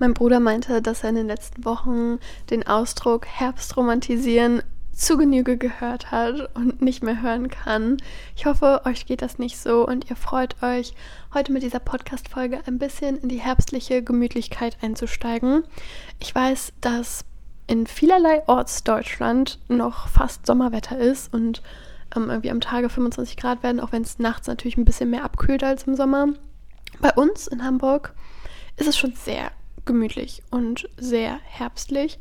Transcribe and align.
Mein 0.00 0.14
Bruder 0.14 0.38
meinte, 0.38 0.80
dass 0.80 1.02
er 1.02 1.10
in 1.10 1.16
den 1.16 1.26
letzten 1.26 1.64
Wochen 1.64 2.20
den 2.50 2.66
Ausdruck 2.66 3.26
Herbst 3.26 3.76
romantisieren 3.76 4.62
zu 4.92 5.16
Genüge 5.16 5.56
gehört 5.56 6.10
hat 6.10 6.54
und 6.56 6.82
nicht 6.82 7.02
mehr 7.02 7.20
hören 7.20 7.48
kann. 7.48 7.98
Ich 8.36 8.46
hoffe, 8.46 8.82
euch 8.84 9.06
geht 9.06 9.22
das 9.22 9.38
nicht 9.38 9.58
so 9.58 9.86
und 9.86 10.08
ihr 10.10 10.16
freut 10.16 10.62
euch, 10.62 10.92
heute 11.34 11.52
mit 11.52 11.62
dieser 11.62 11.80
Podcast-Folge 11.80 12.60
ein 12.66 12.78
bisschen 12.78 13.16
in 13.18 13.28
die 13.28 13.40
herbstliche 13.40 14.02
Gemütlichkeit 14.02 14.76
einzusteigen. 14.82 15.64
Ich 16.20 16.32
weiß, 16.32 16.72
dass 16.80 17.24
in 17.66 17.86
vielerlei 17.86 18.42
Orts 18.46 18.84
Deutschland 18.84 19.58
noch 19.68 20.08
fast 20.08 20.46
Sommerwetter 20.46 20.96
ist 20.96 21.32
und 21.32 21.62
ähm, 22.16 22.30
irgendwie 22.30 22.50
am 22.50 22.60
Tage 22.60 22.88
25 22.88 23.36
Grad 23.36 23.62
werden, 23.62 23.80
auch 23.80 23.92
wenn 23.92 24.02
es 24.02 24.18
nachts 24.18 24.46
natürlich 24.46 24.76
ein 24.76 24.84
bisschen 24.84 25.10
mehr 25.10 25.24
abkühlt 25.24 25.62
als 25.62 25.84
im 25.84 25.96
Sommer. 25.96 26.28
Bei 27.00 27.12
uns 27.12 27.48
in 27.48 27.64
Hamburg 27.64 28.14
ist 28.76 28.88
es 28.88 28.96
schon 28.96 29.12
sehr 29.12 29.50
gemütlich 29.88 30.42
und 30.50 30.88
sehr 30.98 31.40
herbstlich. 31.42 32.18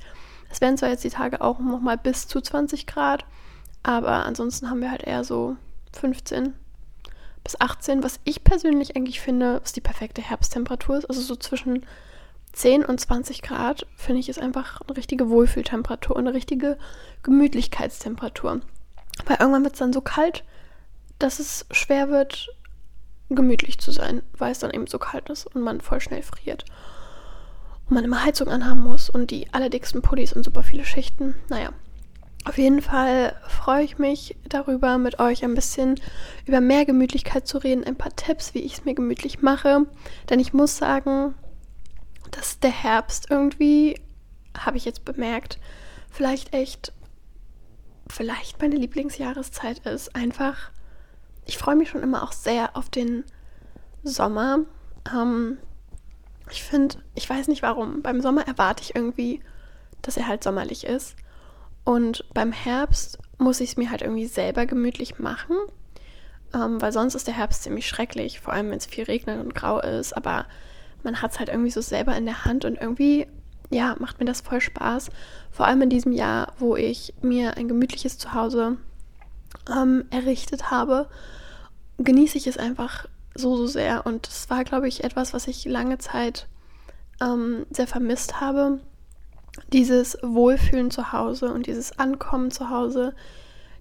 Es 0.49 0.61
werden 0.61 0.77
zwar 0.77 0.89
jetzt 0.89 1.03
die 1.03 1.09
Tage 1.09 1.41
auch 1.41 1.59
noch 1.59 1.81
mal 1.81 1.97
bis 1.97 2.25
zu 2.25 2.39
20 2.39 2.87
Grad, 2.87 3.25
aber 3.83 4.25
ansonsten 4.25 4.69
haben 4.69 4.79
wir 4.79 4.89
halt 4.89 5.03
eher 5.03 5.25
so 5.25 5.57
15 5.91 6.53
bis 7.43 7.59
18, 7.59 8.03
was 8.03 8.21
ich 8.23 8.45
persönlich 8.45 8.95
eigentlich 8.95 9.19
finde, 9.19 9.59
was 9.61 9.73
die 9.73 9.81
perfekte 9.81 10.21
Herbsttemperatur 10.21 10.97
ist. 10.97 11.05
Also 11.05 11.21
so 11.21 11.35
zwischen 11.35 11.85
10 12.53 12.85
und 12.85 13.01
20 13.01 13.41
Grad 13.41 13.85
finde 13.97 14.21
ich 14.21 14.29
ist 14.29 14.39
einfach 14.39 14.79
eine 14.81 14.95
richtige 14.95 15.29
Wohlfühltemperatur 15.29 16.15
und 16.15 16.25
eine 16.25 16.33
richtige 16.33 16.77
Gemütlichkeitstemperatur. 17.23 18.61
Weil 19.25 19.37
irgendwann 19.41 19.63
wird 19.63 19.73
es 19.73 19.79
dann 19.79 19.93
so 19.93 20.01
kalt, 20.01 20.45
dass 21.19 21.39
es 21.39 21.65
schwer 21.71 22.07
wird, 22.09 22.47
gemütlich 23.29 23.79
zu 23.79 23.91
sein, 23.91 24.23
weil 24.37 24.53
es 24.53 24.59
dann 24.59 24.71
eben 24.71 24.87
so 24.87 24.99
kalt 24.99 25.29
ist 25.29 25.47
und 25.47 25.61
man 25.61 25.81
voll 25.81 25.99
schnell 25.99 26.23
friert 26.23 26.63
und 27.89 27.95
man 27.95 28.03
immer 28.03 28.23
Heizung 28.23 28.47
anhaben 28.47 28.81
muss 28.81 29.09
und 29.09 29.31
die 29.31 29.51
allerdicksten 29.53 30.01
Pullis 30.01 30.33
und 30.33 30.43
super 30.43 30.63
viele 30.63 30.85
Schichten. 30.85 31.35
Naja, 31.49 31.71
auf 32.47 32.57
jeden 32.57 32.81
Fall 32.81 33.35
freue 33.47 33.83
ich 33.83 33.97
mich 33.97 34.37
darüber, 34.47 34.97
mit 34.97 35.19
euch 35.19 35.43
ein 35.43 35.53
bisschen 35.53 35.99
über 36.45 36.61
mehr 36.61 36.85
Gemütlichkeit 36.85 37.47
zu 37.47 37.57
reden, 37.57 37.83
ein 37.83 37.97
paar 37.97 38.15
Tipps, 38.15 38.53
wie 38.53 38.59
ich 38.59 38.75
es 38.75 38.85
mir 38.85 38.93
gemütlich 38.93 39.41
mache. 39.41 39.85
Denn 40.29 40.39
ich 40.39 40.53
muss 40.53 40.77
sagen, 40.77 41.35
dass 42.31 42.59
der 42.59 42.71
Herbst 42.71 43.27
irgendwie, 43.29 43.99
habe 44.57 44.77
ich 44.77 44.85
jetzt 44.85 45.03
bemerkt, 45.03 45.59
vielleicht 46.09 46.53
echt, 46.53 46.93
vielleicht 48.07 48.61
meine 48.61 48.75
Lieblingsjahreszeit 48.75 49.79
ist. 49.79 50.15
Einfach, 50.15 50.71
ich 51.45 51.57
freue 51.57 51.75
mich 51.75 51.89
schon 51.89 52.03
immer 52.03 52.23
auch 52.23 52.31
sehr 52.31 52.77
auf 52.77 52.89
den 52.89 53.25
Sommer. 54.03 54.59
Ähm, 55.13 55.57
ich 56.51 56.63
finde, 56.63 56.95
ich 57.15 57.29
weiß 57.29 57.47
nicht 57.47 57.61
warum, 57.61 58.01
beim 58.01 58.21
Sommer 58.21 58.47
erwarte 58.47 58.83
ich 58.83 58.95
irgendwie, 58.95 59.41
dass 60.01 60.17
er 60.17 60.27
halt 60.27 60.43
sommerlich 60.43 60.85
ist. 60.85 61.15
Und 61.83 62.25
beim 62.33 62.51
Herbst 62.51 63.19
muss 63.37 63.61
ich 63.61 63.71
es 63.71 63.77
mir 63.77 63.91
halt 63.91 64.01
irgendwie 64.01 64.25
selber 64.25 64.65
gemütlich 64.65 65.19
machen, 65.19 65.55
ähm, 66.53 66.81
weil 66.81 66.91
sonst 66.91 67.15
ist 67.15 67.27
der 67.27 67.37
Herbst 67.37 67.63
ziemlich 67.63 67.87
schrecklich, 67.87 68.39
vor 68.39 68.53
allem 68.53 68.69
wenn 68.69 68.77
es 68.77 68.85
viel 68.85 69.05
regnet 69.05 69.39
und 69.39 69.55
grau 69.55 69.79
ist. 69.79 70.15
Aber 70.15 70.45
man 71.03 71.21
hat 71.21 71.31
es 71.31 71.39
halt 71.39 71.49
irgendwie 71.49 71.71
so 71.71 71.81
selber 71.81 72.15
in 72.15 72.25
der 72.25 72.45
Hand 72.45 72.65
und 72.65 72.77
irgendwie, 72.79 73.27
ja, 73.69 73.95
macht 73.99 74.19
mir 74.19 74.25
das 74.25 74.41
voll 74.41 74.61
Spaß. 74.61 75.09
Vor 75.51 75.65
allem 75.65 75.81
in 75.83 75.89
diesem 75.89 76.11
Jahr, 76.11 76.53
wo 76.59 76.75
ich 76.75 77.13
mir 77.21 77.55
ein 77.57 77.67
gemütliches 77.67 78.17
Zuhause 78.17 78.77
ähm, 79.73 80.05
errichtet 80.09 80.71
habe, 80.71 81.07
genieße 81.97 82.37
ich 82.37 82.47
es 82.47 82.57
einfach 82.57 83.07
so, 83.37 83.55
so 83.55 83.67
sehr. 83.67 84.05
Und 84.05 84.27
das 84.27 84.49
war, 84.49 84.63
glaube 84.63 84.87
ich, 84.87 85.03
etwas, 85.03 85.33
was 85.33 85.47
ich 85.47 85.65
lange 85.65 85.97
Zeit 85.97 86.47
ähm, 87.21 87.65
sehr 87.69 87.87
vermisst 87.87 88.41
habe. 88.41 88.79
Dieses 89.73 90.17
Wohlfühlen 90.21 90.91
zu 90.91 91.11
Hause 91.11 91.51
und 91.51 91.67
dieses 91.67 91.97
Ankommen 91.97 92.51
zu 92.51 92.69
Hause. 92.69 93.13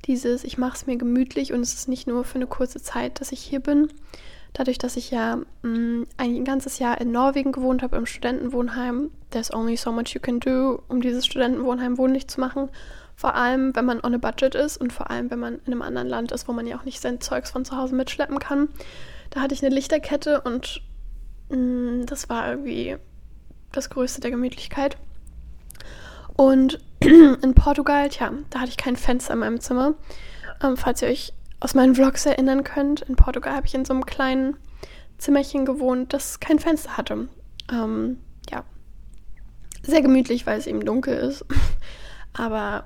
Dieses, 0.07 0.45
ich 0.45 0.57
mache 0.59 0.77
es 0.77 0.87
mir 0.87 0.97
gemütlich 0.97 1.53
und 1.53 1.61
es 1.61 1.75
ist 1.75 1.89
nicht 1.89 2.07
nur 2.07 2.25
für 2.25 2.37
eine 2.37 2.47
kurze 2.47 2.81
Zeit, 2.81 3.21
dass 3.21 3.33
ich 3.33 3.41
hier 3.41 3.61
bin. 3.61 3.89
Dadurch, 4.53 4.79
dass 4.79 4.97
ich 4.97 5.11
ja 5.11 5.37
mh, 5.63 5.69
mm, 5.69 6.07
ein 6.17 6.45
ganzes 6.45 6.79
Jahr 6.79 6.99
in 7.01 7.13
Norwegen 7.13 7.53
gewohnt 7.53 7.83
habe, 7.83 7.97
im 7.97 8.07
Studentenwohnheim, 8.07 9.11
there's 9.31 9.53
only 9.53 9.77
so 9.77 9.93
much 9.93 10.15
you 10.15 10.21
can 10.21 10.41
do, 10.41 10.83
um 10.89 11.03
dieses 11.03 11.27
Studentenwohnheim 11.27 11.99
wohnlich 11.99 12.29
zu 12.29 12.41
machen. 12.41 12.71
Vor 13.17 13.35
allem, 13.35 13.75
wenn 13.75 13.85
man 13.85 14.01
on 14.03 14.15
a 14.15 14.19
budget 14.19 14.55
ist 14.55 14.77
und 14.79 14.93
vor 14.93 15.11
allem, 15.11 15.31
wenn 15.31 15.39
man 15.39 15.55
in 15.67 15.73
einem 15.73 15.83
anderen 15.83 16.09
Land 16.09 16.33
ist, 16.33 16.49
wo 16.49 16.53
man 16.53 16.67
ja 16.67 16.79
auch 16.79 16.85
nicht 16.85 17.01
sein 17.01 17.21
Zeugs 17.21 17.51
von 17.51 17.65
zu 17.65 17.77
Hause 17.77 17.95
mitschleppen 17.95 18.39
kann. 18.39 18.69
Da 19.37 19.43
hatte 19.43 19.53
ich 19.53 19.63
eine 19.63 19.75
Lichterkette 19.75 20.41
und 20.41 20.81
mh, 21.51 21.59
mm, 21.59 22.07
das 22.07 22.31
war 22.31 22.49
irgendwie 22.49 22.97
das 23.71 23.91
Größte 23.91 24.23
der 24.23 24.31
Gemütlichkeit. 24.31 24.97
Und 26.37 26.79
in 27.01 27.53
Portugal, 27.55 28.09
tja, 28.09 28.33
da 28.49 28.61
hatte 28.61 28.71
ich 28.71 28.79
kein 28.79 28.97
Fenster 28.97 29.35
in 29.35 29.41
meinem 29.41 29.61
Zimmer. 29.61 29.93
Ähm, 30.63 30.79
falls 30.79 31.03
ihr 31.03 31.09
euch 31.09 31.35
aus 31.61 31.75
meinen 31.75 31.95
Vlogs 31.95 32.25
erinnern 32.25 32.65
könnt, 32.65 33.03
in 33.03 33.17
Portugal 33.17 33.55
habe 33.55 33.67
ich 33.67 33.75
in 33.75 33.85
so 33.85 33.93
einem 33.93 34.07
kleinen 34.07 34.57
Zimmerchen 35.19 35.67
gewohnt, 35.67 36.15
das 36.15 36.41
kein 36.41 36.59
Fenster 36.59 36.97
hatte. 36.97 37.29
Ähm, 37.71 38.19
ja, 38.49 38.65
sehr 39.83 40.01
gemütlich, 40.01 40.47
weil 40.47 40.59
es 40.59 40.67
eben 40.67 40.83
dunkel 40.83 41.15
ist. 41.15 41.45
Aber 42.33 42.85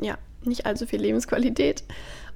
ja, 0.00 0.16
nicht 0.42 0.64
allzu 0.64 0.86
viel 0.86 1.02
Lebensqualität. 1.02 1.84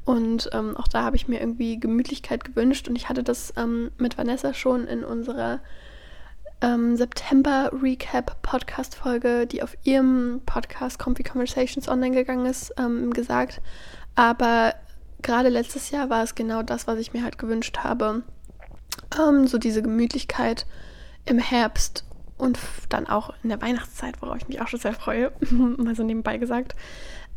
Und 0.07 0.49
ähm, 0.53 0.75
auch 0.77 0.89
da 0.89 1.03
habe 1.03 1.17
ich 1.17 1.29
mir 1.29 1.41
irgendwie 1.41 1.79
Gemütlichkeit 1.79 2.45
gewünscht. 2.45 2.89
Und 2.89 2.97
ich 2.97 3.11
hatte 3.11 3.25
das 3.25 3.53
ähm, 3.57 3.91
mit 3.99 4.17
Vanessa 4.17 4.55
schon 4.55 4.87
in 4.87 5.05
unserer 5.05 5.61
ähm, 6.61 6.97
September-Recap-Podcast-Folge, 6.97 9.49
die 9.49 9.65
auf 9.65 9.77
ihrem 9.83 10.43
Podcast 10.47 11.01
Comfy 11.01 11.25
Conversations 11.25 11.89
online 11.89 12.15
gegangen 12.15 12.47
ist, 12.47 12.73
ähm, 12.79 13.13
gesagt. 13.13 13.61
Aber 14.15 14.77
gerade 15.23 15.49
letztes 15.49 15.91
Jahr 15.91 16.09
war 16.09 16.23
es 16.23 16.37
genau 16.37 16.63
das, 16.63 16.87
was 16.87 17.01
ich 17.01 17.13
mir 17.13 17.25
halt 17.25 17.39
gewünscht 17.39 17.79
habe. 17.79 18.23
Ähm, 19.21 19.49
so 19.49 19.59
diese 19.59 19.83
Gemütlichkeit 19.83 20.67
im 21.25 21.41
Herbst 21.41 22.05
und 22.39 22.61
dann 22.89 23.09
auch 23.09 23.35
in 23.43 23.49
der 23.49 23.61
Weihnachtszeit, 23.61 24.23
worauf 24.23 24.37
ich 24.37 24.47
mich 24.47 24.61
auch 24.61 24.69
schon 24.69 24.79
sehr 24.79 24.93
freue, 24.93 25.33
mal 25.51 25.97
so 25.97 26.05
nebenbei 26.05 26.39
gesagt. 26.39 26.77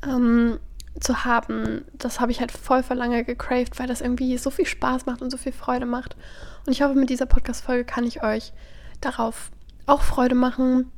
Ähm, 0.07 0.59
zu 1.00 1.25
haben, 1.25 1.85
das 1.94 2.19
habe 2.19 2.31
ich 2.31 2.39
halt 2.39 2.51
voll 2.51 2.83
vor 2.83 2.95
lange 2.95 3.23
gecraved, 3.23 3.79
weil 3.79 3.88
das 3.88 4.01
irgendwie 4.01 4.38
so 4.38 4.50
viel 4.50 4.66
Spaß 4.66 5.05
macht 5.05 5.22
und 5.22 5.29
so 5.29 5.38
viel 5.38 5.51
Freude 5.51 5.85
macht. 5.85 6.16
Und 6.66 6.73
ich 6.73 6.81
hoffe, 6.81 6.95
mit 6.95 7.09
dieser 7.09 7.25
Podcast-Folge 7.25 7.85
kann 7.85 8.05
ich 8.05 8.23
euch 8.23 8.53
darauf 9.01 9.51
auch 9.85 10.01
Freude 10.01 10.35
machen. 10.35 10.91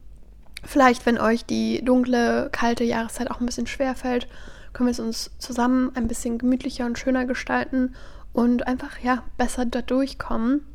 Vielleicht, 0.63 1.06
wenn 1.06 1.19
euch 1.19 1.46
die 1.46 1.84
dunkle, 1.84 2.50
kalte 2.52 2.84
Jahreszeit 2.84 3.29
auch 3.31 3.40
ein 3.40 3.46
bisschen 3.46 3.68
schwer 3.68 3.96
fällt, 3.96 4.28
können 4.74 4.88
wir 4.88 4.91
es 4.91 5.00
uns 5.00 5.31
zusammen 5.38 5.91
ein 5.96 6.08
bisschen 6.08 6.38
gemütlicher 6.38 6.85
und 6.85 6.97
schöner 6.97 7.25
gestalten 7.25 7.96
und 8.34 8.68
einfach, 8.68 9.00
ja, 9.00 9.23
besser 9.38 9.66
da 9.66 9.81
durchkommen. 9.81 10.66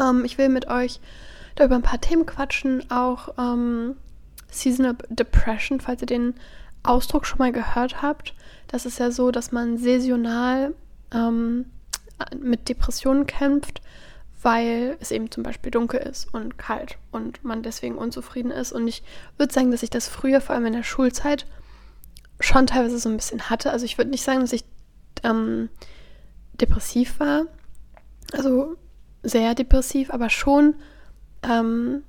Ähm, 0.00 0.24
ich 0.24 0.38
will 0.38 0.48
mit 0.48 0.68
euch 0.68 1.00
da 1.54 1.64
über 1.64 1.74
ein 1.74 1.82
paar 1.82 2.00
Themen 2.00 2.26
quatschen, 2.26 2.90
auch 2.90 3.34
ähm, 3.38 3.96
Seasonal 4.50 4.96
Depression, 5.08 5.80
falls 5.80 6.02
ihr 6.02 6.06
den 6.06 6.34
Ausdruck 6.82 7.26
schon 7.26 7.38
mal 7.38 7.52
gehört 7.52 8.02
habt. 8.02 8.34
Das 8.68 8.86
ist 8.86 8.98
ja 8.98 9.10
so, 9.10 9.30
dass 9.30 9.52
man 9.52 9.78
saisonal 9.78 10.74
ähm, 11.12 11.66
mit 12.38 12.68
Depressionen 12.68 13.26
kämpft, 13.26 13.82
weil 14.42 14.96
es 15.00 15.10
eben 15.10 15.30
zum 15.30 15.42
Beispiel 15.42 15.70
dunkel 15.70 16.00
ist 16.00 16.32
und 16.32 16.58
kalt 16.58 16.98
und 17.12 17.44
man 17.44 17.62
deswegen 17.62 17.96
unzufrieden 17.96 18.50
ist. 18.50 18.72
Und 18.72 18.88
ich 18.88 19.02
würde 19.38 19.52
sagen, 19.52 19.70
dass 19.70 19.82
ich 19.82 19.90
das 19.90 20.08
früher, 20.08 20.40
vor 20.40 20.54
allem 20.54 20.66
in 20.66 20.72
der 20.72 20.82
Schulzeit, 20.82 21.46
schon 22.40 22.66
teilweise 22.66 22.98
so 22.98 23.08
ein 23.08 23.16
bisschen 23.16 23.50
hatte. 23.50 23.70
Also 23.70 23.84
ich 23.84 23.98
würde 23.98 24.10
nicht 24.10 24.24
sagen, 24.24 24.40
dass 24.40 24.52
ich 24.52 24.64
ähm, 25.22 25.68
depressiv 26.54 27.20
war, 27.20 27.42
also 28.32 28.76
sehr 29.22 29.54
depressiv, 29.54 30.10
aber 30.10 30.28
schon 30.28 30.74
ähm, 31.44 32.02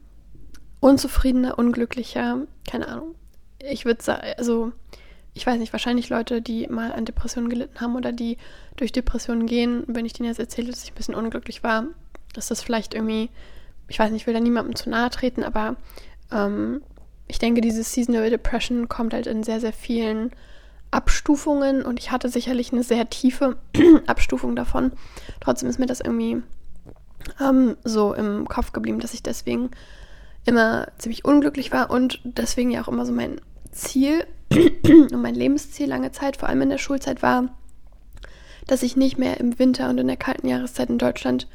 unzufriedener, 0.80 1.60
unglücklicher, 1.60 2.40
keine 2.68 2.88
Ahnung 2.88 3.16
ich 3.70 3.86
würde 3.86 4.04
sagen, 4.04 4.22
also 4.38 4.72
ich 5.34 5.48
weiß 5.48 5.58
nicht, 5.58 5.74
wahrscheinlich 5.74 6.10
Leute, 6.10 6.42
die 6.42 6.68
mal 6.68 6.92
an 6.92 7.06
Depressionen 7.06 7.50
gelitten 7.50 7.82
haben 7.82 7.96
oder 7.96 8.12
die 8.12 8.38
durch 8.76 8.92
Depressionen 8.92 9.48
gehen, 9.48 9.84
wenn 9.88 10.06
ich 10.06 10.14
denen 10.14 10.30
jetzt 10.30 10.40
erzähle, 10.40 10.70
dass 10.70 10.84
ich 10.84 10.92
ein 10.92 10.96
bisschen 10.96 11.16
unglücklich 11.16 11.64
war, 11.64 11.86
dass 12.34 12.48
das 12.48 12.62
vielleicht 12.62 12.94
irgendwie, 12.94 13.30
ich 13.88 13.98
weiß 13.98 14.12
nicht, 14.12 14.22
ich 14.22 14.28
will 14.28 14.34
da 14.34 14.40
niemandem 14.40 14.76
zu 14.76 14.90
nahe 14.90 15.10
treten, 15.10 15.44
aber 15.44 15.76
ähm, 16.32 16.82
ich 17.28 17.40
denke, 17.40 17.62
diese 17.62 17.84
Seasonal 17.84 18.30
Depression 18.30 18.90
kommt 18.90 19.14
halt 19.14 19.28
in 19.28 19.44
sehr, 19.44 19.60
sehr 19.60 19.74
vielen 19.74 20.32
Abstufungen 20.92 21.84
und 21.84 22.00
ich 22.00 22.12
hatte 22.12 22.30
sicherlich 22.30 22.72
eine 22.72 22.84
sehr 22.84 23.10
tiefe 23.10 23.58
Abstufung 24.06 24.56
davon. 24.56 24.92
Trotzdem 25.40 25.68
ist 25.68 25.80
mir 25.80 25.88
das 25.88 26.00
irgendwie 26.00 26.44
ähm, 27.42 27.76
so 27.84 28.14
im 28.14 28.48
Kopf 28.48 28.72
geblieben, 28.72 29.00
dass 29.00 29.16
ich 29.16 29.24
deswegen 29.24 29.72
immer 30.46 30.88
ziemlich 31.00 31.26
unglücklich 31.26 31.72
war 31.72 31.90
und 31.90 32.20
deswegen 32.24 32.70
ja 32.70 32.84
auch 32.84 32.90
immer 32.90 33.06
so 33.06 33.14
mein 33.14 33.42
Ziel 33.74 34.26
und 34.52 35.22
mein 35.22 35.36
Lebensziel 35.36 35.88
lange 35.88 36.12
Zeit, 36.12 36.38
vor 36.38 36.50
allem 36.50 36.62
in 36.62 36.70
der 36.70 36.78
Schulzeit, 36.78 37.22
war, 37.22 37.50
dass 38.68 38.84
ich 38.84 38.96
nicht 38.96 39.18
mehr 39.18 39.40
im 39.40 39.60
Winter 39.60 39.90
und 39.90 39.98
in 40.00 40.08
der 40.08 40.18
kalten 40.18 40.48
Jahreszeit 40.48 40.90
in 40.90 40.98
Deutschland 40.98 41.48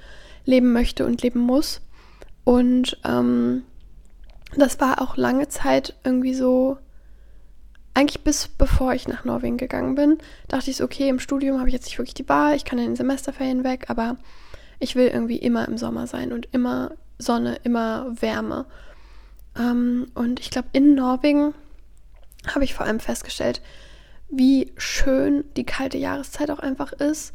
leben 0.44 0.72
möchte 0.72 1.06
und 1.06 1.22
leben 1.22 1.40
muss. 1.40 1.80
Und 2.44 2.98
ähm, 3.04 3.62
das 4.56 4.80
war 4.80 5.02
auch 5.02 5.16
lange 5.16 5.48
Zeit 5.48 5.94
irgendwie 6.04 6.34
so, 6.34 6.78
eigentlich 7.94 8.24
bis 8.24 8.48
bevor 8.48 8.94
ich 8.94 9.08
nach 9.08 9.24
Norwegen 9.24 9.56
gegangen 9.56 9.94
bin, 9.94 10.18
dachte 10.48 10.70
ich 10.70 10.76
so, 10.76 10.84
okay, 10.84 11.08
im 11.08 11.18
Studium 11.18 11.58
habe 11.58 11.68
ich 11.68 11.74
jetzt 11.74 11.86
nicht 11.86 11.98
wirklich 11.98 12.14
die 12.14 12.28
Wahl, 12.28 12.54
ich 12.54 12.64
kann 12.64 12.78
in 12.78 12.86
den 12.86 12.96
Semesterferien 12.96 13.64
weg, 13.64 13.86
aber 13.88 14.16
ich 14.78 14.96
will 14.96 15.08
irgendwie 15.08 15.36
immer 15.36 15.66
im 15.66 15.76
Sommer 15.76 16.06
sein 16.06 16.32
und 16.32 16.48
immer 16.52 16.92
Sonne, 17.18 17.58
immer 17.64 18.06
Wärme. 18.20 18.66
Ähm, 19.58 20.06
und 20.14 20.40
ich 20.40 20.50
glaube, 20.50 20.68
in 20.72 20.94
Norwegen 20.94 21.54
habe 22.46 22.64
ich 22.64 22.74
vor 22.74 22.86
allem 22.86 23.00
festgestellt, 23.00 23.60
wie 24.28 24.72
schön 24.76 25.44
die 25.56 25.64
kalte 25.64 25.98
Jahreszeit 25.98 26.50
auch 26.50 26.58
einfach 26.58 26.92
ist 26.92 27.32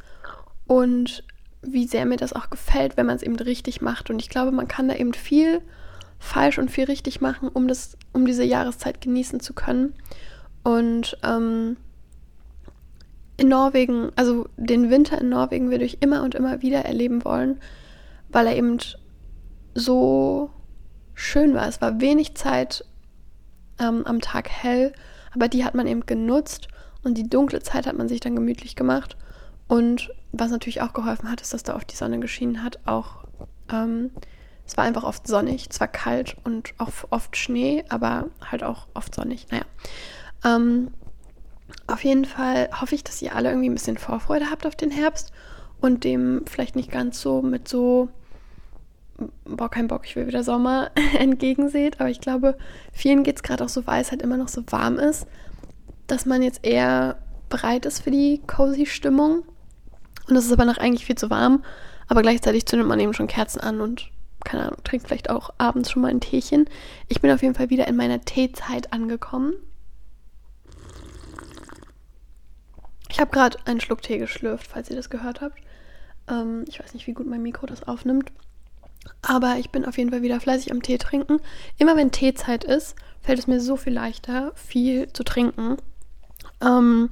und 0.68 1.24
wie 1.62 1.88
sehr 1.88 2.06
mir 2.06 2.18
das 2.18 2.34
auch 2.34 2.50
gefällt, 2.50 2.98
wenn 2.98 3.06
man 3.06 3.16
es 3.16 3.24
eben 3.24 3.36
richtig 3.36 3.82
macht. 3.82 4.10
Und 4.10 4.20
ich 4.20 4.30
glaube, 4.30 4.52
man 4.52 4.68
kann 4.68 4.88
da 4.88 4.96
eben 4.96 5.14
viel 5.14 5.62
falsch 6.20 6.58
und 6.58 6.70
viel 6.70 6.86
richtig 6.86 7.22
machen, 7.22 7.50
um, 7.50 7.68
das, 7.68 7.98
um 8.12 8.26
diese 8.26 8.44
Jahreszeit 8.44 9.02
genießen 9.02 9.40
zu 9.40 9.54
können. 9.54 9.94
Und 10.64 11.18
ähm, 11.24 11.78
in 13.38 13.50
Norwegen, 13.50 14.12
also 14.16 14.48
den 14.58 14.90
Winter 14.90 15.20
in 15.20 15.30
Norwegen 15.30 15.72
würde 15.72 15.86
ich 15.86 16.02
immer 16.02 16.24
und 16.24 16.36
immer 16.36 16.62
wieder 16.62 16.86
erleben 16.86 17.26
wollen, 17.26 17.60
weil 18.30 18.48
er 18.48 18.56
eben 18.56 18.78
so 19.74 20.50
schön 21.14 21.54
war. 21.54 21.68
Es 21.68 21.82
war 21.82 22.00
wenig 22.00 22.36
Zeit 22.36 22.86
ähm, 23.80 24.06
am 24.06 24.22
Tag 24.22 24.50
hell, 24.50 24.94
aber 25.34 25.48
die 25.48 25.66
hat 25.66 25.76
man 25.76 25.88
eben 25.88 26.06
genutzt 26.06 26.68
und 27.04 27.18
die 27.18 27.30
dunkle 27.30 27.62
Zeit 27.62 27.88
hat 27.88 27.98
man 27.98 28.08
sich 28.08 28.20
dann 28.20 28.36
gemütlich 28.36 28.76
gemacht. 28.76 29.18
Und 29.68 30.12
was 30.32 30.52
natürlich 30.52 30.82
auch 30.82 30.94
geholfen 30.94 31.30
hat, 31.30 31.42
ist, 31.42 31.54
dass 31.54 31.64
da 31.64 31.76
oft 31.76 31.92
die 31.92 31.96
Sonne 31.96 32.20
geschienen 32.20 32.64
hat. 32.64 32.80
Auch 32.86 33.24
ähm, 33.72 34.12
es 34.66 34.78
war 34.78 34.84
einfach 34.86 35.04
oft 35.04 35.28
sonnig, 35.28 35.70
zwar 35.70 35.88
kalt 35.88 36.38
und 36.44 36.74
auch 36.78 36.92
oft 37.10 37.36
Schnee, 37.36 37.84
aber 37.90 38.28
halt 38.50 38.64
auch 38.64 38.88
oft 38.94 39.14
sonnig. 39.14 39.48
Naja. 39.52 39.66
Ähm, 40.46 40.92
auf 41.88 42.04
jeden 42.04 42.26
Fall 42.26 42.70
hoffe 42.80 42.96
ich, 42.96 43.04
dass 43.04 43.22
ihr 43.22 43.36
alle 43.36 43.50
irgendwie 43.50 43.70
ein 43.70 43.74
bisschen 43.74 43.98
Vorfreude 43.98 44.50
habt 44.50 44.66
auf 44.66 44.76
den 44.76 44.92
Herbst 44.92 45.32
und 45.82 46.04
dem 46.04 46.46
vielleicht 46.46 46.76
nicht 46.76 46.92
ganz 46.92 47.20
so 47.20 47.42
mit 47.42 47.68
so 47.68 48.10
boah, 49.46 49.70
kein 49.70 49.88
Bock, 49.88 50.06
ich 50.06 50.16
will 50.16 50.28
wieder 50.28 50.44
Sommer 50.44 50.92
entgegenseht. 51.18 52.00
Aber 52.00 52.10
ich 52.10 52.22
glaube, 52.22 52.58
vielen 52.92 53.24
geht 53.24 53.38
es 53.38 53.44
gerade 53.44 53.64
auch 53.64 53.70
so, 53.70 53.86
weil 53.88 54.02
es 54.02 54.12
halt 54.12 54.22
immer 54.22 54.38
noch 54.38 54.48
so 54.48 54.64
warm 54.68 54.98
ist, 55.00 55.28
dass 56.08 56.26
man 56.26 56.42
jetzt 56.42 56.66
eher 56.66 57.18
bereit 57.50 57.86
ist 57.86 58.02
für 58.04 58.12
die 58.12 58.42
cozy 58.48 58.86
Stimmung. 58.86 59.44
Und 60.28 60.36
es 60.36 60.46
ist 60.46 60.52
aber 60.52 60.66
noch 60.66 60.78
eigentlich 60.78 61.06
viel 61.06 61.18
zu 61.18 61.30
warm. 61.30 61.64
Aber 62.08 62.22
gleichzeitig 62.22 62.66
zündet 62.66 62.88
man 62.88 63.00
eben 63.00 63.14
schon 63.14 63.28
Kerzen 63.28 63.60
an 63.60 63.82
und, 63.82 64.10
keine 64.44 64.64
Ahnung, 64.64 64.84
trinkt 64.84 65.08
vielleicht 65.08 65.30
auch 65.30 65.52
abends 65.58 65.92
schon 65.92 66.02
mal 66.02 66.10
ein 66.10 66.20
Teechen. 66.20 66.70
Ich 67.08 67.22
bin 67.22 67.32
auf 67.32 67.42
jeden 67.42 67.56
Fall 67.56 67.70
wieder 67.70 67.88
in 67.88 67.96
meiner 67.96 68.22
Teezeit 68.22 68.92
angekommen. 68.94 69.54
Ich 73.10 73.20
habe 73.20 73.32
gerade 73.32 73.58
einen 73.66 73.80
Schluck 73.80 74.02
Tee 74.02 74.18
geschlürft, 74.18 74.68
falls 74.68 74.90
ihr 74.90 74.96
das 74.96 75.10
gehört 75.12 75.42
habt. 75.42 75.60
Ähm, 76.28 76.66
ich 76.68 76.80
weiß 76.80 76.94
nicht, 76.94 77.06
wie 77.08 77.14
gut 77.14 77.28
mein 77.28 77.44
Mikro 77.44 77.68
das 77.68 77.84
aufnimmt. 77.84 78.32
Aber 79.22 79.58
ich 79.58 79.70
bin 79.70 79.86
auf 79.86 79.98
jeden 79.98 80.12
Fall 80.12 80.22
wieder 80.22 80.40
fleißig 80.40 80.72
am 80.72 80.82
Tee 80.82 80.98
trinken. 80.98 81.40
Immer 81.78 81.96
wenn 81.96 82.12
Teezeit 82.12 82.64
ist, 82.64 82.96
fällt 83.22 83.40
es 83.40 83.48
mir 83.48 83.60
so 83.60 83.78
viel 83.78 83.94
leichter, 83.94 84.52
viel 84.56 85.12
zu 85.14 85.24
trinken. 85.24 85.78
Ähm, 86.62 87.10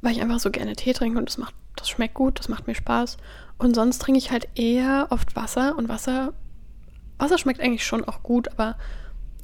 weil 0.00 0.12
ich 0.12 0.20
einfach 0.20 0.40
so 0.40 0.50
gerne 0.50 0.74
Tee 0.74 0.92
trinke 0.92 1.18
und 1.18 1.28
das 1.28 1.38
macht, 1.38 1.54
das 1.76 1.88
schmeckt 1.88 2.14
gut, 2.14 2.38
das 2.38 2.48
macht 2.48 2.66
mir 2.66 2.74
Spaß. 2.74 3.16
Und 3.58 3.74
sonst 3.74 4.00
trinke 4.00 4.18
ich 4.18 4.32
halt 4.32 4.48
eher 4.56 5.06
oft 5.10 5.36
Wasser 5.36 5.76
und 5.76 5.88
Wasser, 5.88 6.32
Wasser 7.18 7.38
schmeckt 7.38 7.60
eigentlich 7.60 7.86
schon 7.86 8.04
auch 8.04 8.22
gut, 8.24 8.48
aber 8.48 8.76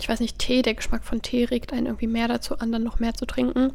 ich 0.00 0.08
weiß 0.08 0.20
nicht, 0.20 0.38
Tee, 0.38 0.62
der 0.62 0.74
Geschmack 0.74 1.04
von 1.04 1.22
Tee 1.22 1.44
regt 1.44 1.72
einen 1.72 1.86
irgendwie 1.86 2.06
mehr 2.06 2.28
dazu 2.28 2.58
an, 2.58 2.72
dann 2.72 2.82
noch 2.82 2.98
mehr 2.98 3.14
zu 3.14 3.26
trinken. 3.26 3.72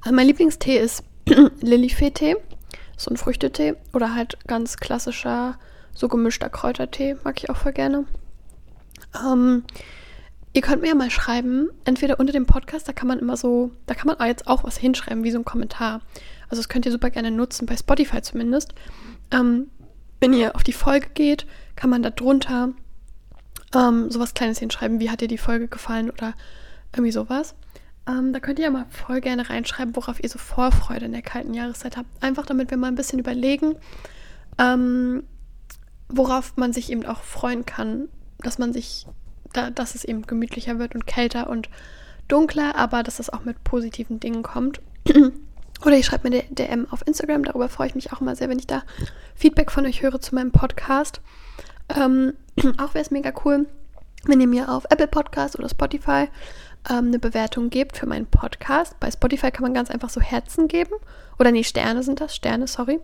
Also 0.00 0.14
mein 0.14 0.26
Lieblingstee 0.26 0.78
ist 0.78 1.02
Lilifee-Tee, 1.60 2.36
so 2.96 3.10
ein 3.10 3.16
Früchtetee 3.16 3.74
oder 3.92 4.14
halt 4.14 4.38
ganz 4.46 4.76
klassischer 4.76 5.58
so 5.96 6.08
gemischter 6.08 6.48
Kräutertee 6.48 7.16
mag 7.24 7.38
ich 7.38 7.50
auch 7.50 7.56
voll 7.56 7.72
gerne. 7.72 8.04
Ähm, 9.24 9.64
ihr 10.52 10.62
könnt 10.62 10.82
mir 10.82 10.88
ja 10.88 10.94
mal 10.94 11.10
schreiben, 11.10 11.68
entweder 11.84 12.20
unter 12.20 12.32
dem 12.32 12.46
Podcast, 12.46 12.86
da 12.86 12.92
kann 12.92 13.08
man 13.08 13.18
immer 13.18 13.36
so, 13.36 13.70
da 13.86 13.94
kann 13.94 14.06
man 14.06 14.28
jetzt 14.28 14.46
auch 14.46 14.64
was 14.64 14.76
hinschreiben, 14.76 15.24
wie 15.24 15.30
so 15.30 15.38
ein 15.38 15.44
Kommentar. 15.44 16.02
Also 16.48 16.60
das 16.60 16.68
könnt 16.68 16.86
ihr 16.86 16.92
super 16.92 17.10
gerne 17.10 17.30
nutzen, 17.30 17.66
bei 17.66 17.76
Spotify 17.76 18.20
zumindest. 18.22 18.74
Ähm, 19.30 19.70
wenn 20.20 20.32
ihr 20.32 20.54
auf 20.54 20.62
die 20.62 20.72
Folge 20.72 21.08
geht, 21.14 21.46
kann 21.74 21.90
man 21.90 22.02
da 22.02 22.10
drunter 22.10 22.70
ähm, 23.74 24.10
sowas 24.10 24.34
Kleines 24.34 24.58
hinschreiben, 24.58 25.00
wie 25.00 25.10
hat 25.10 25.20
dir 25.20 25.28
die 25.28 25.38
Folge 25.38 25.68
gefallen 25.68 26.10
oder 26.10 26.34
irgendwie 26.92 27.12
sowas. 27.12 27.54
Ähm, 28.08 28.32
da 28.32 28.40
könnt 28.40 28.58
ihr 28.58 28.66
ja 28.66 28.70
mal 28.70 28.86
voll 28.88 29.20
gerne 29.20 29.48
reinschreiben, 29.48 29.96
worauf 29.96 30.22
ihr 30.22 30.28
so 30.28 30.38
Vorfreude 30.38 31.06
in 31.06 31.12
der 31.12 31.22
kalten 31.22 31.54
Jahreszeit 31.54 31.96
habt. 31.96 32.08
Einfach 32.22 32.46
damit 32.46 32.70
wir 32.70 32.76
mal 32.76 32.88
ein 32.88 32.94
bisschen 32.94 33.18
überlegen, 33.18 33.74
ähm, 34.58 35.24
worauf 36.08 36.56
man 36.56 36.72
sich 36.72 36.90
eben 36.90 37.04
auch 37.06 37.22
freuen 37.22 37.66
kann, 37.66 38.08
dass 38.38 38.58
man 38.58 38.72
sich, 38.72 39.06
da, 39.52 39.70
dass 39.70 39.94
es 39.94 40.04
eben 40.04 40.22
gemütlicher 40.22 40.78
wird 40.78 40.94
und 40.94 41.06
kälter 41.06 41.48
und 41.48 41.68
dunkler, 42.28 42.76
aber 42.76 43.02
dass 43.02 43.16
das 43.16 43.30
auch 43.30 43.44
mit 43.44 43.62
positiven 43.64 44.20
Dingen 44.20 44.42
kommt. 44.42 44.80
Oder 45.84 45.98
ich 45.98 46.06
schreibe 46.06 46.28
mir 46.28 46.42
DM 46.42 46.86
auf 46.90 47.06
Instagram, 47.06 47.44
darüber 47.44 47.68
freue 47.68 47.88
ich 47.88 47.94
mich 47.94 48.12
auch 48.12 48.20
immer 48.20 48.34
sehr, 48.34 48.48
wenn 48.48 48.58
ich 48.58 48.66
da 48.66 48.82
Feedback 49.34 49.70
von 49.70 49.84
euch 49.84 50.02
höre 50.02 50.20
zu 50.20 50.34
meinem 50.34 50.50
Podcast. 50.50 51.20
Ähm, 51.94 52.34
auch 52.78 52.94
wäre 52.94 53.04
es 53.04 53.10
mega 53.10 53.32
cool, 53.44 53.66
wenn 54.24 54.40
ihr 54.40 54.46
mir 54.46 54.70
auf 54.70 54.86
Apple 54.90 55.06
Podcast 55.06 55.58
oder 55.58 55.68
Spotify 55.68 56.28
ähm, 56.88 57.08
eine 57.08 57.18
Bewertung 57.18 57.70
gebt 57.70 57.96
für 57.96 58.06
meinen 58.06 58.26
Podcast. 58.26 58.98
Bei 59.00 59.10
Spotify 59.10 59.50
kann 59.50 59.62
man 59.62 59.74
ganz 59.74 59.90
einfach 59.90 60.10
so 60.10 60.20
Herzen 60.20 60.68
geben. 60.68 60.94
Oder 61.38 61.52
nee, 61.52 61.64
Sterne 61.64 62.02
sind 62.02 62.20
das, 62.20 62.34
Sterne, 62.34 62.66
sorry. 62.66 63.00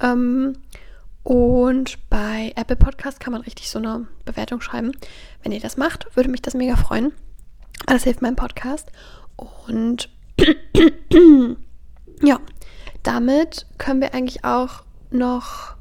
Ähm, 0.00 0.58
und 1.24 1.98
bei 2.10 2.52
Apple 2.56 2.76
Podcast 2.76 3.20
kann 3.20 3.32
man 3.32 3.42
richtig 3.42 3.70
so 3.70 3.78
eine 3.78 4.08
Bewertung 4.24 4.60
schreiben. 4.60 4.92
Wenn 5.42 5.52
ihr 5.52 5.60
das 5.60 5.76
macht, 5.76 6.16
würde 6.16 6.30
mich 6.30 6.42
das 6.42 6.54
mega 6.54 6.76
freuen. 6.76 7.12
Das 7.86 8.04
hilft 8.04 8.22
meinem 8.22 8.36
Podcast. 8.36 8.90
Und 9.36 10.08
ja, 12.22 12.40
damit 13.02 13.66
können 13.78 14.00
wir 14.00 14.14
eigentlich 14.14 14.44
auch 14.44 14.82
noch, 15.10 15.76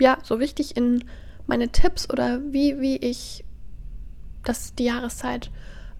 ja, 0.00 0.18
so 0.24 0.34
richtig 0.34 0.76
in 0.76 1.04
meine 1.46 1.68
Tipps 1.68 2.10
oder 2.10 2.40
wie, 2.52 2.80
wie 2.80 2.96
ich 2.96 3.44
das, 4.44 4.74
die 4.74 4.84
Jahreszeit 4.84 5.50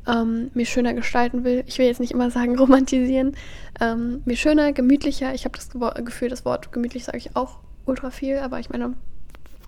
ähm, 0.09 0.51
mir 0.55 0.67
schöner 0.67 0.95
gestalten 0.95 1.45
will. 1.45 1.63
Ich 1.67 1.79
will 1.79 1.87
jetzt 1.87 2.01
nicht 2.01 2.13
immer 2.13 2.33
sagen 2.33 2.59
romantisieren. 2.59 3.37
Ähm, 3.81 4.23
mir 4.25 4.37
schöner, 4.37 4.73
gemütlicher. 4.73 5.35
Ich 5.35 5.45
habe 5.45 5.57
das 5.57 5.71
Gefühl, 6.05 6.29
das 6.29 6.45
Wort 6.45 6.73
gemütlich 6.73 7.05
sage 7.05 7.19
ich 7.19 7.37
auch 7.37 7.62
ultra 7.87 8.11
viel, 8.11 8.39
aber 8.39 8.61
ich 8.61 8.71
meine, 8.71 8.95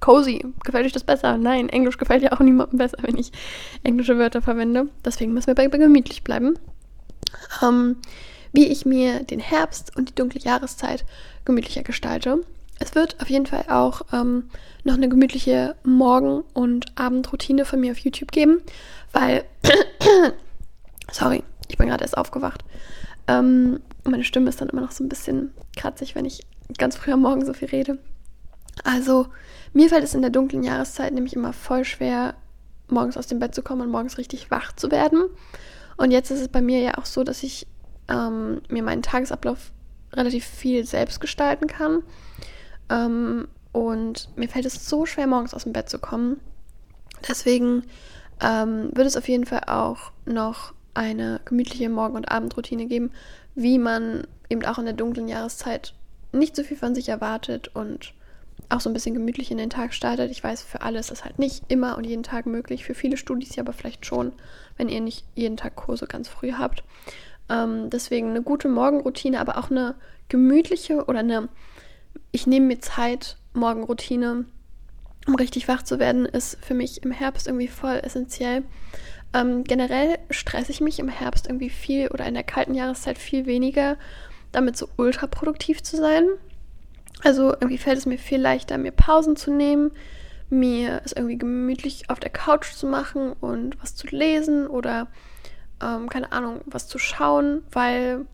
cozy, 0.01 0.45
gefällt 0.65 0.87
euch 0.87 0.93
das 0.93 1.05
besser? 1.05 1.39
Nein, 1.39 1.69
Englisch 1.69 1.99
gefällt 1.99 2.23
ja 2.23 2.33
auch 2.33 2.41
niemandem 2.41 2.79
besser, 2.79 2.99
wenn 3.03 3.17
ich 3.17 3.33
englische 3.83 4.19
Wörter 4.19 4.43
verwende. 4.43 4.89
Deswegen 5.05 5.33
müssen 5.33 5.49
wir 5.49 5.55
bei, 5.55 5.69
bei 5.69 5.79
gemütlich 5.79 6.25
bleiben. 6.25 6.59
Ähm, 7.63 7.97
wie 8.53 8.67
ich 8.67 8.87
mir 8.87 9.25
den 9.25 9.41
Herbst 9.41 9.97
und 9.97 10.11
die 10.11 10.15
dunkle 10.15 10.41
Jahreszeit 10.41 11.05
gemütlicher 11.45 11.83
gestalte. 11.83 12.41
Es 12.79 12.95
wird 12.95 13.21
auf 13.21 13.31
jeden 13.31 13.47
Fall 13.47 13.65
auch 13.69 14.03
ähm, 14.13 14.51
noch 14.85 14.95
eine 14.95 15.09
gemütliche 15.09 15.75
Morgen- 15.85 16.45
und 16.53 16.87
Abendroutine 16.97 17.65
von 17.65 17.81
mir 17.81 17.93
auf 17.93 17.99
YouTube 17.99 18.31
geben, 18.31 18.61
weil, 19.13 19.45
sorry, 21.11 21.43
ich 21.69 21.79
bin 21.79 21.89
gerade 21.89 22.03
erst 22.03 22.17
aufgewacht. 22.17 22.65
Ähm, 23.27 23.81
meine 24.05 24.25
Stimme 24.25 24.51
ist 24.51 24.61
dann 24.61 24.69
immer 24.69 24.83
noch 24.83 24.93
so 24.93 25.03
ein 25.03 25.09
bisschen 25.09 25.53
kratzig, 25.77 26.15
wenn 26.15 26.25
ich 26.25 26.43
ganz 26.79 26.97
früh 26.97 27.13
am 27.13 27.23
Morgen 27.23 27.45
so 27.45 27.53
viel 27.53 27.69
rede. 27.69 27.99
Also, 28.83 29.29
mir 29.73 29.89
fällt 29.89 30.05
es 30.05 30.15
in 30.15 30.23
der 30.23 30.31
dunklen 30.31 30.63
Jahreszeit 30.63 31.13
nämlich 31.13 31.35
immer 31.35 31.53
voll 31.53 31.85
schwer, 31.85 32.35
morgens 32.89 33.17
aus 33.17 33.27
dem 33.27 33.39
Bett 33.39 33.55
zu 33.55 33.63
kommen 33.63 33.83
und 33.83 33.91
morgens 33.91 34.19
richtig 34.19 34.51
wach 34.51 34.73
zu 34.73 34.91
werden. 34.91 35.25
Und 35.97 36.11
jetzt 36.11 36.31
ist 36.31 36.41
es 36.41 36.49
bei 36.49 36.61
mir 36.61 36.81
ja 36.81 36.99
auch 36.99 37.07
so, 37.07 37.25
dass 37.25 37.43
ich 37.43 37.67
ähm, 38.09 38.63
mir 38.69 38.83
meinen 38.83 39.03
Tagesablauf 39.03 39.73
relativ 40.13 40.45
viel 40.45 40.85
selbst 40.85 41.21
gestalten 41.21 41.67
kann. 41.67 42.03
Ähm, 42.91 43.49
und 43.73 44.29
mir 44.37 44.49
fällt 44.49 44.67
es 44.67 44.89
so 44.89 45.07
schwer, 45.07 45.27
morgens 45.27 45.55
aus 45.55 45.65
dem 45.65 45.73
Bett 45.73 45.89
zu 45.89 45.99
kommen. 45.99 46.41
Deswegen 47.29 47.85
ähm, 48.41 48.91
wird 48.93 49.07
es 49.07 49.17
auf 49.17 49.29
jeden 49.29 49.47
Fall 49.47 49.65
auch 49.67 50.13
noch 50.27 50.75
eine 50.95 51.41
gemütliche 51.45 51.89
Morgen- 51.89 52.17
und 52.17 52.31
Abendroutine 52.31 52.87
geben, 52.87 53.11
wie 53.55 53.79
man 53.79 54.27
eben 54.49 54.65
auch 54.65 54.79
in 54.79 54.85
der 54.85 54.95
dunklen 54.95 55.29
Jahreszeit 55.29 55.95
nicht 56.35 56.57
so 56.57 56.63
viel 56.63 56.77
von 56.77 56.95
sich 56.95 57.09
erwartet 57.09 57.71
und 57.75 58.15
auch 58.69 58.81
so 58.81 58.91
ein 58.91 58.93
bisschen 58.93 59.15
gemütlich 59.15 59.51
in 59.51 59.59
den 59.59 59.71
Tag 59.71 59.95
startet. 59.95 60.31
Ich 60.31 60.43
weiß, 60.43 60.63
für 60.63 60.83
alle 60.83 60.99
ist 60.99 61.11
das 61.11 61.25
halt 61.25 61.39
nicht 61.39 61.65
immer 61.69 61.97
und 61.97 62.05
jeden 62.05 62.23
Tag 62.23 62.47
möglich. 62.47 62.85
Für 62.85 62.95
viele 62.95 63.17
Studis 63.17 63.57
ja 63.57 63.63
aber 63.63 63.73
vielleicht 63.73 64.07
schon, 64.07 64.33
wenn 64.77 64.89
ihr 64.89 65.01
nicht 65.01 65.25
jeden 65.35 65.57
Tag 65.57 65.77
Kurse 65.77 66.07
ganz 66.07 66.29
früh 66.29 66.53
habt. 66.53 66.83
Ähm, 67.49 67.91
deswegen 67.91 68.31
eine 68.31 68.43
gute 68.43 68.69
Morgenroutine, 68.69 69.41
aber 69.41 69.59
auch 69.59 69.71
eine 69.71 69.95
gemütliche 70.29 71.05
oder 71.05 71.21
eine, 71.21 71.49
ich 72.33 72.47
nehme 72.47 72.67
mir 72.67 72.81
Zeit, 72.81 73.37
Morgenroutine, 73.53 74.47
um 75.27 75.35
richtig 75.37 75.69
wach 75.69 75.83
zu 75.83 75.99
werden, 75.99 76.27
ist 76.27 76.59
für 76.63 76.75
mich 76.75 77.03
im 77.03 77.11
Herbst 77.11 77.47
irgendwie 77.47 77.69
voll 77.69 78.01
essentiell. 78.03 78.65
Ähm, 79.35 79.65
generell 79.65 80.19
stresse 80.31 80.71
ich 80.71 80.81
mich 80.81 80.99
im 80.99 81.09
Herbst 81.09 81.47
irgendwie 81.47 81.71
viel 81.71 82.09
oder 82.09 82.25
in 82.27 82.35
der 82.35 82.45
kalten 82.45 82.75
Jahreszeit 82.75 83.19
viel 83.19 83.47
weniger, 83.47 83.97
damit 84.55 84.77
so 84.77 84.89
ultra 84.97 85.27
produktiv 85.27 85.83
zu 85.83 85.97
sein. 85.97 86.27
Also 87.23 87.53
irgendwie 87.53 87.79
fällt 87.79 87.99
es 87.99 88.07
mir 88.07 88.19
viel 88.19 88.41
leichter, 88.41 88.79
mir 88.79 88.93
Pausen 88.93 89.37
zu 89.37 89.51
nehmen, 89.53 89.93
mir 90.51 91.01
es 91.05 91.13
irgendwie 91.13 91.39
gemütlich 91.39 92.11
auf 92.11 92.21
der 92.21 92.31
Couch 92.31 92.73
zu 92.73 92.87
machen 92.87 93.33
und 93.33 93.81
was 93.83 93.95
zu 93.95 94.07
lesen 94.09 94.67
oder 94.67 95.09
ähm, 95.83 96.09
keine 96.09 96.33
Ahnung, 96.33 96.61
was 96.67 96.89
zu 96.89 96.99
schauen, 96.99 97.63
weil 97.73 98.27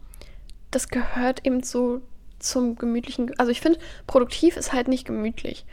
das 0.71 0.89
gehört 0.89 1.47
eben 1.47 1.63
so 1.63 2.01
zum 2.39 2.77
gemütlichen. 2.77 3.33
Also 3.39 3.53
ich 3.53 3.61
finde, 3.61 3.79
produktiv 4.07 4.57
ist 4.57 4.73
halt 4.73 4.89
nicht 4.89 5.07
gemütlich. 5.07 5.67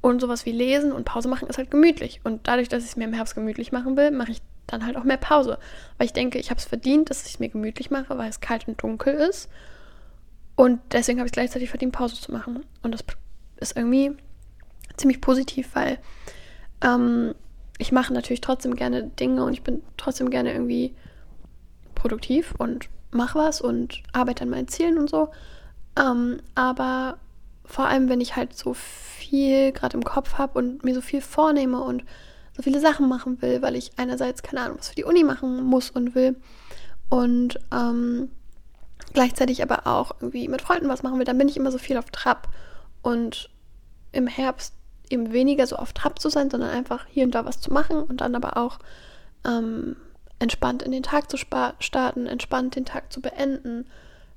Und 0.00 0.20
sowas 0.20 0.46
wie 0.46 0.52
lesen 0.52 0.92
und 0.92 1.04
Pause 1.04 1.28
machen 1.28 1.48
ist 1.48 1.58
halt 1.58 1.70
gemütlich. 1.70 2.20
Und 2.24 2.48
dadurch, 2.48 2.68
dass 2.68 2.84
ich 2.84 2.90
es 2.90 2.96
mir 2.96 3.04
im 3.04 3.12
Herbst 3.12 3.34
gemütlich 3.34 3.70
machen 3.70 3.96
will, 3.96 4.10
mache 4.10 4.32
ich 4.32 4.40
dann 4.72 4.86
halt 4.86 4.96
auch 4.96 5.04
mehr 5.04 5.16
Pause. 5.16 5.58
Weil 5.98 6.06
ich 6.06 6.12
denke, 6.12 6.38
ich 6.38 6.50
habe 6.50 6.58
es 6.58 6.64
verdient, 6.64 7.10
dass 7.10 7.26
ich 7.26 7.34
es 7.34 7.38
mir 7.40 7.48
gemütlich 7.48 7.90
mache, 7.90 8.16
weil 8.18 8.30
es 8.30 8.40
kalt 8.40 8.68
und 8.68 8.82
dunkel 8.82 9.14
ist. 9.14 9.48
Und 10.56 10.80
deswegen 10.92 11.18
habe 11.18 11.26
ich 11.26 11.32
gleichzeitig 11.32 11.70
verdient, 11.70 11.92
Pause 11.92 12.16
zu 12.16 12.32
machen. 12.32 12.64
Und 12.82 12.92
das 12.92 13.02
ist 13.60 13.76
irgendwie 13.76 14.16
ziemlich 14.96 15.20
positiv, 15.20 15.70
weil 15.74 15.98
ähm, 16.82 17.34
ich 17.78 17.92
mache 17.92 18.12
natürlich 18.12 18.40
trotzdem 18.40 18.76
gerne 18.76 19.04
Dinge 19.04 19.44
und 19.44 19.52
ich 19.52 19.62
bin 19.62 19.82
trotzdem 19.96 20.30
gerne 20.30 20.52
irgendwie 20.52 20.94
produktiv 21.94 22.54
und 22.58 22.88
mache 23.10 23.38
was 23.38 23.60
und 23.60 24.02
arbeite 24.12 24.42
an 24.42 24.50
meinen 24.50 24.68
Zielen 24.68 24.98
und 24.98 25.08
so. 25.08 25.30
Ähm, 25.98 26.40
aber 26.54 27.18
vor 27.64 27.86
allem, 27.86 28.08
wenn 28.08 28.20
ich 28.20 28.36
halt 28.36 28.54
so 28.56 28.74
viel 28.74 29.72
gerade 29.72 29.96
im 29.96 30.04
Kopf 30.04 30.34
habe 30.34 30.58
und 30.58 30.84
mir 30.84 30.94
so 30.94 31.00
viel 31.00 31.20
vornehme 31.20 31.80
und 31.80 32.04
so 32.56 32.62
viele 32.62 32.80
Sachen 32.80 33.08
machen 33.08 33.40
will, 33.42 33.62
weil 33.62 33.76
ich 33.76 33.92
einerseits, 33.96 34.42
keine 34.42 34.62
Ahnung, 34.62 34.78
was 34.78 34.88
für 34.88 34.94
die 34.94 35.04
Uni 35.04 35.24
machen 35.24 35.62
muss 35.62 35.90
und 35.90 36.14
will 36.14 36.36
und 37.08 37.58
ähm, 37.72 38.30
gleichzeitig 39.12 39.62
aber 39.62 39.86
auch 39.86 40.12
irgendwie 40.20 40.48
mit 40.48 40.62
Freunden 40.62 40.88
was 40.88 41.02
machen 41.02 41.18
will, 41.18 41.24
dann 41.24 41.38
bin 41.38 41.48
ich 41.48 41.56
immer 41.56 41.72
so 41.72 41.78
viel 41.78 41.96
auf 41.96 42.10
Trab. 42.10 42.48
Und 43.02 43.50
im 44.12 44.26
Herbst 44.26 44.74
eben 45.08 45.32
weniger 45.32 45.66
so 45.66 45.76
auf 45.76 45.92
Trab 45.92 46.18
zu 46.18 46.28
sein, 46.28 46.50
sondern 46.50 46.70
einfach 46.70 47.06
hier 47.08 47.24
und 47.24 47.34
da 47.34 47.44
was 47.44 47.60
zu 47.60 47.72
machen 47.72 48.02
und 48.02 48.20
dann 48.20 48.34
aber 48.34 48.56
auch 48.56 48.78
ähm, 49.44 49.96
entspannt 50.38 50.82
in 50.82 50.92
den 50.92 51.02
Tag 51.02 51.30
zu 51.30 51.36
starten, 51.36 52.26
entspannt 52.26 52.76
den 52.76 52.84
Tag 52.84 53.12
zu 53.12 53.20
beenden, 53.20 53.86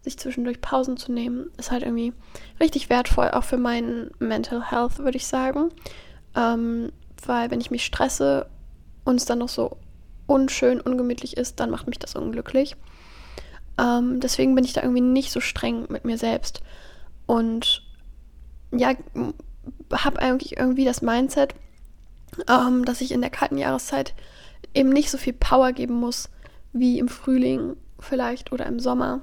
sich 0.01 0.17
zwischendurch 0.17 0.61
Pausen 0.61 0.97
zu 0.97 1.11
nehmen, 1.11 1.51
ist 1.57 1.71
halt 1.71 1.83
irgendwie 1.83 2.13
richtig 2.59 2.89
wertvoll, 2.89 3.29
auch 3.31 3.43
für 3.43 3.57
meinen 3.57 4.11
Mental 4.19 4.69
Health, 4.69 4.99
würde 4.99 5.17
ich 5.17 5.27
sagen. 5.27 5.69
Ähm, 6.35 6.91
weil 7.27 7.51
wenn 7.51 7.61
ich 7.61 7.71
mich 7.71 7.85
stresse 7.85 8.47
und 9.03 9.15
es 9.15 9.25
dann 9.25 9.39
noch 9.39 9.49
so 9.49 9.77
unschön, 10.27 10.79
ungemütlich 10.81 11.37
ist, 11.37 11.59
dann 11.59 11.69
macht 11.69 11.87
mich 11.87 11.99
das 11.99 12.15
unglücklich. 12.15 12.75
Ähm, 13.77 14.19
deswegen 14.19 14.55
bin 14.55 14.63
ich 14.63 14.73
da 14.73 14.81
irgendwie 14.81 15.01
nicht 15.01 15.31
so 15.31 15.39
streng 15.39 15.85
mit 15.89 16.05
mir 16.05 16.17
selbst. 16.17 16.61
Und 17.25 17.81
ja, 18.71 18.93
habe 19.91 20.19
eigentlich 20.19 20.57
irgendwie 20.57 20.85
das 20.85 21.01
Mindset, 21.01 21.55
ähm, 22.49 22.85
dass 22.85 23.01
ich 23.01 23.11
in 23.11 23.21
der 23.21 23.29
kalten 23.29 23.57
Jahreszeit 23.57 24.13
eben 24.73 24.89
nicht 24.89 25.09
so 25.09 25.17
viel 25.17 25.33
Power 25.33 25.71
geben 25.71 25.95
muss 25.95 26.29
wie 26.71 26.99
im 26.99 27.07
Frühling 27.07 27.75
vielleicht 27.99 28.51
oder 28.51 28.65
im 28.65 28.79
Sommer. 28.79 29.21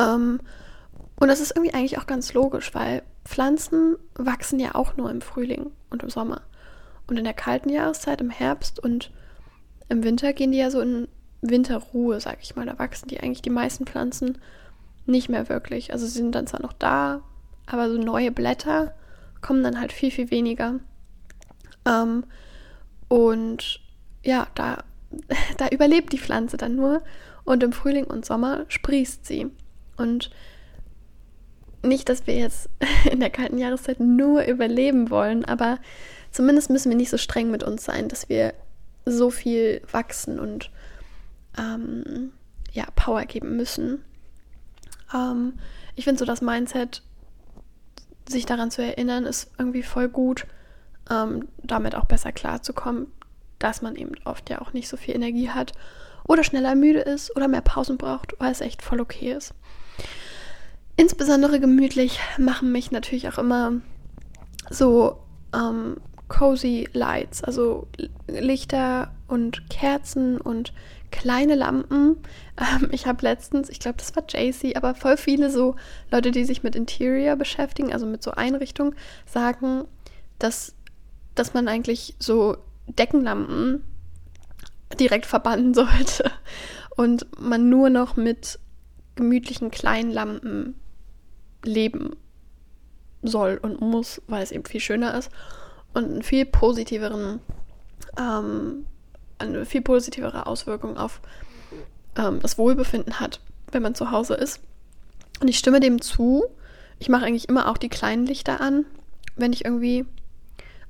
Ähm, 0.00 0.40
und 1.16 1.28
das 1.28 1.40
ist 1.40 1.52
irgendwie 1.56 1.74
eigentlich 1.74 1.98
auch 1.98 2.06
ganz 2.06 2.34
logisch, 2.34 2.74
weil 2.74 3.02
Pflanzen 3.24 3.96
wachsen 4.14 4.58
ja 4.58 4.74
auch 4.74 4.96
nur 4.96 5.10
im 5.10 5.20
Frühling 5.20 5.70
und 5.90 6.02
im 6.02 6.10
Sommer. 6.10 6.42
Und 7.06 7.18
in 7.18 7.24
der 7.24 7.34
kalten 7.34 7.68
Jahreszeit, 7.68 8.20
im 8.20 8.30
Herbst 8.30 8.78
und 8.78 9.10
im 9.88 10.04
Winter 10.04 10.32
gehen 10.32 10.52
die 10.52 10.58
ja 10.58 10.70
so 10.70 10.80
in 10.80 11.08
Winterruhe, 11.42 12.20
sag 12.20 12.38
ich 12.40 12.56
mal. 12.56 12.66
Da 12.66 12.78
wachsen 12.78 13.08
die 13.08 13.20
eigentlich 13.20 13.42
die 13.42 13.50
meisten 13.50 13.86
Pflanzen 13.86 14.38
nicht 15.06 15.28
mehr 15.28 15.48
wirklich. 15.48 15.92
Also 15.92 16.06
sie 16.06 16.12
sind 16.12 16.34
dann 16.34 16.46
zwar 16.46 16.62
noch 16.62 16.72
da, 16.72 17.20
aber 17.66 17.90
so 17.90 17.98
neue 17.98 18.30
Blätter 18.30 18.94
kommen 19.40 19.62
dann 19.62 19.80
halt 19.80 19.92
viel, 19.92 20.10
viel 20.10 20.30
weniger. 20.30 20.80
Ähm, 21.86 22.24
und 23.08 23.80
ja, 24.22 24.46
da, 24.54 24.84
da 25.58 25.68
überlebt 25.68 26.12
die 26.12 26.18
Pflanze 26.18 26.56
dann 26.56 26.76
nur 26.76 27.02
und 27.44 27.62
im 27.62 27.72
Frühling 27.72 28.04
und 28.04 28.24
Sommer 28.24 28.64
sprießt 28.68 29.26
sie. 29.26 29.50
Und 29.96 30.30
nicht, 31.82 32.08
dass 32.08 32.26
wir 32.26 32.34
jetzt 32.34 32.70
in 33.10 33.20
der 33.20 33.30
kalten 33.30 33.58
Jahreszeit 33.58 34.00
nur 34.00 34.44
überleben 34.44 35.10
wollen, 35.10 35.44
aber 35.44 35.78
zumindest 36.34 36.68
müssen 36.68 36.90
wir 36.90 36.96
nicht 36.96 37.10
so 37.10 37.16
streng 37.16 37.50
mit 37.50 37.62
uns 37.62 37.84
sein, 37.84 38.08
dass 38.08 38.28
wir 38.28 38.54
so 39.06 39.30
viel 39.30 39.80
wachsen 39.90 40.40
und 40.40 40.70
ähm, 41.56 42.32
ja, 42.72 42.86
Power 42.96 43.24
geben 43.24 43.56
müssen. 43.56 44.04
Ähm, 45.14 45.54
ich 45.94 46.04
finde 46.04 46.18
so 46.18 46.24
das 46.24 46.42
Mindset, 46.42 47.02
sich 48.28 48.46
daran 48.46 48.72
zu 48.72 48.82
erinnern, 48.82 49.26
ist 49.26 49.52
irgendwie 49.58 49.84
voll 49.84 50.08
gut, 50.08 50.46
ähm, 51.08 51.46
damit 51.62 51.94
auch 51.94 52.06
besser 52.06 52.32
klarzukommen, 52.32 53.06
dass 53.60 53.80
man 53.80 53.94
eben 53.94 54.14
oft 54.24 54.50
ja 54.50 54.60
auch 54.60 54.72
nicht 54.72 54.88
so 54.88 54.96
viel 54.96 55.14
Energie 55.14 55.50
hat 55.50 55.72
oder 56.26 56.42
schneller 56.42 56.74
müde 56.74 57.00
ist 57.00 57.36
oder 57.36 57.46
mehr 57.46 57.60
Pausen 57.60 57.96
braucht, 57.96 58.34
weil 58.40 58.50
es 58.50 58.60
echt 58.60 58.82
voll 58.82 59.00
okay 59.00 59.32
ist. 59.34 59.54
Insbesondere 60.96 61.60
gemütlich 61.60 62.18
machen 62.38 62.72
mich 62.72 62.90
natürlich 62.90 63.28
auch 63.28 63.38
immer 63.38 63.74
so 64.70 65.20
ähm, 65.54 65.98
cozy 66.28 66.88
Lights, 66.92 67.44
also 67.44 67.86
Lichter 68.28 69.12
und 69.28 69.68
Kerzen 69.68 70.40
und 70.40 70.72
kleine 71.10 71.54
Lampen. 71.54 72.16
Ähm, 72.56 72.90
ich 72.92 73.08
habe 73.08 73.20
letztens, 73.22 73.68
ich 73.68 73.80
glaube, 73.80 73.96
das 73.98 74.14
war 74.14 74.22
JC, 74.28 74.76
aber 74.76 74.94
voll 74.94 75.16
viele 75.16 75.50
so 75.50 75.74
Leute, 76.12 76.30
die 76.30 76.44
sich 76.44 76.62
mit 76.62 76.76
Interior 76.76 77.34
beschäftigen, 77.34 77.92
also 77.92 78.06
mit 78.06 78.22
so 78.22 78.30
Einrichtungen, 78.30 78.94
sagen, 79.26 79.86
dass, 80.38 80.76
dass 81.34 81.52
man 81.52 81.66
eigentlich 81.66 82.14
so 82.20 82.56
Deckenlampen 82.86 83.82
direkt 85.00 85.26
verbannen 85.26 85.74
sollte 85.74 86.30
und 86.94 87.26
man 87.40 87.68
nur 87.68 87.90
noch 87.90 88.14
mit 88.14 88.60
gemütlichen 89.16 89.72
kleinen 89.72 90.12
Lampen 90.12 90.76
leben 91.64 92.14
soll 93.24 93.58
und 93.60 93.80
muss, 93.80 94.22
weil 94.28 94.44
es 94.44 94.52
eben 94.52 94.64
viel 94.64 94.78
schöner 94.78 95.18
ist 95.18 95.28
und 95.94 96.04
einen 96.04 96.22
viel 96.22 96.44
positiveren, 96.44 97.40
ähm, 98.18 98.86
eine 99.38 99.64
viel 99.64 99.82
positivere 99.82 100.46
Auswirkung 100.46 100.96
auf 100.96 101.20
ähm, 102.16 102.40
das 102.40 102.58
Wohlbefinden 102.58 103.20
hat, 103.20 103.40
wenn 103.72 103.82
man 103.82 103.94
zu 103.94 104.10
Hause 104.10 104.34
ist. 104.34 104.60
Und 105.40 105.48
ich 105.48 105.58
stimme 105.58 105.80
dem 105.80 106.00
zu. 106.00 106.44
Ich 106.98 107.08
mache 107.08 107.24
eigentlich 107.24 107.48
immer 107.48 107.68
auch 107.68 107.78
die 107.78 107.88
kleinen 107.88 108.26
Lichter 108.26 108.60
an. 108.60 108.84
Wenn 109.36 109.52
ich 109.52 109.64
irgendwie 109.64 110.04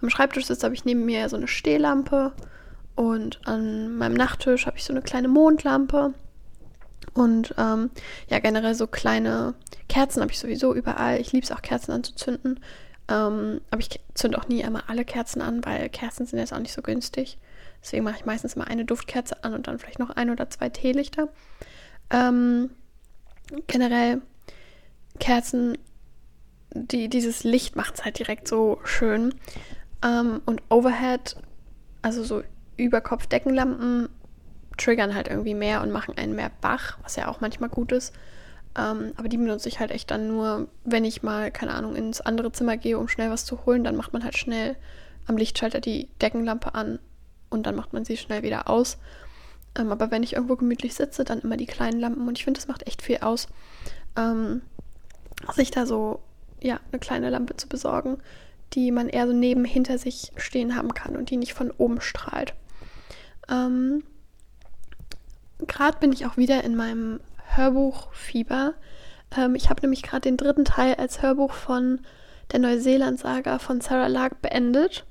am 0.02 0.10
Schreibtisch 0.10 0.46
sitze, 0.46 0.64
habe 0.64 0.74
ich 0.74 0.84
neben 0.84 1.04
mir 1.04 1.28
so 1.28 1.36
eine 1.36 1.48
Stehlampe 1.48 2.32
und 2.94 3.40
an 3.46 3.96
meinem 3.96 4.14
Nachttisch 4.14 4.66
habe 4.66 4.76
ich 4.76 4.84
so 4.84 4.92
eine 4.92 5.02
kleine 5.02 5.28
Mondlampe. 5.28 6.14
Und 7.12 7.54
ähm, 7.58 7.90
ja, 8.28 8.38
generell 8.38 8.74
so 8.74 8.86
kleine 8.86 9.54
Kerzen 9.88 10.20
habe 10.20 10.32
ich 10.32 10.38
sowieso 10.38 10.74
überall. 10.74 11.20
Ich 11.20 11.32
liebe 11.32 11.44
es 11.44 11.52
auch, 11.52 11.62
Kerzen 11.62 11.92
anzuzünden. 11.92 12.60
Ähm, 13.08 13.60
aber 13.70 13.80
ich 13.80 14.00
zünde 14.14 14.38
auch 14.38 14.48
nie 14.48 14.60
immer 14.62 14.88
alle 14.88 15.04
Kerzen 15.04 15.42
an, 15.42 15.64
weil 15.64 15.88
Kerzen 15.88 16.26
sind 16.26 16.38
jetzt 16.38 16.52
auch 16.52 16.58
nicht 16.58 16.72
so 16.72 16.82
günstig. 16.82 17.38
Deswegen 17.82 18.04
mache 18.04 18.16
ich 18.16 18.24
meistens 18.24 18.56
mal 18.56 18.64
eine 18.64 18.84
Duftkerze 18.84 19.44
an 19.44 19.52
und 19.52 19.66
dann 19.66 19.78
vielleicht 19.78 19.98
noch 19.98 20.10
ein 20.10 20.30
oder 20.30 20.48
zwei 20.48 20.70
Teelichter. 20.70 21.28
Ähm, 22.10 22.70
generell 23.66 24.22
Kerzen, 25.18 25.76
die, 26.72 27.08
dieses 27.08 27.44
Licht 27.44 27.76
macht 27.76 27.96
es 27.96 28.04
halt 28.04 28.18
direkt 28.18 28.48
so 28.48 28.80
schön. 28.84 29.34
Ähm, 30.02 30.40
und 30.46 30.62
Overhead, 30.70 31.36
also 32.00 32.24
so 32.24 32.42
Überkopfdeckenlampen, 32.76 34.08
triggern 34.78 35.14
halt 35.14 35.28
irgendwie 35.28 35.54
mehr 35.54 35.82
und 35.82 35.92
machen 35.92 36.16
einen 36.16 36.34
mehr 36.34 36.50
wach, 36.62 36.98
was 37.02 37.16
ja 37.16 37.28
auch 37.28 37.40
manchmal 37.40 37.68
gut 37.68 37.92
ist. 37.92 38.14
Ähm, 38.76 39.12
aber 39.16 39.28
die 39.28 39.36
benutze 39.36 39.68
ich 39.68 39.80
halt 39.80 39.90
echt 39.90 40.10
dann 40.10 40.28
nur, 40.28 40.68
wenn 40.84 41.04
ich 41.04 41.22
mal, 41.22 41.50
keine 41.50 41.74
Ahnung, 41.74 41.94
ins 41.94 42.20
andere 42.20 42.50
Zimmer 42.52 42.76
gehe, 42.76 42.98
um 42.98 43.08
schnell 43.08 43.30
was 43.30 43.44
zu 43.44 43.64
holen. 43.66 43.84
Dann 43.84 43.96
macht 43.96 44.12
man 44.12 44.24
halt 44.24 44.36
schnell 44.36 44.76
am 45.26 45.36
Lichtschalter 45.36 45.80
die 45.80 46.08
Deckenlampe 46.20 46.74
an 46.74 46.98
und 47.50 47.66
dann 47.66 47.76
macht 47.76 47.92
man 47.92 48.04
sie 48.04 48.16
schnell 48.16 48.42
wieder 48.42 48.68
aus. 48.68 48.98
Ähm, 49.76 49.90
aber 49.90 50.10
wenn 50.10 50.22
ich 50.22 50.34
irgendwo 50.34 50.56
gemütlich 50.56 50.94
sitze, 50.94 51.24
dann 51.24 51.40
immer 51.40 51.56
die 51.56 51.66
kleinen 51.66 52.00
Lampen 52.00 52.26
und 52.26 52.38
ich 52.38 52.44
finde, 52.44 52.58
das 52.58 52.68
macht 52.68 52.86
echt 52.86 53.02
viel 53.02 53.18
aus, 53.18 53.48
ähm, 54.16 54.62
sich 55.54 55.70
da 55.70 55.86
so, 55.86 56.20
ja, 56.60 56.80
eine 56.90 57.00
kleine 57.00 57.30
Lampe 57.30 57.56
zu 57.56 57.68
besorgen, 57.68 58.18
die 58.72 58.90
man 58.90 59.08
eher 59.08 59.26
so 59.26 59.32
neben 59.32 59.64
hinter 59.64 59.98
sich 59.98 60.32
stehen 60.36 60.76
haben 60.76 60.94
kann 60.94 61.16
und 61.16 61.30
die 61.30 61.36
nicht 61.36 61.54
von 61.54 61.70
oben 61.70 62.00
strahlt. 62.00 62.54
Ähm, 63.48 64.02
Gerade 65.66 65.98
bin 65.98 66.12
ich 66.12 66.26
auch 66.26 66.36
wieder 66.36 66.64
in 66.64 66.76
meinem 66.76 67.20
Hörbuchfieber. 67.56 68.74
Ähm, 69.36 69.54
ich 69.54 69.70
habe 69.70 69.82
nämlich 69.82 70.02
gerade 70.02 70.22
den 70.22 70.36
dritten 70.36 70.64
Teil 70.64 70.94
als 70.94 71.22
Hörbuch 71.22 71.52
von 71.52 72.00
der 72.52 72.60
Neuseeland-Saga 72.60 73.58
von 73.58 73.80
Sarah 73.80 74.06
Lark 74.06 74.42
beendet. 74.42 75.04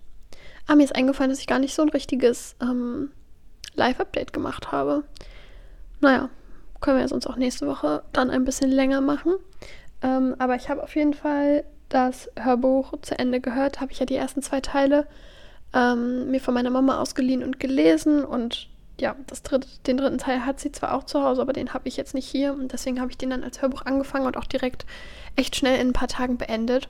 Aber 0.67 0.77
mir 0.77 0.83
ist 0.83 0.95
eingefallen, 0.95 1.29
dass 1.29 1.39
ich 1.39 1.47
gar 1.47 1.59
nicht 1.59 1.73
so 1.73 1.81
ein 1.81 1.89
richtiges 1.89 2.55
ähm, 2.61 3.11
Live-Update 3.75 4.33
gemacht 4.33 4.71
habe. 4.71 5.03
Naja, 5.99 6.29
können 6.79 6.99
wir 6.99 7.07
sonst 7.07 7.27
auch 7.27 7.37
nächste 7.37 7.67
Woche 7.67 8.03
dann 8.13 8.29
ein 8.29 8.45
bisschen 8.45 8.71
länger 8.71 9.01
machen. 9.01 9.33
Ähm, 10.01 10.35
aber 10.37 10.55
ich 10.55 10.69
habe 10.69 10.83
auf 10.83 10.95
jeden 10.95 11.13
Fall 11.13 11.63
das 11.89 12.29
Hörbuch 12.37 12.93
zu 13.01 13.17
Ende 13.17 13.39
gehört, 13.39 13.79
habe 13.79 13.91
ich 13.91 13.99
ja 13.99 14.05
die 14.05 14.15
ersten 14.15 14.41
zwei 14.41 14.61
Teile 14.61 15.07
ähm, 15.73 16.31
mir 16.31 16.41
von 16.41 16.53
meiner 16.53 16.69
Mama 16.69 16.99
ausgeliehen 16.99 17.43
und 17.43 17.59
gelesen 17.59 18.25
und 18.25 18.69
ja, 18.99 19.15
das 19.27 19.41
dritte, 19.43 19.67
den 19.87 19.97
dritten 19.97 20.17
Teil 20.17 20.45
hat 20.45 20.59
sie 20.59 20.71
zwar 20.71 20.93
auch 20.93 21.03
zu 21.03 21.23
Hause, 21.23 21.41
aber 21.41 21.53
den 21.53 21.73
habe 21.73 21.87
ich 21.87 21.97
jetzt 21.97 22.13
nicht 22.13 22.27
hier. 22.27 22.53
Und 22.53 22.73
deswegen 22.73 22.99
habe 22.99 23.11
ich 23.11 23.17
den 23.17 23.31
dann 23.31 23.43
als 23.43 23.61
Hörbuch 23.61 23.85
angefangen 23.85 24.27
und 24.27 24.37
auch 24.37 24.45
direkt 24.45 24.85
echt 25.35 25.55
schnell 25.55 25.79
in 25.79 25.89
ein 25.89 25.93
paar 25.93 26.07
Tagen 26.07 26.37
beendet, 26.37 26.89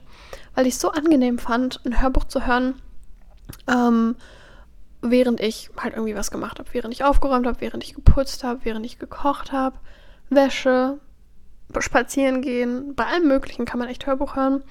weil 0.54 0.66
ich 0.66 0.74
es 0.74 0.80
so 0.80 0.90
angenehm 0.90 1.38
fand, 1.38 1.80
ein 1.84 2.00
Hörbuch 2.02 2.24
zu 2.24 2.46
hören, 2.46 2.80
ähm, 3.68 4.16
während 5.00 5.40
ich 5.40 5.70
halt 5.78 5.94
irgendwie 5.94 6.14
was 6.14 6.30
gemacht 6.30 6.58
habe, 6.58 6.68
während 6.72 6.92
ich 6.92 7.04
aufgeräumt 7.04 7.46
habe, 7.46 7.60
während 7.60 7.84
ich 7.84 7.94
geputzt 7.94 8.44
habe, 8.44 8.60
während 8.64 8.84
ich 8.84 8.98
gekocht 8.98 9.52
habe, 9.52 9.78
Wäsche, 10.30 10.98
spazieren 11.80 12.42
gehen, 12.42 12.94
bei 12.94 13.06
allem 13.06 13.26
Möglichen 13.26 13.64
kann 13.64 13.78
man 13.78 13.88
echt 13.88 14.06
Hörbuch 14.06 14.36
hören. 14.36 14.62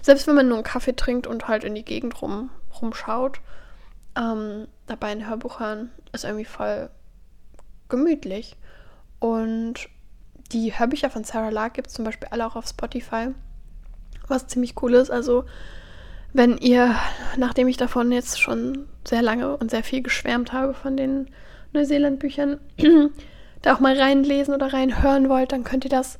Selbst 0.00 0.26
wenn 0.26 0.34
man 0.34 0.48
nur 0.48 0.58
einen 0.58 0.64
Kaffee 0.64 0.94
trinkt 0.94 1.26
und 1.26 1.48
halt 1.48 1.64
in 1.64 1.74
die 1.74 1.84
Gegend 1.84 2.20
rum, 2.22 2.50
rumschaut, 2.80 3.40
ähm, 4.16 4.68
dabei 4.86 5.08
ein 5.08 5.28
Hörbuch 5.28 5.60
hören 5.60 5.90
ist 6.12 6.24
irgendwie 6.24 6.44
voll 6.44 6.90
gemütlich. 7.88 8.56
Und 9.18 9.88
die 10.52 10.78
Hörbücher 10.78 11.10
von 11.10 11.24
Sarah 11.24 11.50
Lark 11.50 11.74
gibt 11.74 11.88
es 11.88 11.94
zum 11.94 12.04
Beispiel 12.04 12.28
alle 12.30 12.46
auch 12.46 12.56
auf 12.56 12.66
Spotify, 12.66 13.28
was 14.28 14.46
ziemlich 14.46 14.80
cool 14.82 14.94
ist. 14.94 15.10
Also 15.10 15.44
wenn 16.32 16.58
ihr, 16.58 16.94
nachdem 17.36 17.68
ich 17.68 17.76
davon 17.76 18.12
jetzt 18.12 18.40
schon 18.40 18.88
sehr 19.06 19.22
lange 19.22 19.56
und 19.56 19.70
sehr 19.70 19.84
viel 19.84 20.02
geschwärmt 20.02 20.52
habe 20.52 20.74
von 20.74 20.96
den 20.96 21.28
Neuseeland-Büchern, 21.72 22.58
da 23.62 23.74
auch 23.74 23.80
mal 23.80 23.98
reinlesen 23.98 24.54
oder 24.54 24.72
reinhören 24.72 25.28
wollt, 25.28 25.52
dann 25.52 25.64
könnt 25.64 25.84
ihr 25.84 25.90
das 25.90 26.18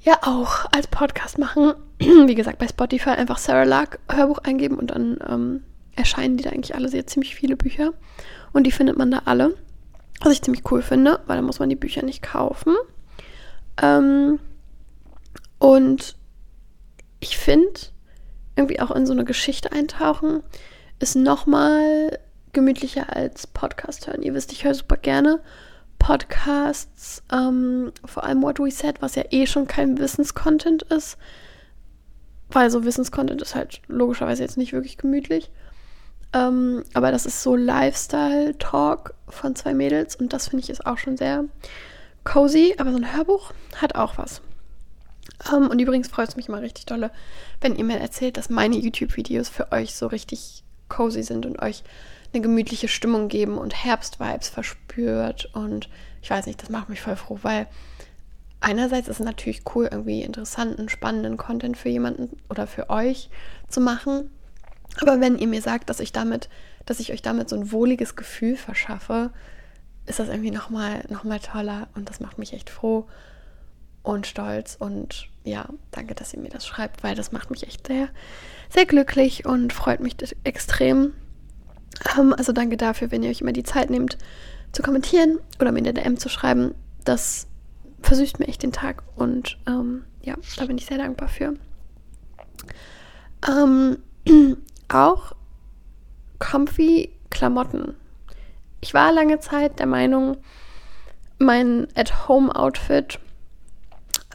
ja 0.00 0.18
auch 0.22 0.66
als 0.72 0.86
Podcast 0.86 1.38
machen. 1.38 1.74
Wie 1.98 2.34
gesagt, 2.34 2.58
bei 2.58 2.68
Spotify 2.68 3.10
einfach 3.10 3.38
Sarah 3.38 3.64
Lark 3.64 3.98
Hörbuch 4.10 4.38
eingeben 4.38 4.78
und 4.78 4.92
dann 4.92 5.18
ähm, 5.28 5.62
erscheinen 5.96 6.36
die 6.36 6.44
da 6.44 6.50
eigentlich 6.50 6.74
alle 6.74 6.88
sehr 6.88 7.06
ziemlich 7.06 7.34
viele 7.34 7.56
Bücher. 7.56 7.92
Und 8.52 8.64
die 8.64 8.72
findet 8.72 8.96
man 8.96 9.10
da 9.10 9.22
alle. 9.24 9.54
Was 10.20 10.32
ich 10.32 10.42
ziemlich 10.42 10.70
cool 10.70 10.82
finde, 10.82 11.20
weil 11.26 11.36
da 11.36 11.42
muss 11.42 11.58
man 11.58 11.68
die 11.68 11.76
Bücher 11.76 12.02
nicht 12.02 12.22
kaufen. 12.22 12.74
Ähm, 13.82 14.38
und 15.58 16.16
ich 17.20 17.36
finde, 17.36 17.80
irgendwie 18.56 18.80
auch 18.80 18.90
in 18.90 19.06
so 19.06 19.12
eine 19.12 19.24
Geschichte 19.24 19.72
eintauchen, 19.72 20.42
ist 20.98 21.16
nochmal 21.16 22.18
gemütlicher 22.52 23.14
als 23.14 23.46
Podcast 23.46 24.06
hören. 24.06 24.22
Ihr 24.22 24.32
wisst, 24.32 24.52
ich 24.52 24.64
höre 24.64 24.74
super 24.74 24.96
gerne 24.96 25.40
Podcasts, 25.98 27.22
ähm, 27.32 27.92
vor 28.04 28.24
allem 28.24 28.42
What 28.42 28.58
We 28.58 28.70
Said, 28.70 29.02
was 29.02 29.14
ja 29.14 29.24
eh 29.30 29.46
schon 29.46 29.66
kein 29.66 29.98
Wissenscontent 29.98 30.82
ist. 30.84 31.18
Weil 32.48 32.70
so 32.70 32.84
Wissenscontent 32.84 33.42
ist 33.42 33.54
halt 33.54 33.82
logischerweise 33.88 34.42
jetzt 34.42 34.56
nicht 34.56 34.72
wirklich 34.72 34.98
gemütlich. 34.98 35.50
Ähm, 36.36 36.84
aber 36.92 37.12
das 37.12 37.24
ist 37.24 37.42
so 37.42 37.56
Lifestyle-Talk 37.56 39.14
von 39.28 39.56
zwei 39.56 39.72
Mädels 39.72 40.16
und 40.16 40.32
das 40.32 40.48
finde 40.48 40.64
ich 40.64 40.70
ist 40.70 40.86
auch 40.86 40.98
schon 40.98 41.16
sehr 41.16 41.44
cozy. 42.24 42.74
Aber 42.78 42.90
so 42.90 42.98
ein 42.98 43.16
Hörbuch 43.16 43.52
hat 43.76 43.94
auch 43.94 44.18
was. 44.18 44.42
Ähm, 45.52 45.68
und 45.68 45.78
übrigens 45.78 46.08
freut 46.08 46.28
es 46.28 46.36
mich 46.36 46.48
immer 46.48 46.60
richtig 46.60 46.86
dolle, 46.86 47.10
wenn 47.60 47.76
ihr 47.76 47.84
mir 47.84 47.98
erzählt, 47.98 48.36
dass 48.36 48.50
meine 48.50 48.76
YouTube-Videos 48.76 49.48
für 49.48 49.72
euch 49.72 49.94
so 49.94 50.06
richtig 50.08 50.62
cozy 50.88 51.22
sind 51.22 51.46
und 51.46 51.60
euch 51.60 51.82
eine 52.32 52.42
gemütliche 52.42 52.88
Stimmung 52.88 53.28
geben 53.28 53.56
und 53.56 53.84
Herbstvibes 53.84 54.48
verspürt. 54.48 55.50
Und 55.54 55.88
ich 56.20 56.30
weiß 56.30 56.46
nicht, 56.46 56.60
das 56.62 56.68
macht 56.68 56.88
mich 56.88 57.00
voll 57.00 57.16
froh, 57.16 57.38
weil 57.42 57.66
einerseits 58.60 59.08
ist 59.08 59.20
es 59.20 59.24
natürlich 59.24 59.62
cool, 59.74 59.88
irgendwie 59.90 60.22
interessanten, 60.22 60.88
spannenden 60.88 61.36
Content 61.38 61.76
für 61.78 61.88
jemanden 61.88 62.36
oder 62.50 62.66
für 62.66 62.90
euch 62.90 63.30
zu 63.68 63.80
machen. 63.80 64.30
Aber 65.00 65.20
wenn 65.20 65.38
ihr 65.38 65.46
mir 65.46 65.62
sagt, 65.62 65.90
dass 65.90 66.00
ich 66.00 66.12
damit, 66.12 66.48
dass 66.84 67.00
ich 67.00 67.12
euch 67.12 67.22
damit 67.22 67.48
so 67.48 67.56
ein 67.56 67.72
wohliges 67.72 68.16
Gefühl 68.16 68.56
verschaffe, 68.56 69.30
ist 70.06 70.18
das 70.18 70.28
irgendwie 70.28 70.50
nochmal 70.50 71.04
noch 71.08 71.24
mal 71.24 71.40
toller 71.40 71.88
und 71.94 72.08
das 72.08 72.20
macht 72.20 72.38
mich 72.38 72.52
echt 72.52 72.70
froh 72.70 73.06
und 74.02 74.26
stolz. 74.26 74.76
Und 74.78 75.28
ja, 75.44 75.68
danke, 75.90 76.14
dass 76.14 76.32
ihr 76.32 76.40
mir 76.40 76.48
das 76.48 76.66
schreibt, 76.66 77.02
weil 77.02 77.14
das 77.14 77.32
macht 77.32 77.50
mich 77.50 77.66
echt 77.66 77.86
sehr, 77.86 78.08
sehr 78.70 78.86
glücklich 78.86 79.44
und 79.44 79.72
freut 79.72 80.00
mich 80.00 80.16
extrem. 80.44 81.12
Ähm, 82.16 82.34
also 82.36 82.52
danke 82.52 82.76
dafür, 82.76 83.10
wenn 83.10 83.22
ihr 83.22 83.30
euch 83.30 83.40
immer 83.40 83.52
die 83.52 83.64
Zeit 83.64 83.90
nehmt 83.90 84.16
zu 84.72 84.82
kommentieren 84.82 85.38
oder 85.60 85.72
mir 85.72 85.78
in 85.78 85.84
der 85.84 85.92
DM 85.92 86.18
zu 86.18 86.28
schreiben. 86.28 86.74
Das 87.04 87.48
versüßt 88.02 88.38
mir 88.38 88.46
echt 88.46 88.62
den 88.62 88.72
Tag 88.72 89.02
und 89.16 89.58
ähm, 89.66 90.04
ja, 90.22 90.36
da 90.56 90.66
bin 90.66 90.78
ich 90.78 90.86
sehr 90.86 90.98
dankbar 90.98 91.28
für. 91.28 91.54
Ähm, 93.48 93.98
auch 94.88 95.32
comfy 96.38 97.10
Klamotten. 97.30 97.94
Ich 98.80 98.94
war 98.94 99.12
lange 99.12 99.40
Zeit 99.40 99.78
der 99.78 99.86
Meinung, 99.86 100.36
mein 101.38 101.88
At-Home-Outfit 101.94 103.18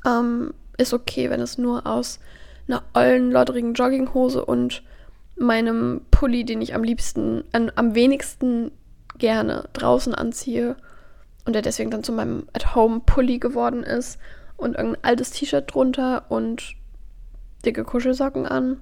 ähm, 0.06 0.54
ist 0.78 0.94
okay, 0.94 1.30
wenn 1.30 1.42
es 1.42 1.58
nur 1.58 1.88
aus 1.88 2.20
einer 2.68 2.84
ollen, 2.94 3.32
loddrigen 3.32 3.74
Jogginghose 3.74 4.46
und 4.46 4.84
meinem 5.38 6.02
Pulli, 6.12 6.44
den 6.44 6.62
ich 6.62 6.76
am 6.76 6.84
liebsten, 6.84 7.44
an, 7.52 7.72
am 7.76 7.96
wenigsten 7.96 8.72
gerne 9.18 9.68
draußen 9.74 10.14
anziehe 10.14 10.76
und 11.46 11.54
der 11.54 11.62
deswegen 11.62 11.92
dann 11.92 12.04
zu 12.04 12.12
meinem 12.12 12.48
At-Home-Pulli 12.54 13.40
geworden 13.40 13.84
ist 13.84 14.20
und 14.58 14.76
irgendein 14.76 15.04
altes 15.04 15.32
T-Shirt 15.32 15.74
drunter 15.74 16.26
und 16.30 16.76
dicke 17.66 17.84
Kuschelsocken 17.84 18.46
an 18.46 18.82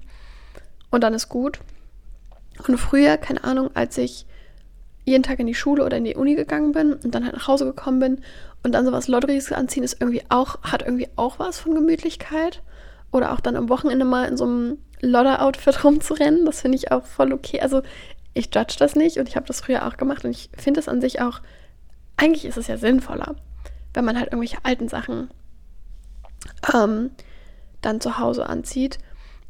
und 0.91 1.03
dann 1.03 1.13
ist 1.13 1.29
gut. 1.29 1.59
Und 2.67 2.77
früher, 2.77 3.17
keine 3.17 3.43
Ahnung, 3.43 3.69
als 3.73 3.97
ich 3.97 4.25
jeden 5.05 5.23
Tag 5.23 5.39
in 5.39 5.47
die 5.47 5.55
Schule 5.55 5.83
oder 5.83 5.97
in 5.97 6.03
die 6.03 6.15
Uni 6.15 6.35
gegangen 6.35 6.71
bin 6.71 6.93
und 6.93 7.15
dann 7.15 7.23
halt 7.23 7.33
nach 7.33 7.47
Hause 7.47 7.65
gekommen 7.65 7.99
bin 7.99 8.21
und 8.63 8.73
dann 8.73 8.85
sowas 8.85 9.07
Loddriges 9.07 9.51
anziehen, 9.51 9.83
ist 9.83 10.01
irgendwie 10.01 10.23
auch, 10.29 10.61
hat 10.61 10.81
irgendwie 10.83 11.07
auch 11.15 11.39
was 11.39 11.59
von 11.59 11.73
Gemütlichkeit. 11.73 12.61
Oder 13.11 13.33
auch 13.33 13.39
dann 13.39 13.55
am 13.55 13.69
Wochenende 13.69 14.05
mal 14.05 14.25
in 14.25 14.37
so 14.37 14.45
einem 14.45 14.77
Lodder-Outfit 15.01 15.83
rumzurennen, 15.83 16.45
das 16.45 16.61
finde 16.61 16.77
ich 16.77 16.91
auch 16.91 17.05
voll 17.05 17.33
okay. 17.33 17.61
Also 17.61 17.81
ich 18.33 18.53
judge 18.53 18.75
das 18.77 18.95
nicht 18.95 19.17
und 19.17 19.27
ich 19.27 19.35
habe 19.35 19.47
das 19.47 19.61
früher 19.61 19.87
auch 19.87 19.97
gemacht 19.97 20.23
und 20.23 20.31
ich 20.31 20.49
finde 20.55 20.79
es 20.79 20.87
an 20.87 21.01
sich 21.01 21.21
auch, 21.21 21.41
eigentlich 22.17 22.45
ist 22.45 22.57
es 22.57 22.67
ja 22.67 22.77
sinnvoller, 22.77 23.35
wenn 23.93 24.05
man 24.05 24.17
halt 24.17 24.27
irgendwelche 24.27 24.63
alten 24.63 24.89
Sachen 24.89 25.29
ähm, 26.73 27.11
dann 27.81 28.01
zu 28.01 28.17
Hause 28.19 28.47
anzieht. 28.47 28.99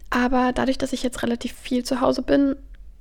Aber 0.09 0.51
dadurch, 0.53 0.77
dass 0.77 0.93
ich 0.93 1.03
jetzt 1.03 1.23
relativ 1.23 1.53
viel 1.53 1.83
zu 1.83 2.01
Hause 2.01 2.21
bin, 2.21 2.55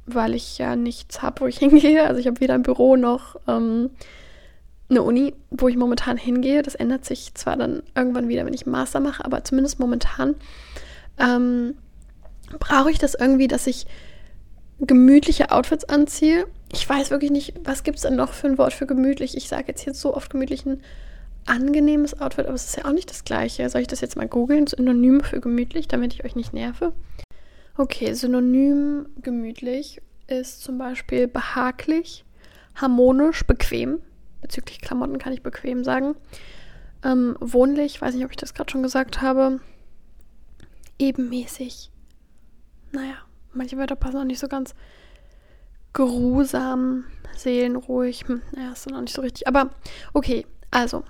weil 0.07 0.35
ich 0.35 0.59
ja 0.59 0.77
nichts 0.77 1.23
habe, 1.23 1.41
wo 1.43 1.47
ich 1.47 1.59
hingehe, 1.59 2.07
also 2.07 2.21
ich 2.21 2.27
habe 2.27 2.41
weder 2.41 2.55
ein 2.55 2.63
Büro 2.63 2.97
noch 2.97 3.37
ähm, 3.47 3.91
eine 4.91 5.03
Uni, 5.03 5.35
wo 5.51 5.69
ich 5.69 5.77
momentan 5.77 6.17
hingehe. 6.17 6.63
Das 6.63 6.75
ändert 6.75 7.05
sich 7.05 7.35
zwar 7.35 7.57
dann 7.57 7.83
irgendwann 7.95 8.29
wieder, 8.29 8.47
wenn 8.47 8.55
ich 8.55 8.67
einen 8.67 8.73
Master 8.73 9.01
mache, 9.01 9.25
aber 9.25 9.45
zumindest 9.45 9.79
momentan 9.79 10.35
ähm, 11.19 11.75
brauche 12.59 12.91
ich 12.91 12.99
das 12.99 13.15
irgendwie, 13.15 13.49
dass 13.49 13.67
ich 13.67 13.87
gemütliche 14.81 15.51
Outfits 15.51 15.85
anziehe. 15.85 16.47
Ich 16.73 16.89
weiß 16.89 17.11
wirklich 17.11 17.31
nicht, 17.31 17.55
was 17.65 17.83
gibt 17.83 17.97
es 17.97 18.03
denn 18.03 18.17
noch 18.17 18.33
für 18.33 18.47
ein 18.47 18.59
Wort 18.59 18.73
für 18.73 18.87
gemütlich? 18.87 19.37
Ich 19.37 19.49
sage 19.49 19.65
jetzt 19.69 19.83
hier 19.83 19.95
so 19.95 20.15
oft 20.15 20.31
gemütlich 20.31 20.65
ein 20.67 20.83
angenehmes 21.49 22.21
Outfit, 22.21 22.47
aber 22.47 22.55
es 22.55 22.67
ist 22.67 22.77
ja 22.77 22.85
auch 22.85 22.93
nicht 22.93 23.11
das 23.11 23.25
gleiche. 23.25 23.69
Soll 23.69 23.81
ich 23.81 23.87
das 23.87 24.01
jetzt 24.01 24.17
mal 24.17 24.29
googeln? 24.29 24.67
Synonym 24.67 25.21
für 25.23 25.41
gemütlich, 25.41 25.89
damit 25.89 26.15
ich 26.15 26.25
euch 26.25 26.37
nicht 26.37 26.53
nerve. 26.53 26.93
Okay, 27.77 28.13
Synonym 28.13 29.07
gemütlich 29.23 30.01
ist 30.27 30.63
zum 30.63 30.79
Beispiel 30.79 31.29
behaglich, 31.29 32.25
harmonisch, 32.75 33.45
bequem 33.47 34.01
bezüglich 34.41 34.81
Klamotten 34.81 35.19
kann 35.19 35.33
ich 35.33 35.43
bequem 35.43 35.85
sagen. 35.85 36.15
Ähm, 37.05 37.37
wohnlich, 37.41 38.01
weiß 38.01 38.15
nicht, 38.15 38.25
ob 38.25 38.31
ich 38.31 38.37
das 38.37 38.55
gerade 38.55 38.71
schon 38.71 38.83
gesagt 38.83 39.21
habe. 39.21 39.61
Ebenmäßig. 40.99 41.91
Naja, 42.93 43.15
manche 43.53 43.77
Wörter 43.77 43.97
passen 43.97 44.19
auch 44.19 44.25
nicht 44.25 44.41
so 44.41 44.49
ganz. 44.49 44.75
Geruhsam, 45.93 47.05
seelenruhig. 47.37 48.27
Hm, 48.27 48.43
naja, 48.53 48.73
ist 48.73 48.89
noch 48.91 49.01
nicht 49.01 49.15
so 49.15 49.23
richtig. 49.23 49.47
Aber 49.47 49.71
okay, 50.13 50.47
also, 50.71 51.05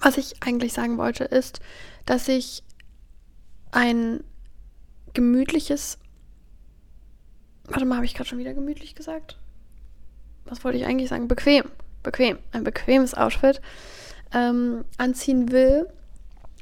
was 0.00 0.16
ich 0.16 0.42
eigentlich 0.42 0.72
sagen 0.72 0.98
wollte, 0.98 1.24
ist, 1.24 1.60
dass 2.06 2.28
ich 2.28 2.62
ein 3.70 4.24
gemütliches. 5.14 5.98
Warte 7.64 7.84
mal, 7.84 7.96
habe 7.96 8.06
ich 8.06 8.14
gerade 8.14 8.28
schon 8.28 8.38
wieder 8.38 8.54
gemütlich 8.54 8.94
gesagt? 8.94 9.38
Was 10.44 10.64
wollte 10.64 10.78
ich 10.78 10.86
eigentlich 10.86 11.10
sagen? 11.10 11.28
Bequem 11.28 11.64
bequem, 12.02 12.38
ein 12.52 12.64
bequemes 12.64 13.14
Outfit 13.14 13.60
ähm, 14.32 14.84
anziehen 14.96 15.52
will. 15.52 15.88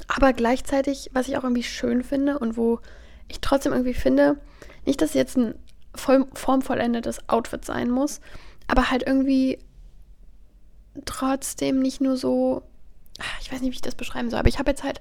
Aber 0.09 0.33
gleichzeitig, 0.33 1.11
was 1.13 1.29
ich 1.29 1.37
auch 1.37 1.45
irgendwie 1.45 1.63
schön 1.63 2.03
finde 2.03 2.39
und 2.39 2.57
wo 2.57 2.81
ich 3.29 3.41
trotzdem 3.41 3.73
irgendwie 3.73 3.95
finde, 3.95 4.37
nicht, 4.85 5.01
dass 5.01 5.11
es 5.11 5.15
jetzt 5.15 5.37
ein 5.37 5.55
voll, 5.95 6.27
formvollendetes 6.35 7.29
Outfit 7.29 7.65
sein 7.65 7.91
muss, 7.91 8.21
aber 8.69 8.91
halt 8.91 9.05
irgendwie 9.07 9.59
trotzdem 11.05 11.81
nicht 11.81 12.01
nur 12.01 12.17
so, 12.17 12.63
ich 13.41 13.53
weiß 13.53 13.61
nicht, 13.61 13.71
wie 13.71 13.77
ich 13.77 13.83
das 13.83 13.95
beschreiben 13.95 14.31
soll, 14.31 14.39
aber 14.39 14.49
ich 14.49 14.59
habe 14.59 14.71
jetzt 14.71 14.83
halt 14.83 15.01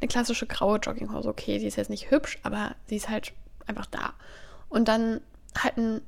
eine 0.00 0.08
klassische 0.08 0.46
graue 0.46 0.78
Jogginghose. 0.78 1.28
Okay, 1.28 1.58
sie 1.58 1.66
ist 1.66 1.76
jetzt 1.76 1.90
nicht 1.90 2.10
hübsch, 2.10 2.38
aber 2.42 2.76
sie 2.86 2.96
ist 2.96 3.08
halt 3.08 3.32
einfach 3.66 3.86
da. 3.86 4.14
Und 4.68 4.88
dann 4.88 5.20
halt 5.56 5.78
einen 5.78 6.02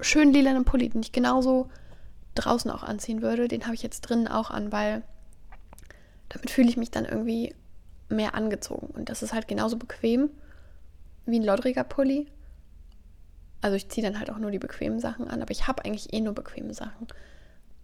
schönen 0.00 0.32
lilanen 0.32 0.64
Pulli, 0.64 0.88
den 0.88 1.02
ich 1.02 1.12
genauso 1.12 1.68
draußen 2.34 2.70
auch 2.70 2.82
anziehen 2.82 3.22
würde. 3.22 3.48
Den 3.48 3.64
habe 3.64 3.74
ich 3.74 3.82
jetzt 3.82 4.02
drinnen 4.02 4.28
auch 4.28 4.50
an, 4.50 4.72
weil 4.72 5.02
damit 6.28 6.50
fühle 6.50 6.68
ich 6.68 6.76
mich 6.76 6.90
dann 6.90 7.04
irgendwie 7.04 7.54
mehr 8.08 8.34
angezogen. 8.34 8.88
Und 8.88 9.08
das 9.08 9.22
ist 9.22 9.32
halt 9.32 9.48
genauso 9.48 9.76
bequem 9.76 10.30
wie 11.26 11.38
ein 11.38 11.44
loddriger 11.44 11.84
Pulli. 11.84 12.26
Also 13.60 13.76
ich 13.76 13.88
ziehe 13.88 14.06
dann 14.06 14.18
halt 14.18 14.30
auch 14.30 14.38
nur 14.38 14.50
die 14.50 14.58
bequemen 14.58 15.00
Sachen 15.00 15.28
an, 15.28 15.42
aber 15.42 15.50
ich 15.50 15.66
habe 15.66 15.84
eigentlich 15.84 16.12
eh 16.12 16.20
nur 16.20 16.32
bequeme 16.32 16.74
Sachen. 16.74 17.08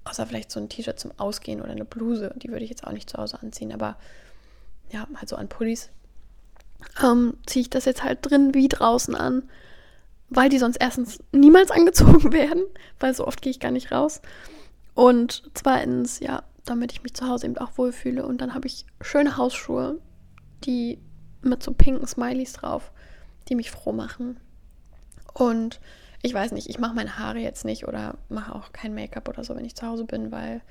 Außer 0.04 0.26
vielleicht 0.26 0.50
so 0.50 0.60
ein 0.60 0.68
T-Shirt 0.68 0.98
zum 0.98 1.12
Ausgehen 1.18 1.60
oder 1.60 1.72
eine 1.72 1.84
Bluse. 1.84 2.34
Die 2.36 2.48
würde 2.48 2.64
ich 2.64 2.70
jetzt 2.70 2.86
auch 2.86 2.92
nicht 2.92 3.08
zu 3.08 3.18
Hause 3.18 3.40
anziehen, 3.40 3.72
aber 3.72 3.96
ja, 4.90 5.06
halt 5.16 5.28
so 5.28 5.36
an 5.36 5.48
Pullis. 5.48 5.90
Ähm, 7.02 7.38
ziehe 7.46 7.62
ich 7.62 7.70
das 7.70 7.86
jetzt 7.86 8.04
halt 8.04 8.18
drin 8.22 8.52
wie 8.52 8.68
draußen 8.68 9.14
an, 9.14 9.48
weil 10.28 10.50
die 10.50 10.58
sonst 10.58 10.76
erstens 10.76 11.22
niemals 11.32 11.70
angezogen 11.72 12.32
werden, 12.32 12.64
weil 13.00 13.14
so 13.14 13.26
oft 13.26 13.40
gehe 13.40 13.50
ich 13.50 13.60
gar 13.60 13.70
nicht 13.70 13.92
raus. 13.92 14.20
Und 14.94 15.50
zweitens, 15.54 16.20
ja, 16.20 16.42
damit 16.64 16.92
ich 16.92 17.02
mich 17.02 17.14
zu 17.14 17.28
Hause 17.28 17.46
eben 17.46 17.58
auch 17.58 17.76
wohlfühle. 17.76 18.26
Und 18.26 18.40
dann 18.40 18.54
habe 18.54 18.66
ich 18.66 18.86
schöne 19.00 19.36
Hausschuhe, 19.36 20.00
die 20.64 20.98
mit 21.42 21.62
so 21.62 21.72
pinken 21.72 22.06
Smileys 22.06 22.54
drauf, 22.54 22.92
die 23.48 23.54
mich 23.54 23.70
froh 23.70 23.92
machen. 23.92 24.38
Und 25.34 25.80
ich 26.24 26.32
weiß 26.32 26.52
nicht, 26.52 26.70
ich 26.70 26.78
mache 26.78 26.94
meine 26.94 27.18
Haare 27.18 27.38
jetzt 27.38 27.66
nicht 27.66 27.86
oder 27.86 28.16
mache 28.30 28.54
auch 28.54 28.72
kein 28.72 28.94
Make-up 28.94 29.28
oder 29.28 29.44
so, 29.44 29.54
wenn 29.54 29.66
ich 29.66 29.76
zu 29.76 29.86
Hause 29.86 30.06
bin, 30.06 30.32
weil 30.32 30.62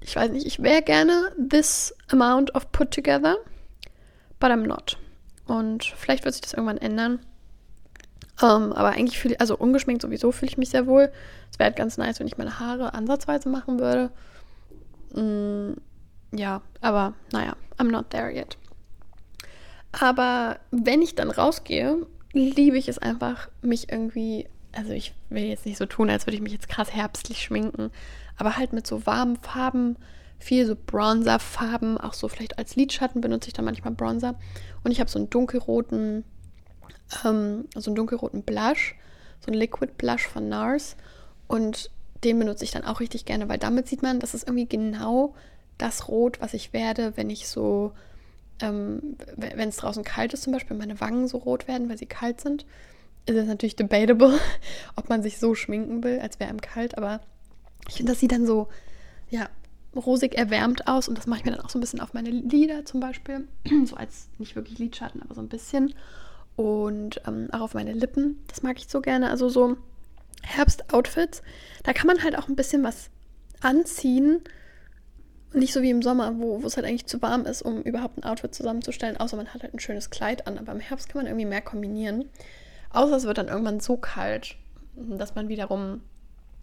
ich 0.00 0.14
weiß 0.14 0.30
nicht, 0.30 0.46
ich 0.46 0.62
wäre 0.62 0.80
gerne 0.80 1.32
this 1.36 1.92
amount 2.08 2.54
of 2.54 2.70
put 2.70 2.92
together, 2.92 3.36
but 4.38 4.50
I'm 4.52 4.64
not. 4.68 4.96
Und 5.46 5.84
vielleicht 5.84 6.24
wird 6.24 6.34
sich 6.34 6.42
das 6.42 6.52
irgendwann 6.52 6.78
ändern. 6.78 7.18
Um, 8.40 8.48
ähm, 8.48 8.72
aber 8.72 8.90
eigentlich 8.90 9.18
fühle 9.18 9.34
ich, 9.34 9.40
also 9.40 9.56
ungeschminkt 9.56 10.02
sowieso 10.02 10.30
fühle 10.30 10.52
ich 10.52 10.58
mich 10.58 10.70
sehr 10.70 10.86
wohl. 10.86 11.12
Es 11.50 11.58
wäre 11.58 11.70
halt 11.70 11.76
ganz 11.76 11.98
nice, 11.98 12.20
wenn 12.20 12.28
ich 12.28 12.38
meine 12.38 12.60
Haare 12.60 12.94
ansatzweise 12.94 13.48
machen 13.48 13.80
würde. 13.80 14.12
Mm, 15.14 15.74
ja, 16.32 16.62
aber 16.80 17.14
naja, 17.32 17.56
I'm 17.76 17.90
not 17.90 18.10
there 18.10 18.32
yet. 18.32 18.56
Aber 19.90 20.60
wenn 20.70 21.02
ich 21.02 21.16
dann 21.16 21.32
rausgehe, 21.32 22.06
liebe 22.32 22.78
ich 22.78 22.88
es 22.88 22.98
einfach, 22.98 23.48
mich 23.60 23.90
irgendwie, 23.90 24.48
also 24.72 24.92
ich 24.92 25.14
will 25.28 25.44
jetzt 25.44 25.66
nicht 25.66 25.78
so 25.78 25.86
tun, 25.86 26.10
als 26.10 26.26
würde 26.26 26.36
ich 26.36 26.42
mich 26.42 26.52
jetzt 26.52 26.68
krass 26.68 26.92
herbstlich 26.92 27.42
schminken, 27.42 27.90
aber 28.36 28.56
halt 28.56 28.72
mit 28.72 28.86
so 28.86 29.06
warmen 29.06 29.36
Farben, 29.36 29.96
viel 30.38 30.66
so 30.66 30.74
Bronzer-Farben, 30.74 31.98
auch 31.98 32.14
so 32.14 32.28
vielleicht 32.28 32.58
als 32.58 32.76
Lidschatten 32.76 33.20
benutze 33.20 33.48
ich 33.48 33.54
dann 33.54 33.64
manchmal 33.64 33.94
Bronzer. 33.94 34.34
Und 34.82 34.90
ich 34.90 35.00
habe 35.00 35.10
so 35.10 35.18
einen 35.18 35.30
dunkelroten, 35.30 36.24
ähm, 37.24 37.68
so 37.76 37.90
einen 37.90 37.96
dunkelroten 37.96 38.42
Blush, 38.42 38.96
so 39.40 39.52
einen 39.52 39.60
Liquid 39.60 39.92
Blush 39.96 40.26
von 40.26 40.48
NARS. 40.48 40.96
Und 41.46 41.90
den 42.24 42.38
benutze 42.38 42.64
ich 42.64 42.70
dann 42.70 42.84
auch 42.84 43.00
richtig 43.00 43.24
gerne, 43.24 43.48
weil 43.48 43.58
damit 43.58 43.88
sieht 43.88 44.02
man, 44.02 44.20
das 44.20 44.34
ist 44.34 44.48
irgendwie 44.48 44.66
genau 44.66 45.34
das 45.78 46.08
Rot, 46.08 46.40
was 46.40 46.54
ich 46.54 46.72
werde, 46.72 47.16
wenn 47.16 47.30
ich 47.30 47.48
so, 47.48 47.92
ähm, 48.62 49.16
wenn 49.36 49.68
es 49.68 49.76
draußen 49.76 50.04
kalt 50.04 50.32
ist 50.32 50.42
zum 50.42 50.52
Beispiel, 50.52 50.76
meine 50.76 51.00
Wangen 51.00 51.28
so 51.28 51.38
rot 51.38 51.68
werden, 51.68 51.88
weil 51.88 51.98
sie 51.98 52.06
kalt 52.06 52.40
sind. 52.40 52.64
Ist 53.26 53.36
es 53.36 53.46
natürlich 53.46 53.76
debatable, 53.76 54.38
ob 54.96 55.08
man 55.08 55.22
sich 55.22 55.38
so 55.38 55.54
schminken 55.54 56.02
will, 56.02 56.20
als 56.20 56.40
wäre 56.40 56.50
einem 56.50 56.60
kalt, 56.60 56.96
aber 56.96 57.20
ich 57.88 57.96
finde, 57.96 58.12
das 58.12 58.20
sieht 58.20 58.32
dann 58.32 58.46
so, 58.46 58.68
ja, 59.28 59.48
rosig 59.94 60.34
erwärmt 60.36 60.88
aus 60.88 61.08
und 61.08 61.18
das 61.18 61.26
mache 61.26 61.40
ich 61.40 61.44
mir 61.44 61.52
dann 61.52 61.60
auch 61.60 61.70
so 61.70 61.78
ein 61.78 61.80
bisschen 61.80 62.00
auf 62.00 62.14
meine 62.14 62.30
Lider 62.30 62.84
zum 62.84 63.00
Beispiel. 63.00 63.46
so 63.84 63.96
als 63.96 64.28
nicht 64.38 64.56
wirklich 64.56 64.78
Lidschatten, 64.78 65.22
aber 65.22 65.34
so 65.34 65.40
ein 65.40 65.48
bisschen. 65.48 65.94
Und 66.56 67.20
ähm, 67.26 67.48
auch 67.52 67.60
auf 67.60 67.74
meine 67.74 67.92
Lippen. 67.92 68.42
Das 68.48 68.62
mag 68.62 68.78
ich 68.78 68.88
so 68.88 69.00
gerne. 69.00 69.30
Also 69.30 69.48
so 69.48 69.76
Herbst-Outfits. 70.42 71.42
Da 71.82 71.92
kann 71.92 72.06
man 72.06 72.22
halt 72.22 72.36
auch 72.38 72.48
ein 72.48 72.56
bisschen 72.56 72.82
was 72.82 73.10
anziehen. 73.60 74.40
Nicht 75.54 75.72
so 75.72 75.82
wie 75.82 75.90
im 75.90 76.02
Sommer, 76.02 76.38
wo, 76.38 76.60
es 76.64 76.76
halt 76.76 76.86
eigentlich 76.86 77.06
zu 77.06 77.20
warm 77.20 77.44
ist, 77.44 77.62
um 77.62 77.82
überhaupt 77.82 78.18
ein 78.18 78.24
Outfit 78.24 78.54
zusammenzustellen, 78.54 79.18
außer 79.18 79.36
man 79.36 79.48
hat 79.48 79.62
halt 79.62 79.74
ein 79.74 79.80
schönes 79.80 80.10
Kleid 80.10 80.46
an. 80.46 80.58
Aber 80.58 80.72
im 80.72 80.80
Herbst 80.80 81.08
kann 81.08 81.20
man 81.20 81.26
irgendwie 81.26 81.46
mehr 81.46 81.60
kombinieren. 81.60 82.30
Außer 82.90 83.16
es 83.16 83.24
wird 83.24 83.38
dann 83.38 83.48
irgendwann 83.48 83.80
so 83.80 83.96
kalt, 83.96 84.56
dass 84.96 85.34
man 85.34 85.48
wiederum 85.48 86.02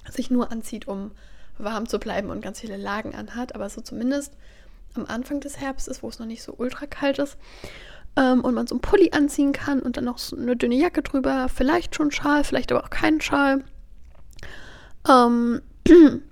sich 0.09 0.31
nur 0.31 0.51
anzieht, 0.51 0.87
um 0.87 1.11
warm 1.57 1.87
zu 1.87 1.99
bleiben 1.99 2.29
und 2.29 2.41
ganz 2.41 2.59
viele 2.59 2.77
Lagen 2.77 3.13
anhat, 3.13 3.53
aber 3.53 3.69
so 3.69 3.81
zumindest 3.81 4.33
am 4.95 5.05
Anfang 5.05 5.39
des 5.39 5.59
Herbstes, 5.59 6.01
wo 6.01 6.09
es 6.09 6.19
noch 6.19 6.25
nicht 6.25 6.41
so 6.41 6.53
ultra 6.57 6.85
kalt 6.85 7.19
ist 7.19 7.37
ähm, 8.15 8.41
und 8.41 8.53
man 8.53 8.67
so 8.67 8.75
einen 8.75 8.81
Pulli 8.81 9.11
anziehen 9.11 9.53
kann 9.53 9.81
und 9.81 9.97
dann 9.97 10.05
noch 10.05 10.17
so 10.17 10.35
eine 10.35 10.55
dünne 10.55 10.75
Jacke 10.75 11.01
drüber, 11.01 11.47
vielleicht 11.53 11.95
schon 11.95 12.11
Schal, 12.11 12.43
vielleicht 12.43 12.71
aber 12.71 12.83
auch 12.83 12.89
keinen 12.89 13.21
Schal. 13.21 13.63
Ähm, 15.07 15.61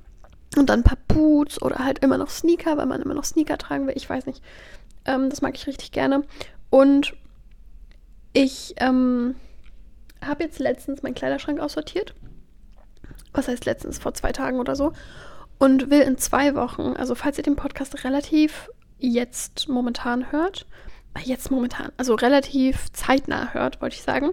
und 0.55 0.69
dann 0.69 0.81
ein 0.81 0.83
paar 0.83 0.97
Boots 1.07 1.61
oder 1.61 1.79
halt 1.79 1.99
immer 1.99 2.17
noch 2.17 2.29
Sneaker, 2.29 2.77
weil 2.77 2.85
man 2.85 3.01
immer 3.01 3.13
noch 3.13 3.25
Sneaker 3.25 3.57
tragen 3.57 3.87
will. 3.87 3.97
Ich 3.97 4.09
weiß 4.09 4.25
nicht. 4.25 4.43
Ähm, 5.05 5.29
das 5.29 5.41
mag 5.41 5.55
ich 5.55 5.67
richtig 5.67 5.91
gerne. 5.91 6.23
Und 6.69 7.13
ich 8.33 8.75
ähm, 8.77 9.35
habe 10.23 10.43
jetzt 10.43 10.59
letztens 10.59 11.03
meinen 11.03 11.15
Kleiderschrank 11.15 11.59
aussortiert 11.59 12.13
was 13.37 13.47
heißt 13.47 13.65
letztens, 13.65 13.99
vor 13.99 14.13
zwei 14.13 14.31
Tagen 14.31 14.59
oder 14.59 14.75
so, 14.75 14.93
und 15.59 15.89
will 15.89 16.01
in 16.01 16.17
zwei 16.17 16.55
Wochen, 16.55 16.95
also 16.97 17.15
falls 17.15 17.37
ihr 17.37 17.43
den 17.43 17.55
Podcast 17.55 18.03
relativ 18.03 18.69
jetzt 18.99 19.69
momentan 19.69 20.31
hört, 20.31 20.65
äh, 21.13 21.21
jetzt 21.21 21.51
momentan, 21.51 21.91
also 21.97 22.15
relativ 22.15 22.91
zeitnah 22.91 23.53
hört, 23.53 23.81
wollte 23.81 23.95
ich 23.95 24.03
sagen, 24.03 24.31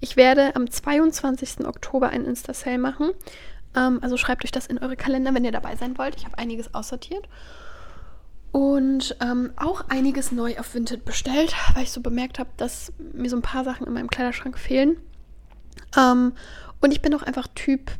ich 0.00 0.16
werde 0.16 0.54
am 0.56 0.70
22. 0.70 1.66
Oktober 1.66 2.10
ein 2.10 2.24
Insta-Sale 2.24 2.78
machen. 2.78 3.10
Ähm, 3.76 3.98
also 4.02 4.16
schreibt 4.16 4.44
euch 4.44 4.50
das 4.50 4.66
in 4.66 4.78
eure 4.78 4.96
Kalender, 4.96 5.34
wenn 5.34 5.44
ihr 5.44 5.52
dabei 5.52 5.76
sein 5.76 5.98
wollt. 5.98 6.16
Ich 6.16 6.24
habe 6.24 6.38
einiges 6.38 6.74
aussortiert. 6.74 7.28
Und 8.50 9.16
ähm, 9.20 9.52
auch 9.56 9.88
einiges 9.88 10.30
neu 10.30 10.58
auf 10.58 10.74
Vinted 10.74 11.06
bestellt, 11.06 11.54
weil 11.74 11.84
ich 11.84 11.90
so 11.90 12.02
bemerkt 12.02 12.38
habe, 12.38 12.50
dass 12.58 12.92
mir 12.98 13.30
so 13.30 13.36
ein 13.36 13.42
paar 13.42 13.64
Sachen 13.64 13.86
in 13.86 13.94
meinem 13.94 14.10
Kleiderschrank 14.10 14.58
fehlen. 14.58 14.98
Ähm, 15.96 16.32
und 16.80 16.92
ich 16.92 17.00
bin 17.00 17.14
auch 17.14 17.22
einfach 17.22 17.46
Typ, 17.54 17.92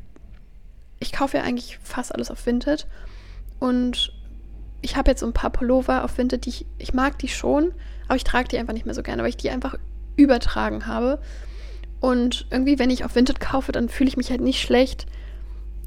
ich 1.01 1.13
kaufe 1.13 1.39
ja 1.39 1.43
eigentlich 1.43 1.79
fast 1.83 2.15
alles 2.15 2.31
auf 2.31 2.45
Vinted. 2.45 2.87
Und 3.61 4.13
ich 4.83 4.97
habe 4.97 5.11
jetzt 5.11 5.21
so 5.21 5.27
ein 5.27 5.33
paar 5.33 5.51
Pullover 5.51 6.05
auf 6.05 6.19
Vinted, 6.19 6.45
die 6.45 6.51
ich, 6.51 6.67
ich 6.79 6.93
mag 6.93 7.19
die 7.19 7.29
schon, 7.29 7.73
aber 8.07 8.17
ich 8.17 8.25
trage 8.25 8.49
die 8.49 8.59
einfach 8.59 8.75
nicht 8.75 8.85
mehr 8.85 8.95
so 8.95 9.03
gerne, 9.03 9.23
weil 9.23 9.31
ich 9.31 9.37
die 9.37 9.51
einfach 9.51 9.77
übertragen 10.17 10.87
habe. 10.87 11.21
Und 12.01 12.47
irgendwie, 12.51 12.79
wenn 12.79 12.91
ich 12.91 13.05
auf 13.05 13.15
Vinted 13.15 13.41
kaufe, 13.41 13.73
dann 13.73 13.89
fühle 13.89 14.09
ich 14.09 14.17
mich 14.17 14.31
halt 14.31 14.41
nicht 14.41 14.61
schlecht, 14.61 15.07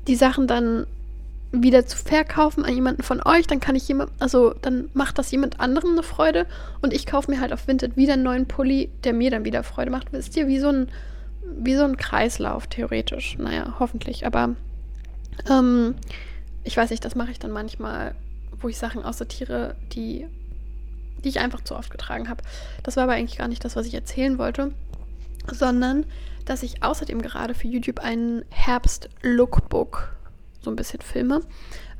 die 0.07 0.15
Sachen 0.15 0.47
dann 0.47 0.85
wieder 1.51 1.85
zu 1.85 1.97
verkaufen 1.97 2.65
an 2.65 2.73
jemanden 2.73 3.03
von 3.03 3.21
euch, 3.23 3.47
dann 3.47 3.59
kann 3.59 3.75
ich 3.75 3.87
jemand, 3.87 4.11
also 4.19 4.53
dann 4.61 4.89
macht 4.93 5.17
das 5.17 5.31
jemand 5.31 5.59
anderem 5.59 5.91
eine 5.91 6.03
Freude 6.03 6.47
und 6.81 6.93
ich 6.93 7.05
kaufe 7.05 7.31
mir 7.31 7.39
halt 7.39 7.53
auf 7.53 7.67
Vinted 7.67 7.95
wieder 7.95 8.13
einen 8.13 8.23
neuen 8.23 8.47
Pulli, 8.47 8.89
der 9.03 9.13
mir 9.13 9.31
dann 9.31 9.45
wieder 9.45 9.63
Freude 9.63 9.91
macht. 9.91 10.11
Wisst 10.11 10.35
ihr, 10.35 10.47
wie 10.47 10.59
so 10.59 10.69
ein, 10.69 10.89
wie 11.57 11.75
so 11.75 11.83
ein 11.83 11.97
Kreislauf, 11.97 12.67
theoretisch. 12.67 13.37
Naja, 13.37 13.75
hoffentlich. 13.79 14.25
Aber 14.25 14.55
ähm, 15.49 15.95
ich 16.63 16.75
weiß 16.75 16.89
nicht, 16.89 17.05
das 17.05 17.15
mache 17.15 17.31
ich 17.31 17.39
dann 17.39 17.51
manchmal, 17.51 18.15
wo 18.59 18.67
ich 18.67 18.77
Sachen 18.77 19.03
aussortiere, 19.03 19.75
die, 19.93 20.27
die 21.23 21.29
ich 21.29 21.39
einfach 21.39 21.61
zu 21.61 21.75
oft 21.75 21.91
getragen 21.91 22.29
habe. 22.29 22.43
Das 22.83 22.97
war 22.97 23.03
aber 23.03 23.13
eigentlich 23.13 23.37
gar 23.37 23.47
nicht 23.47 23.63
das, 23.63 23.75
was 23.75 23.85
ich 23.85 23.93
erzählen 23.93 24.37
wollte, 24.37 24.71
sondern 25.53 26.05
dass 26.45 26.63
ich 26.63 26.83
außerdem 26.83 27.21
gerade 27.21 27.53
für 27.53 27.67
YouTube 27.67 27.99
einen 27.99 28.45
Herbst-Lookbook 28.49 30.15
so 30.61 30.69
ein 30.69 30.75
bisschen 30.75 31.01
filme. 31.01 31.41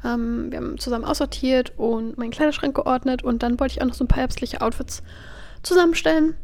Ähm, 0.03 0.51
wir 0.51 0.59
haben 0.59 0.77
zusammen 0.77 1.05
aussortiert 1.05 1.73
und 1.77 2.17
meinen 2.17 2.31
Kleiderschrank 2.31 2.75
geordnet 2.75 3.23
und 3.23 3.43
dann 3.43 3.59
wollte 3.59 3.73
ich 3.73 3.81
auch 3.81 3.87
noch 3.87 3.95
so 3.95 4.03
ein 4.03 4.07
paar 4.07 4.19
herbstliche 4.19 4.61
Outfits 4.61 5.03
zusammenstellen. 5.63 6.35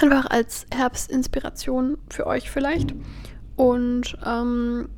Einfach 0.00 0.26
als 0.30 0.66
Herbstinspiration 0.74 1.98
für 2.08 2.26
euch 2.26 2.50
vielleicht. 2.50 2.94
Und 3.56 4.16
ähm, 4.24 4.88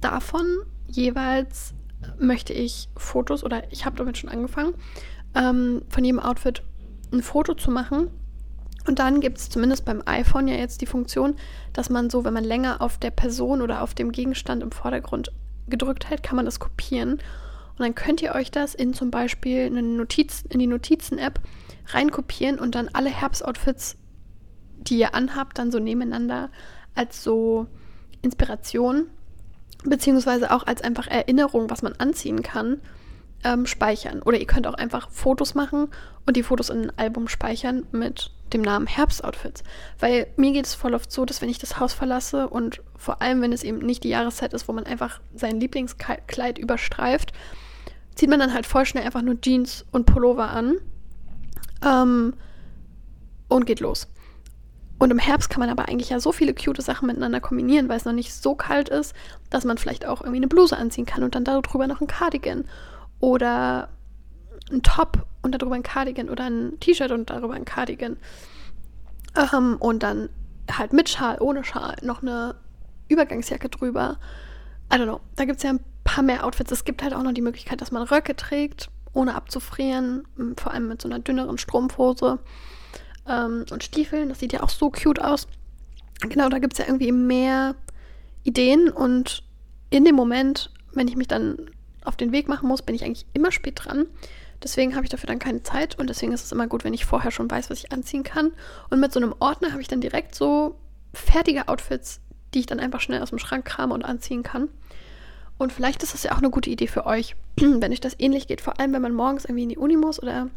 davon 0.00 0.46
jeweils 0.86 1.74
möchte 2.18 2.52
ich 2.52 2.88
Fotos 2.96 3.42
oder 3.42 3.70
ich 3.72 3.84
habe 3.84 3.96
damit 3.96 4.18
schon 4.18 4.30
angefangen, 4.30 4.74
ähm, 5.34 5.82
von 5.88 6.04
jedem 6.04 6.20
Outfit 6.20 6.62
ein 7.12 7.22
Foto 7.22 7.54
zu 7.54 7.70
machen. 7.70 8.10
Und 8.86 8.98
dann 9.00 9.20
gibt 9.20 9.38
es 9.38 9.50
zumindest 9.50 9.84
beim 9.84 10.02
iPhone 10.06 10.46
ja 10.46 10.54
jetzt 10.54 10.80
die 10.80 10.86
Funktion, 10.86 11.34
dass 11.72 11.90
man 11.90 12.08
so, 12.08 12.24
wenn 12.24 12.34
man 12.34 12.44
länger 12.44 12.80
auf 12.80 12.98
der 12.98 13.10
Person 13.10 13.60
oder 13.62 13.82
auf 13.82 13.94
dem 13.94 14.12
Gegenstand 14.12 14.62
im 14.62 14.70
Vordergrund 14.70 15.32
gedrückt 15.66 16.08
hält, 16.08 16.22
kann 16.22 16.36
man 16.36 16.44
das 16.44 16.60
kopieren. 16.60 17.12
Und 17.12 17.80
dann 17.80 17.94
könnt 17.94 18.22
ihr 18.22 18.34
euch 18.34 18.50
das 18.50 18.74
in 18.74 18.94
zum 18.94 19.10
Beispiel 19.10 19.66
eine 19.66 19.82
Notiz, 19.82 20.44
in 20.48 20.60
die 20.60 20.66
Notizen-App 20.66 21.40
reinkopieren 21.88 22.58
und 22.58 22.74
dann 22.74 22.88
alle 22.92 23.10
Herbstoutfits, 23.10 23.96
die 24.78 24.98
ihr 24.98 25.14
anhabt, 25.14 25.58
dann 25.58 25.72
so 25.72 25.78
nebeneinander 25.78 26.50
als 26.94 27.22
so 27.22 27.66
Inspiration 28.22 29.08
beziehungsweise 29.84 30.50
auch 30.52 30.66
als 30.66 30.82
einfach 30.82 31.06
Erinnerung, 31.06 31.70
was 31.70 31.82
man 31.82 31.94
anziehen 31.94 32.42
kann, 32.42 32.80
ähm, 33.44 33.66
speichern. 33.66 34.22
Oder 34.22 34.38
ihr 34.38 34.46
könnt 34.46 34.66
auch 34.66 34.74
einfach 34.74 35.10
Fotos 35.10 35.54
machen 35.54 35.88
und 36.24 36.36
die 36.36 36.42
Fotos 36.42 36.70
in 36.70 36.84
ein 36.84 36.98
Album 36.98 37.28
speichern 37.28 37.86
mit 37.92 38.30
dem 38.52 38.62
Namen 38.62 38.86
Herbstoutfits. 38.86 39.62
Weil 39.98 40.26
mir 40.36 40.52
geht 40.52 40.66
es 40.66 40.74
voll 40.74 40.94
oft 40.94 41.10
so, 41.10 41.24
dass 41.24 41.42
wenn 41.42 41.48
ich 41.48 41.58
das 41.58 41.78
Haus 41.78 41.92
verlasse 41.92 42.48
und 42.48 42.82
vor 42.96 43.22
allem, 43.22 43.42
wenn 43.42 43.52
es 43.52 43.64
eben 43.64 43.78
nicht 43.78 44.04
die 44.04 44.08
Jahreszeit 44.08 44.52
ist, 44.52 44.68
wo 44.68 44.72
man 44.72 44.86
einfach 44.86 45.20
sein 45.34 45.60
Lieblingskleid 45.60 46.58
überstreift, 46.58 47.32
zieht 48.14 48.30
man 48.30 48.40
dann 48.40 48.54
halt 48.54 48.66
voll 48.66 48.86
schnell 48.86 49.04
einfach 49.04 49.22
nur 49.22 49.40
Jeans 49.40 49.84
und 49.92 50.06
Pullover 50.06 50.50
an 50.50 50.76
ähm, 51.84 52.34
und 53.48 53.66
geht 53.66 53.80
los. 53.80 54.08
Und 54.98 55.10
im 55.10 55.18
Herbst 55.18 55.50
kann 55.50 55.60
man 55.60 55.68
aber 55.68 55.88
eigentlich 55.88 56.08
ja 56.08 56.20
so 56.20 56.32
viele 56.32 56.54
cute 56.54 56.80
Sachen 56.80 57.06
miteinander 57.06 57.40
kombinieren, 57.40 57.88
weil 57.88 57.98
es 57.98 58.06
noch 58.06 58.14
nicht 58.14 58.32
so 58.32 58.54
kalt 58.54 58.88
ist, 58.88 59.14
dass 59.50 59.64
man 59.64 59.76
vielleicht 59.76 60.06
auch 60.06 60.22
irgendwie 60.22 60.38
eine 60.38 60.48
Bluse 60.48 60.76
anziehen 60.76 61.04
kann 61.04 61.22
und 61.22 61.34
dann 61.34 61.44
darüber 61.44 61.86
noch 61.86 62.00
ein 62.00 62.06
Cardigan 62.06 62.64
oder 63.20 63.90
ein 64.72 64.82
Top 64.82 65.26
und 65.46 65.52
darüber 65.52 65.74
ein 65.74 65.82
Cardigan 65.82 66.28
oder 66.28 66.44
ein 66.44 66.78
T-Shirt 66.80 67.10
und 67.10 67.30
darüber 67.30 67.54
ein 67.54 67.64
Cardigan. 67.64 68.16
Ähm, 69.34 69.76
und 69.78 70.02
dann 70.02 70.28
halt 70.70 70.92
mit 70.92 71.08
Schal, 71.08 71.38
ohne 71.40 71.64
Schal, 71.64 71.96
noch 72.02 72.22
eine 72.22 72.56
Übergangsjacke 73.08 73.68
drüber. 73.68 74.18
I 74.92 74.96
don't 74.96 75.04
know. 75.04 75.20
Da 75.36 75.44
gibt 75.44 75.58
es 75.58 75.62
ja 75.62 75.70
ein 75.70 75.80
paar 76.04 76.22
mehr 76.22 76.44
Outfits. 76.44 76.70
Es 76.72 76.84
gibt 76.84 77.02
halt 77.02 77.14
auch 77.14 77.22
noch 77.22 77.32
die 77.32 77.42
Möglichkeit, 77.42 77.80
dass 77.80 77.92
man 77.92 78.02
Röcke 78.02 78.36
trägt, 78.36 78.90
ohne 79.12 79.34
abzufrieren. 79.34 80.24
Vor 80.56 80.72
allem 80.72 80.88
mit 80.88 81.00
so 81.00 81.08
einer 81.08 81.18
dünneren 81.18 81.58
Strumpfhose 81.58 82.38
ähm, 83.28 83.64
und 83.70 83.84
Stiefeln. 83.84 84.28
Das 84.28 84.40
sieht 84.40 84.52
ja 84.52 84.62
auch 84.62 84.70
so 84.70 84.90
cute 84.90 85.22
aus. 85.22 85.46
Genau, 86.20 86.48
da 86.48 86.58
gibt 86.58 86.74
es 86.74 86.78
ja 86.78 86.86
irgendwie 86.86 87.12
mehr 87.12 87.74
Ideen 88.42 88.88
und 88.88 89.42
in 89.90 90.04
dem 90.04 90.16
Moment, 90.16 90.72
wenn 90.92 91.08
ich 91.08 91.16
mich 91.16 91.28
dann 91.28 91.70
auf 92.04 92.16
den 92.16 92.32
Weg 92.32 92.48
machen 92.48 92.68
muss, 92.68 92.82
bin 92.82 92.94
ich 92.94 93.04
eigentlich 93.04 93.26
immer 93.34 93.52
spät 93.52 93.80
dran. 93.84 94.06
Deswegen 94.66 94.96
habe 94.96 95.04
ich 95.04 95.10
dafür 95.10 95.28
dann 95.28 95.38
keine 95.38 95.62
Zeit 95.62 95.96
und 95.96 96.10
deswegen 96.10 96.32
ist 96.32 96.44
es 96.44 96.50
immer 96.50 96.66
gut, 96.66 96.82
wenn 96.82 96.92
ich 96.92 97.04
vorher 97.04 97.30
schon 97.30 97.48
weiß, 97.48 97.70
was 97.70 97.78
ich 97.78 97.92
anziehen 97.92 98.24
kann. 98.24 98.50
Und 98.90 98.98
mit 98.98 99.12
so 99.12 99.20
einem 99.20 99.32
Ordner 99.38 99.70
habe 99.70 99.80
ich 99.80 99.86
dann 99.86 100.00
direkt 100.00 100.34
so 100.34 100.74
fertige 101.14 101.68
Outfits, 101.68 102.20
die 102.52 102.58
ich 102.58 102.66
dann 102.66 102.80
einfach 102.80 103.00
schnell 103.00 103.22
aus 103.22 103.30
dem 103.30 103.38
Schrank 103.38 103.64
krame 103.64 103.94
und 103.94 104.04
anziehen 104.04 104.42
kann. 104.42 104.68
Und 105.56 105.72
vielleicht 105.72 106.02
ist 106.02 106.14
das 106.14 106.24
ja 106.24 106.32
auch 106.32 106.38
eine 106.38 106.50
gute 106.50 106.68
Idee 106.68 106.88
für 106.88 107.06
euch, 107.06 107.36
wenn 107.56 107.92
euch 107.92 108.00
das 108.00 108.16
ähnlich 108.18 108.48
geht. 108.48 108.60
Vor 108.60 108.80
allem, 108.80 108.92
wenn 108.92 109.02
man 109.02 109.14
morgens 109.14 109.44
irgendwie 109.44 109.62
in 109.62 109.68
die 109.68 109.78
Uni 109.78 109.96
muss 109.96 110.20
oder, 110.20 110.48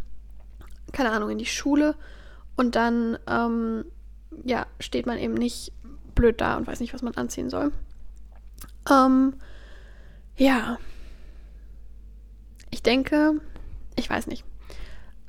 keine 0.91 1.11
Ahnung, 1.11 1.29
in 1.29 1.37
die 1.37 1.45
Schule 1.45 1.93
und 2.55 2.75
dann, 2.75 3.19
ähm, 3.27 3.85
ja, 4.43 4.65
steht 4.79 5.05
man 5.05 5.19
eben 5.19 5.35
nicht 5.35 5.71
blöd 6.15 6.41
da 6.41 6.57
und 6.57 6.65
weiß 6.65 6.79
nicht, 6.79 6.95
was 6.95 7.03
man 7.03 7.13
anziehen 7.13 7.51
soll. 7.51 7.71
Ähm, 8.89 9.35
ja. 10.35 10.79
Ich 12.71 12.81
denke, 12.81 13.39
ich 13.99 14.09
weiß 14.09 14.27
nicht. 14.27 14.43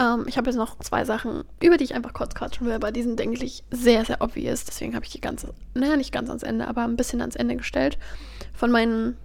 Ähm, 0.00 0.24
ich 0.26 0.36
habe 0.38 0.48
jetzt 0.48 0.56
noch 0.56 0.78
zwei 0.78 1.04
Sachen, 1.04 1.44
über 1.62 1.76
die 1.76 1.84
ich 1.84 1.94
einfach 1.94 2.14
kurz 2.14 2.34
quatschen 2.34 2.66
will, 2.66 2.72
aber 2.72 2.90
die 2.90 3.02
sind, 3.02 3.18
denke 3.18 3.44
ich, 3.44 3.64
sehr, 3.70 4.04
sehr 4.04 4.22
obvious. 4.22 4.64
Deswegen 4.64 4.94
habe 4.94 5.04
ich 5.04 5.12
die 5.12 5.20
ganze, 5.20 5.54
naja, 5.74 5.96
nicht 5.96 6.12
ganz 6.12 6.30
ans 6.30 6.42
Ende, 6.42 6.66
aber 6.66 6.82
ein 6.82 6.96
bisschen 6.96 7.20
ans 7.20 7.36
Ende 7.36 7.56
gestellt. 7.56 7.98
Von 8.54 8.70
meinen 8.70 9.16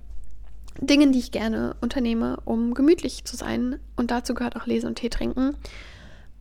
Dingen, 0.79 1.13
die 1.13 1.19
ich 1.19 1.31
gerne 1.31 1.75
unternehme, 1.79 2.37
um 2.43 2.73
gemütlich 2.73 3.23
zu 3.23 3.37
sein. 3.37 3.79
Und 3.95 4.11
dazu 4.11 4.33
gehört 4.33 4.57
auch 4.57 4.65
Lesen 4.65 4.87
und 4.87 4.95
Tee 4.95 5.09
trinken. 5.09 5.55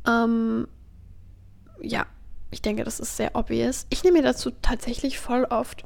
Ähm, 0.07 0.67
ja, 1.81 2.07
ich 2.51 2.63
denke, 2.63 2.85
das 2.85 3.01
ist 3.01 3.17
sehr 3.17 3.37
obvious. 3.37 3.87
Ich 3.91 4.03
nehme 4.03 4.19
mir 4.19 4.25
dazu 4.25 4.51
tatsächlich 4.63 5.19
voll 5.19 5.45
oft 5.45 5.85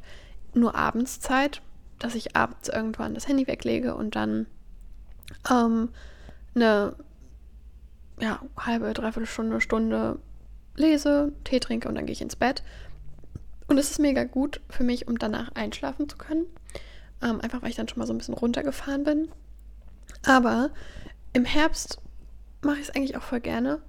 nur 0.53 0.75
abends 0.75 1.19
Zeit, 1.19 1.61
dass 1.99 2.15
ich 2.15 2.35
abends 2.35 2.69
irgendwann 2.69 3.13
das 3.13 3.27
Handy 3.27 3.45
weglege 3.45 3.93
und 3.93 4.15
dann 4.15 4.47
ähm, 5.49 5.89
eine 6.55 6.95
ja, 8.19 8.41
halbe, 8.57 8.93
dreiviertel 8.93 9.27
Stunde, 9.27 9.61
Stunde 9.61 10.19
lese, 10.75 11.33
Tee 11.43 11.59
trinke 11.59 11.87
und 11.87 11.95
dann 11.95 12.05
gehe 12.05 12.13
ich 12.13 12.21
ins 12.21 12.35
Bett. 12.35 12.63
Und 13.67 13.77
es 13.77 13.91
ist 13.91 13.99
mega 13.99 14.23
gut 14.23 14.61
für 14.69 14.83
mich, 14.83 15.07
um 15.07 15.19
danach 15.19 15.51
einschlafen 15.53 16.09
zu 16.09 16.17
können. 16.17 16.45
Ähm, 17.21 17.41
einfach 17.41 17.61
weil 17.61 17.69
ich 17.69 17.75
dann 17.75 17.87
schon 17.87 17.99
mal 17.99 18.07
so 18.07 18.13
ein 18.13 18.17
bisschen 18.17 18.33
runtergefahren 18.33 19.03
bin. 19.03 19.29
Aber 20.25 20.71
im 21.33 21.45
Herbst 21.45 21.99
mache 22.61 22.77
ich 22.77 22.89
es 22.89 22.95
eigentlich 22.95 23.15
auch 23.15 23.21
voll 23.21 23.41
gerne, 23.41 23.81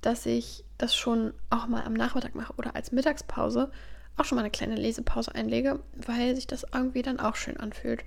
dass 0.00 0.24
ich 0.26 0.64
das 0.76 0.94
schon 0.94 1.32
auch 1.50 1.66
mal 1.66 1.82
am 1.82 1.94
Nachmittag 1.94 2.34
mache 2.34 2.54
oder 2.56 2.76
als 2.76 2.92
Mittagspause 2.92 3.70
auch 4.16 4.24
schon 4.24 4.36
mal 4.36 4.42
eine 4.42 4.50
kleine 4.50 4.76
Lesepause 4.76 5.34
einlege, 5.34 5.80
weil 5.94 6.34
sich 6.36 6.46
das 6.46 6.66
irgendwie 6.72 7.02
dann 7.02 7.20
auch 7.20 7.36
schön 7.36 7.56
anfühlt. 7.56 8.04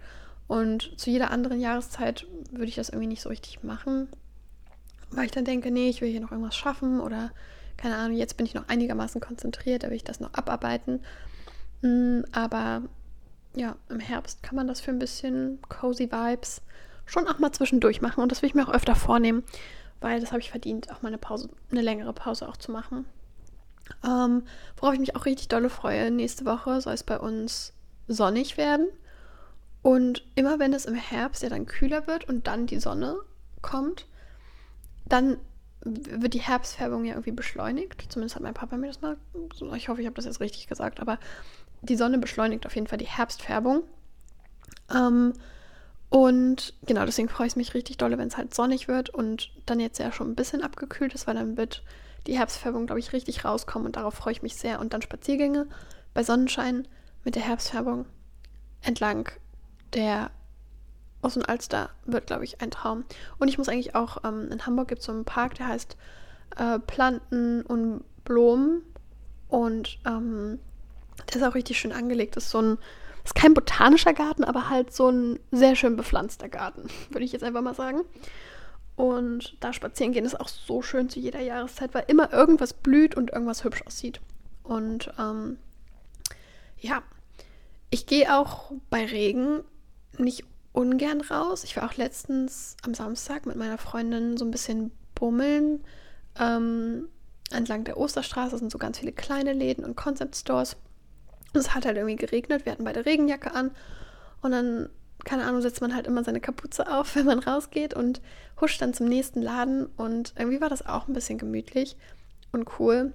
Und 0.48 1.00
zu 1.00 1.10
jeder 1.10 1.32
anderen 1.32 1.60
Jahreszeit 1.60 2.28
würde 2.52 2.68
ich 2.68 2.76
das 2.76 2.90
irgendwie 2.90 3.08
nicht 3.08 3.22
so 3.22 3.30
richtig 3.30 3.64
machen, 3.64 4.10
weil 5.12 5.26
ich 5.26 5.32
dann 5.32 5.46
denke, 5.46 5.72
nee, 5.72 5.90
ich 5.90 6.02
will 6.02 6.10
hier 6.10 6.22
noch 6.22 6.32
irgendwas 6.32 6.56
schaffen 6.56 7.00
oder 7.00 7.32
keine 7.78 7.96
Ahnung, 7.98 8.18
jetzt 8.18 8.38
bin 8.38 8.46
ich 8.46 8.54
noch 8.54 8.68
einigermaßen 8.68 9.22
konzentriert, 9.22 9.84
da 9.84 9.90
will 9.90 9.96
ich 9.96 10.04
das 10.04 10.20
noch 10.20 10.34
abarbeiten. 10.34 11.02
Mm, 11.82 12.22
aber 12.32 12.84
ja, 13.56 13.76
im 13.90 14.00
Herbst 14.00 14.44
kann 14.44 14.56
man 14.56 14.68
das 14.68 14.82
für 14.82 14.92
ein 14.92 15.00
bisschen 15.00 15.60
cozy 15.68 16.12
Vibes 16.12 16.62
schon 17.06 17.28
auch 17.28 17.40
mal 17.40 17.52
zwischendurch 17.52 18.02
machen 18.02 18.22
und 18.22 18.32
das 18.32 18.42
will 18.42 18.48
ich 18.48 18.56
mir 18.56 18.68
auch 18.68 18.74
öfter 18.74 18.96
vornehmen, 18.96 19.44
weil 20.00 20.22
das 20.22 20.32
habe 20.32 20.40
ich 20.40 20.52
verdient, 20.52 20.92
auch 20.92 21.02
mal 21.02 21.10
eine 21.10 21.18
Pause, 21.18 21.50
eine 21.72 21.82
längere 21.82 22.14
Pause 22.14 22.48
auch 22.48 22.58
zu 22.58 22.72
machen. 22.72 23.06
Ähm, 24.06 24.44
worauf 24.78 24.94
ich 24.94 25.00
mich 25.00 25.16
auch 25.16 25.26
richtig 25.26 25.50
dolle 25.50 25.70
freue, 25.70 26.12
nächste 26.12 26.46
Woche 26.46 26.80
soll 26.82 26.94
es 26.94 27.04
bei 27.04 27.20
uns 27.20 27.74
sonnig 28.08 28.58
werden. 28.58 28.88
Und 29.82 30.24
immer 30.36 30.60
wenn 30.60 30.74
es 30.74 30.86
im 30.86 30.94
Herbst 30.94 31.42
ja 31.42 31.50
dann 31.50 31.66
kühler 31.66 32.08
wird 32.08 32.30
und 32.30 32.48
dann 32.48 32.68
die 32.68 32.80
Sonne 32.80 33.18
kommt, 33.62 34.06
dann 35.12 35.38
wird 35.84 36.34
die 36.34 36.42
Herbstfärbung 36.42 37.06
ja 37.06 37.14
irgendwie 37.14 37.32
beschleunigt. 37.32 38.12
Zumindest 38.12 38.36
hat 38.36 38.44
mein 38.44 38.54
Papa 38.54 38.78
mir 38.78 38.88
das 38.88 39.02
mal, 39.02 39.18
ich 39.76 39.90
hoffe, 39.90 40.02
ich 40.02 40.06
habe 40.06 40.16
das 40.16 40.26
jetzt 40.26 40.40
richtig 40.40 40.68
gesagt, 40.68 41.00
aber 41.00 41.18
die 41.82 41.96
Sonne 41.96 42.20
beschleunigt 42.20 42.66
auf 42.66 42.76
jeden 42.76 42.88
Fall 42.88 43.00
die 43.00 43.08
Herbstfärbung. 43.08 43.84
Ähm, 44.94 45.34
und 46.10 46.74
genau, 46.86 47.06
deswegen 47.06 47.30
freue 47.30 47.48
ich 47.48 47.56
mich 47.56 47.74
richtig 47.74 47.98
dolle, 47.98 48.18
wenn 48.18 48.28
es 48.28 48.38
halt 48.38 48.54
sonnig 48.54 48.88
wird 48.88 49.10
und 49.10 49.52
dann 49.66 49.80
jetzt 49.80 49.98
ja 49.98 50.12
schon 50.12 50.30
ein 50.30 50.36
bisschen 50.36 50.62
abgekühlt 50.62 51.14
ist, 51.14 51.26
weil 51.26 51.36
dann 51.36 51.58
wird 51.58 51.84
die 52.28 52.38
Herbstfärbung, 52.38 52.86
glaube 52.86 53.00
ich, 53.00 53.14
richtig 53.14 53.44
rauskommen 53.46 53.88
und 53.88 53.96
darauf 53.96 54.14
freue 54.14 54.34
ich 54.34 54.44
mich 54.44 54.56
sehr. 54.56 54.80
Und 54.80 54.94
dann 54.94 55.02
Spaziergänge 55.02 55.68
bei 56.14 56.24
Sonnenschein 56.24 56.88
mit 57.24 57.36
der 57.36 57.44
Herbstfärbung 57.44 58.06
entlang 58.82 59.32
der 59.94 60.32
Außenalster 61.22 61.90
wird, 62.06 62.28
glaube 62.28 62.44
ich, 62.44 62.62
ein 62.62 62.72
Traum. 62.72 63.06
Und 63.40 63.48
ich 63.48 63.58
muss 63.58 63.70
eigentlich 63.70 63.96
auch, 63.96 64.24
ähm, 64.24 64.50
in 64.52 64.66
Hamburg 64.66 64.88
gibt 64.88 65.00
es 65.00 65.06
so 65.06 65.12
einen 65.12 65.26
Park, 65.26 65.56
der 65.56 65.68
heißt 65.68 65.98
äh, 66.58 66.80
Planten 66.80 67.62
und 67.64 68.04
Blumen. 68.24 68.84
Und 69.48 70.00
ähm, 70.06 70.60
der 71.30 71.42
ist 71.42 71.48
auch 71.48 71.56
richtig 71.56 71.80
schön 71.80 71.92
angelegt. 71.92 72.36
Das 72.36 72.46
ist 72.46 72.52
so 72.52 72.62
ein 72.62 72.78
ist 73.24 73.36
kein 73.36 73.54
botanischer 73.54 74.14
Garten, 74.14 74.44
aber 74.44 74.70
halt 74.70 74.94
so 74.94 75.10
ein 75.10 75.40
sehr 75.52 75.76
schön 75.76 75.96
bepflanzter 75.96 76.50
Garten, 76.50 76.90
würde 77.10 77.26
ich 77.26 77.32
jetzt 77.32 77.44
einfach 77.44 77.62
mal 77.62 77.76
sagen. 77.76 78.02
Und 78.96 79.56
da 79.60 79.74
spazieren 79.74 80.12
gehen 80.12 80.26
ist 80.26 80.40
auch 80.40 80.48
so 80.48 80.82
schön 80.82 81.10
zu 81.10 81.20
jeder 81.20 81.40
Jahreszeit, 81.40 81.94
weil 81.94 82.06
immer 82.08 82.34
irgendwas 82.34 82.74
blüht 82.74 83.16
und 83.16 83.32
irgendwas 83.32 83.64
hübsch 83.64 83.84
aussieht. 83.86 84.22
Und 84.64 85.12
ähm, 85.18 85.58
ja, 86.80 87.02
ich 87.90 88.06
gehe 88.06 88.36
auch 88.36 88.72
bei 88.90 89.06
Regen 89.06 89.64
nicht 90.18 90.46
ungern 90.74 91.22
raus. 91.22 91.64
Ich 91.64 91.76
war 91.76 91.90
auch 91.90 91.96
letztens 91.98 92.78
am 92.84 92.94
Samstag 92.94 93.46
mit 93.46 93.56
meiner 93.56 93.78
Freundin 93.78 94.38
so 94.38 94.46
ein 94.46 94.52
bisschen 94.52 94.92
bummeln. 95.16 95.84
Ähm, 96.40 97.10
entlang 97.52 97.84
der 97.84 97.98
Osterstraße 97.98 98.58
sind 98.58 98.72
so 98.72 98.78
ganz 98.78 99.00
viele 99.00 99.12
kleine 99.12 99.54
Läden 99.54 99.84
und 99.84 99.96
Concept 99.96 100.36
Stores. 100.36 100.78
Es 101.54 101.76
hat 101.76 101.86
halt 101.86 101.98
irgendwie 101.98 102.16
geregnet, 102.16 102.66
wir 102.66 102.72
hatten 102.72 102.86
beide 102.86 103.06
Regenjacke 103.06 103.54
an 103.54 103.72
und 104.42 104.52
dann, 104.52 104.90
keine 105.26 105.44
Ahnung, 105.44 105.62
setzt 105.62 105.82
man 105.82 105.94
halt 105.94 106.08
immer 106.08 106.24
seine 106.24 106.40
Kapuze 106.40 106.92
auf, 106.92 107.16
wenn 107.16 107.26
man 107.26 107.40
rausgeht 107.40 107.94
und 107.94 108.22
huscht 108.60 108.82
dann 108.82 108.94
zum 108.94 109.08
nächsten 109.08 109.42
Laden 109.42 109.88
und 109.98 110.34
irgendwie 110.38 110.62
war 110.62 110.70
das 110.70 110.86
auch 110.86 111.08
ein 111.08 111.14
bisschen 111.14 111.38
gemütlich 111.38 111.98
und 112.52 112.80
cool. 112.80 113.14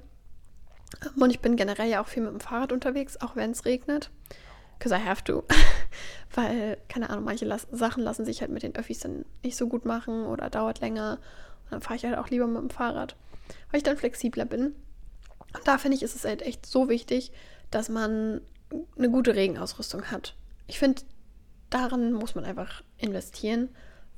Und 1.19 1.31
ich 1.31 1.41
bin 1.41 1.57
generell 1.57 1.89
ja 1.89 2.03
auch 2.03 2.07
viel 2.07 2.23
mit 2.23 2.33
dem 2.33 2.41
Fahrrad 2.41 2.73
unterwegs, 2.73 3.21
auch 3.21 3.37
wenn 3.37 3.51
es 3.51 3.65
regnet. 3.65 4.11
Because 4.79 4.95
I 4.95 5.05
have 5.05 5.25
to. 5.25 5.45
Weil, 6.35 6.79
keine 6.89 7.11
Ahnung, 7.11 7.25
manche 7.25 7.45
las 7.45 7.67
Sachen 7.71 8.03
lassen 8.03 8.25
sich 8.25 8.41
halt 8.41 8.51
mit 8.51 8.63
den 8.63 8.77
Öffis 8.77 9.01
dann 9.01 9.25
nicht 9.43 9.57
so 9.57 9.69
gut 9.69 9.85
machen 9.85 10.27
oder 10.27 10.51
dauert 10.51 10.81
länger. 10.81 11.19
Und 11.65 11.73
dann 11.73 11.81
fahre 11.81 11.97
ich 11.97 12.05
halt 12.05 12.17
auch 12.17 12.29
lieber 12.29 12.47
mit 12.47 12.61
dem 12.61 12.71
Fahrrad, 12.71 13.17
weil 13.71 13.79
ich 13.79 13.85
dann 13.85 13.97
flexibler 13.97 14.45
bin. 14.45 14.75
Und 15.55 15.67
da 15.67 15.79
finde 15.79 15.97
ich, 15.97 16.03
ist 16.03 16.15
es 16.15 16.25
halt 16.25 16.43
echt 16.43 16.67
so 16.67 16.89
wichtig, 16.89 17.33
dass 17.71 17.89
man 17.89 18.41
eine 18.97 19.11
gute 19.11 19.35
Regenausrüstung 19.35 20.11
hat. 20.11 20.35
Ich 20.67 20.79
finde, 20.79 21.03
darin 21.71 22.13
muss 22.13 22.35
man 22.35 22.45
einfach 22.45 22.83
investieren, 22.99 23.69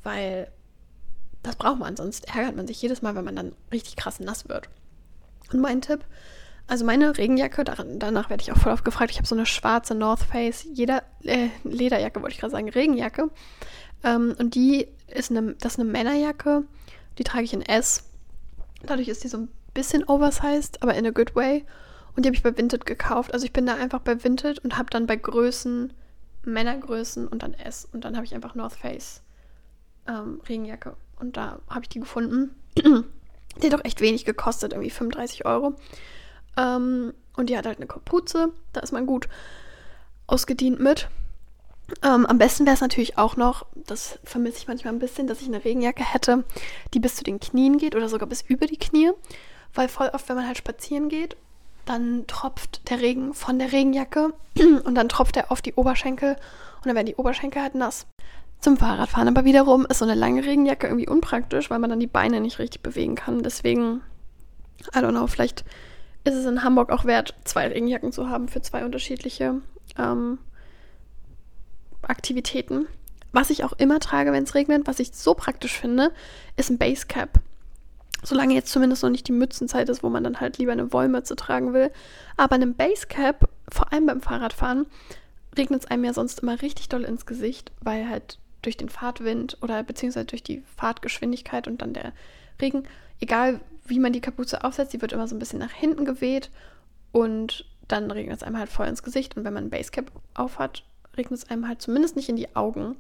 weil 0.03 0.51
das 1.43 1.57
braucht 1.57 1.79
man, 1.79 1.97
sonst 1.97 2.35
ärgert 2.35 2.57
man 2.57 2.67
sich 2.67 2.81
jedes 2.83 3.03
Mal, 3.03 3.15
wenn 3.15 3.25
man 3.25 3.37
dann 3.37 3.55
richtig 3.73 3.97
krass 3.97 4.21
nass 4.21 4.49
wird. 4.49 4.69
Und 5.53 5.61
mein 5.61 5.81
Tipp 5.81 6.05
also 6.69 6.85
meine 6.85 7.17
Regenjacke, 7.17 7.65
danach 7.65 8.31
werde 8.31 8.43
ich 8.43 8.53
auch 8.53 8.59
voll 8.59 8.73
oft 8.73 8.85
gefragt, 8.85 9.11
ich 9.11 9.17
habe 9.17 9.27
so 9.27 9.35
eine 9.35 9.47
schwarze 9.47 9.95
North 9.95 10.23
Face, 10.23 10.67
jeder, 10.71 11.03
äh, 11.25 11.49
Lederjacke 11.65 12.21
wollte 12.21 12.35
ich 12.35 12.41
gerade 12.41 12.53
sagen, 12.53 12.69
Regenjacke. 12.69 13.31
Ähm, 14.05 14.37
und 14.39 14.55
die 14.55 14.87
ist 15.09 15.31
eine, 15.31 15.55
das 15.55 15.73
ist 15.73 15.81
eine 15.81 15.91
Männerjacke, 15.91 16.65
die 17.17 17.25
trage 17.25 17.45
ich 17.45 17.55
in 17.55 17.63
S. 17.63 18.05
Dadurch 18.83 19.09
ist 19.09 19.25
die 19.25 19.29
so 19.29 19.39
ein 19.39 19.49
bisschen 19.75 20.05
oversized, 20.05 20.83
aber 20.83 20.95
in 20.95 21.07
a 21.07 21.11
good 21.11 21.35
way. 21.35 21.65
Und 22.15 22.25
die 22.25 22.29
habe 22.29 22.37
ich 22.37 22.43
bei 22.43 22.57
Vinted 22.57 22.85
gekauft. 22.85 23.33
Also 23.33 23.47
ich 23.47 23.53
bin 23.53 23.65
da 23.65 23.75
einfach 23.75 24.01
bei 24.01 24.23
Vinted 24.23 24.59
und 24.61 24.77
habe 24.77 24.91
dann 24.91 25.07
bei 25.07 25.17
Größen, 25.17 25.93
Männergrößen 26.45 27.27
und 27.29 27.43
dann 27.43 27.55
S. 27.55 27.89
Und 27.93 28.05
dann 28.05 28.17
habe 28.17 28.27
ich 28.27 28.35
einfach 28.35 28.55
North 28.55 28.75
Face 28.75 29.23
ähm, 30.07 30.41
Regenjacke. 30.49 30.97
Und 31.19 31.37
da 31.37 31.61
habe 31.69 31.83
ich 31.83 31.89
die 31.89 32.01
gefunden. 32.01 32.55
die 32.77 33.67
hat 33.67 33.75
auch 33.75 33.85
echt 33.85 34.01
wenig 34.01 34.25
gekostet, 34.25 34.73
irgendwie 34.73 34.91
35 34.91 35.45
Euro. 35.47 35.75
Ähm, 36.59 37.15
und 37.37 37.49
die 37.49 37.57
hat 37.57 37.67
halt 37.67 37.79
eine 37.79 37.87
Kapuze. 37.87 38.53
Da 38.73 38.81
ist 38.81 38.93
man 38.93 39.07
gut 39.07 39.29
ausgedient 40.27 40.81
mit. 40.81 41.09
Ähm, 42.03 42.27
am 42.27 42.37
besten 42.37 42.67
wäre 42.67 42.75
es 42.75 42.83
natürlich 42.83 43.17
auch 43.17 43.37
noch, 43.37 43.65
das 43.75 44.19
vermisse 44.23 44.59
ich 44.59 44.69
manchmal 44.69 44.93
ein 44.93 44.99
bisschen, 44.99 45.27
dass 45.27 45.41
ich 45.41 45.47
eine 45.47 45.65
Regenjacke 45.65 46.05
hätte, 46.05 46.45
die 46.93 47.01
bis 47.01 47.17
zu 47.17 47.25
den 47.25 47.41
Knien 47.41 47.79
geht 47.79 47.95
oder 47.95 48.11
sogar 48.11 48.29
bis 48.29 48.43
über 48.43 48.67
die 48.67 48.77
Knie. 48.77 49.11
Weil 49.73 49.89
voll 49.89 50.11
oft, 50.13 50.29
wenn 50.29 50.37
man 50.37 50.47
halt 50.47 50.59
spazieren 50.59 51.09
geht, 51.09 51.37
dann 51.87 52.27
tropft 52.27 52.91
der 52.91 53.01
Regen 53.01 53.33
von 53.33 53.59
der 53.59 53.73
Regenjacke 53.73 54.35
und 54.85 54.95
dann 54.95 55.09
tropft 55.09 55.37
er 55.37 55.51
auf 55.51 55.63
die 55.63 55.75
Oberschenkel 55.75 56.33
und 56.33 56.87
dann 56.87 56.95
werden 56.95 57.07
die 57.07 57.17
Oberschenkel 57.17 57.63
halt 57.63 57.75
nass. 57.75 58.07
Zum 58.61 58.77
Fahrradfahren 58.77 59.29
aber 59.29 59.45
wiederum 59.45 59.87
ist 59.87 59.99
so 59.99 60.05
eine 60.05 60.15
lange 60.15 60.45
Regenjacke 60.45 60.89
irgendwie 60.89 61.09
unpraktisch, 61.09 61.71
weil 61.71 61.79
man 61.79 61.91
dann 61.91 62.01
die 62.01 62.07
Beine 62.09 62.41
nicht 62.41 62.59
richtig 62.59 62.83
bewegen 62.83 63.15
kann. 63.15 63.43
Deswegen, 63.43 64.03
I 64.95 64.99
don't 64.99 65.11
know, 65.11 65.27
vielleicht 65.27 65.65
ist 66.29 66.35
es 66.35 66.47
in 66.47 66.63
Hamburg 66.63 66.91
auch 66.91 67.05
wert, 67.05 67.35
zwei 67.45 67.67
Regenjacken 67.67 68.13
zu 68.13 68.29
haben 68.29 68.49
für 68.49 68.61
zwei 68.61 68.85
unterschiedliche 68.85 69.61
ähm, 69.99 70.39
Aktivitäten. 72.03 72.87
Was 73.33 73.51
ich 73.51 73.65
auch 73.65 73.73
immer 73.75 74.01
trage, 74.01 74.33
wenn 74.33 74.45
es 74.45 74.55
regnet, 74.55 74.87
was 74.87 75.01
ich 75.01 75.13
so 75.13 75.35
praktisch 75.35 75.79
finde, 75.79 76.13
ist 76.57 76.71
ein 76.71 76.79
Basecap. 76.79 77.41
Solange 78.23 78.55
jetzt 78.55 78.73
zumindest 78.73 79.03
noch 79.03 79.11
nicht 79.11 79.29
die 79.29 79.33
Mützenzeit 79.33 79.89
ist, 79.89 80.03
wo 80.03 80.09
man 80.09 80.25
dann 80.25 80.41
halt 80.41 80.59
lieber 80.59 80.73
eine 80.73 80.93
Wollmütze 80.93 81.37
tragen 81.37 81.73
will. 81.73 81.91
Aber 82.37 82.55
einem 82.57 82.75
Basecap, 82.75 83.49
vor 83.71 83.93
allem 83.93 84.07
beim 84.07 84.21
Fahrradfahren, 84.21 84.87
regnet 85.57 85.83
es 85.83 85.91
einem 85.91 86.05
ja 86.05 86.13
sonst 86.13 86.41
immer 86.41 86.61
richtig 86.61 86.89
doll 86.89 87.05
ins 87.05 87.27
Gesicht, 87.27 87.71
weil 87.81 88.09
halt 88.09 88.39
durch 88.63 88.77
den 88.77 88.89
Fahrtwind 88.89 89.59
oder 89.61 89.83
beziehungsweise 89.83 90.27
durch 90.27 90.43
die 90.43 90.63
Fahrtgeschwindigkeit 90.77 91.69
und 91.69 91.81
dann 91.81 91.93
der 91.93 92.13
Regen, 92.61 92.85
egal 93.21 93.61
wie 93.89 93.99
man 93.99 94.13
die 94.13 94.21
Kapuze 94.21 94.65
aufsetzt, 94.65 94.93
die 94.93 95.01
wird 95.01 95.13
immer 95.13 95.29
so 95.29 95.35
ein 95.35 95.39
bisschen 95.39 95.59
nach 95.59 95.73
hinten 95.73 96.05
geweht 96.05 96.51
und 97.13 97.65
dann 97.89 98.11
regnet 98.11 98.37
es 98.37 98.43
einem 98.43 98.59
halt 98.59 98.69
voll 98.69 98.87
ins 98.87 99.03
Gesicht. 99.03 99.37
Und 99.37 99.45
wenn 99.45 99.55
man 99.55 99.65
ein 99.65 99.71
Basecap 99.71 100.13
aufhat, 100.35 100.85
regnet 101.17 101.41
es 101.41 101.51
einem 101.51 101.67
halt 101.67 101.83
zumindest 101.83 102.17
nicht 102.17 102.29
in 102.29 102.37
die 102.37 102.55
Augen. 102.55 102.97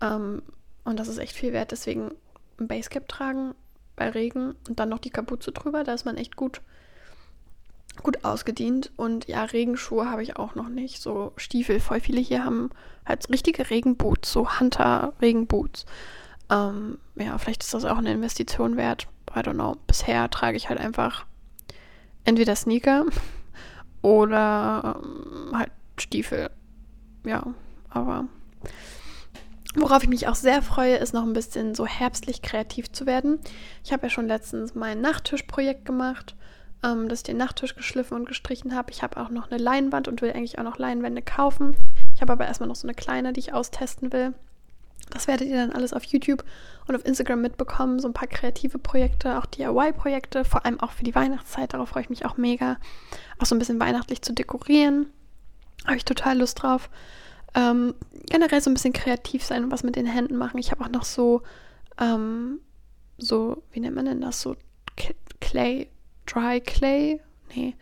Ähm, 0.00 0.42
und 0.84 0.98
das 0.98 1.08
ist 1.08 1.18
echt 1.18 1.36
viel 1.36 1.52
wert. 1.52 1.70
Deswegen 1.70 2.12
ein 2.58 2.68
Basecap 2.68 3.08
tragen 3.08 3.54
bei 3.96 4.08
Regen 4.08 4.54
und 4.68 4.80
dann 4.80 4.88
noch 4.88 4.98
die 4.98 5.10
Kapuze 5.10 5.52
drüber, 5.52 5.84
da 5.84 5.94
ist 5.94 6.04
man 6.04 6.16
echt 6.16 6.36
gut, 6.36 6.62
gut 8.02 8.24
ausgedient. 8.24 8.90
Und 8.96 9.28
ja, 9.28 9.44
Regenschuhe 9.44 10.10
habe 10.10 10.22
ich 10.22 10.36
auch 10.36 10.54
noch 10.54 10.68
nicht. 10.68 11.00
So 11.00 11.32
Stiefel, 11.36 11.80
voll 11.80 12.00
viele 12.00 12.20
hier 12.20 12.44
haben 12.44 12.70
halt 13.06 13.28
richtige 13.30 13.70
Regenboots, 13.70 14.32
so 14.32 14.58
Hunter-Regenboots. 14.58 15.86
Ähm, 16.50 16.98
ja, 17.16 17.38
vielleicht 17.38 17.62
ist 17.62 17.74
das 17.74 17.84
auch 17.84 17.98
eine 17.98 18.12
Investition 18.12 18.76
wert. 18.76 19.06
I 19.30 19.40
don't 19.40 19.54
know. 19.54 19.76
Bisher 19.86 20.30
trage 20.30 20.56
ich 20.56 20.68
halt 20.68 20.80
einfach 20.80 21.26
entweder 22.24 22.56
Sneaker 22.56 23.04
oder 24.02 25.00
ähm, 25.02 25.58
halt 25.58 25.70
Stiefel 25.98 26.50
ja, 27.24 27.46
aber 27.90 28.26
worauf 29.74 30.02
ich 30.02 30.08
mich 30.08 30.28
auch 30.28 30.34
sehr 30.34 30.62
freue, 30.62 30.96
ist 30.96 31.14
noch 31.14 31.24
ein 31.24 31.32
bisschen 31.32 31.74
so 31.74 31.86
herbstlich 31.86 32.42
kreativ 32.42 32.92
zu 32.92 33.06
werden. 33.06 33.40
Ich 33.82 33.92
habe 33.92 34.04
ja 34.04 34.10
schon 34.10 34.28
letztens 34.28 34.74
mein 34.74 35.00
Nachttischprojekt 35.00 35.84
gemacht, 35.84 36.36
ähm, 36.82 37.08
dass 37.08 37.20
ich 37.20 37.24
den 37.24 37.38
Nachttisch 37.38 37.74
geschliffen 37.74 38.16
und 38.16 38.26
gestrichen 38.26 38.74
habe. 38.74 38.90
Ich 38.90 39.02
habe 39.02 39.20
auch 39.20 39.30
noch 39.30 39.50
eine 39.50 39.62
Leinwand 39.62 40.06
und 40.06 40.22
will 40.22 40.32
eigentlich 40.32 40.58
auch 40.58 40.64
noch 40.64 40.78
Leinwände 40.78 41.22
kaufen. 41.22 41.76
Ich 42.14 42.20
habe 42.20 42.32
aber 42.32 42.46
erstmal 42.46 42.68
noch 42.68 42.76
so 42.76 42.86
eine 42.86 42.94
kleine, 42.94 43.32
die 43.32 43.40
ich 43.40 43.54
austesten 43.54 44.12
will. 44.12 44.34
Das 45.10 45.26
werdet 45.26 45.48
ihr 45.48 45.56
dann 45.56 45.72
alles 45.72 45.92
auf 45.92 46.04
YouTube 46.04 46.44
und 46.86 46.94
auf 46.96 47.04
Instagram 47.04 47.40
mitbekommen. 47.40 47.98
So 47.98 48.08
ein 48.08 48.14
paar 48.14 48.28
kreative 48.28 48.78
Projekte, 48.78 49.38
auch 49.38 49.46
DIY-Projekte, 49.46 50.44
vor 50.44 50.64
allem 50.64 50.80
auch 50.80 50.92
für 50.92 51.04
die 51.04 51.14
Weihnachtszeit. 51.14 51.72
Darauf 51.74 51.90
freue 51.90 52.02
ich 52.02 52.10
mich 52.10 52.24
auch 52.24 52.36
mega. 52.36 52.78
Auch 53.38 53.46
so 53.46 53.54
ein 53.54 53.58
bisschen 53.58 53.80
weihnachtlich 53.80 54.22
zu 54.22 54.32
dekorieren. 54.32 55.06
Habe 55.84 55.96
ich 55.96 56.04
total 56.04 56.38
Lust 56.38 56.62
drauf. 56.62 56.90
Ähm, 57.54 57.94
generell 58.26 58.60
so 58.60 58.70
ein 58.70 58.74
bisschen 58.74 58.92
kreativ 58.92 59.44
sein 59.44 59.64
und 59.64 59.70
was 59.70 59.84
mit 59.84 59.96
den 59.96 60.06
Händen 60.06 60.36
machen. 60.36 60.58
Ich 60.58 60.70
habe 60.70 60.84
auch 60.84 60.90
noch 60.90 61.04
so, 61.04 61.42
ähm, 62.00 62.60
so, 63.18 63.62
wie 63.70 63.80
nennt 63.80 63.94
man 63.94 64.06
denn 64.06 64.20
das? 64.20 64.40
So 64.40 64.56
Clay, 65.40 65.88
Dry 66.26 66.60
Clay? 66.60 67.20
Nee. 67.54 67.76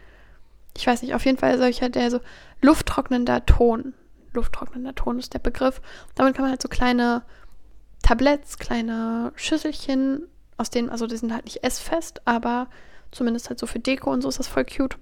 Ich 0.76 0.87
weiß 0.87 1.02
nicht, 1.02 1.14
auf 1.14 1.24
jeden 1.24 1.38
Fall 1.38 1.58
solcher, 1.58 1.88
der 1.88 2.11
so 2.11 2.20
lufttrocknender 2.61 3.46
Ton. 3.46 3.94
Lufttrocknender 4.35 4.95
Ton 4.95 5.18
ist 5.18 5.35
der 5.35 5.38
Begriff. 5.38 5.81
Damit 6.14 6.35
kann 6.35 6.45
man 6.45 6.51
halt 6.51 6.62
so 6.62 6.68
kleine 6.68 7.23
Tabletts, 8.03 8.59
kleine 8.59 9.33
Schüsselchen, 9.37 10.27
aus 10.57 10.71
denen, 10.71 10.90
also 10.90 11.07
die 11.07 11.16
sind 11.16 11.33
halt 11.33 11.45
nicht 11.45 11.64
essfest, 11.64 12.23
aber 12.27 12.68
zumindest 13.11 13.49
halt 13.49 13.59
so 13.59 13.66
für 13.66 13.79
Deko 13.79 14.12
und 14.12 14.23
so 14.23 14.29
ist 14.29 14.38
das 14.38 14.49
voll 14.49 14.64
cute. 14.64 14.95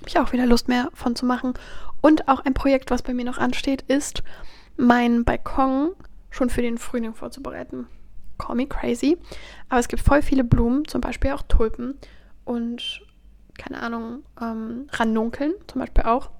Habe 0.00 0.08
ich 0.08 0.18
auch 0.18 0.32
wieder 0.32 0.46
Lust 0.46 0.68
mehr 0.68 0.88
von 0.94 1.14
zu 1.14 1.26
machen. 1.26 1.54
Und 2.00 2.28
auch 2.28 2.44
ein 2.44 2.54
Projekt, 2.54 2.90
was 2.90 3.02
bei 3.02 3.14
mir 3.14 3.24
noch 3.24 3.38
ansteht, 3.38 3.82
ist, 3.82 4.22
meinen 4.76 5.24
Balkon 5.24 5.92
schon 6.30 6.50
für 6.50 6.62
den 6.62 6.78
Frühling 6.78 7.14
vorzubereiten. 7.14 7.86
Call 8.38 8.56
me 8.56 8.66
crazy. 8.66 9.18
Aber 9.68 9.78
es 9.78 9.88
gibt 9.88 10.02
voll 10.02 10.22
viele 10.22 10.42
Blumen, 10.42 10.88
zum 10.88 11.00
Beispiel 11.00 11.32
auch 11.32 11.42
Tulpen 11.42 11.98
und 12.44 13.02
keine 13.58 13.80
Ahnung, 13.82 14.22
ähm, 14.40 14.88
Ranunkeln 14.92 15.52
zum 15.66 15.80
Beispiel 15.80 16.04
auch, 16.04 16.30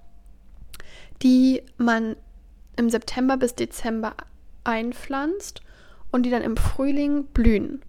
die 1.22 1.62
man 1.76 2.16
im 2.76 2.90
September 2.90 3.36
bis 3.36 3.54
Dezember 3.54 4.14
einpflanzt 4.64 5.62
und 6.10 6.24
die 6.24 6.30
dann 6.30 6.42
im 6.42 6.56
Frühling 6.56 7.24
blühen. 7.26 7.82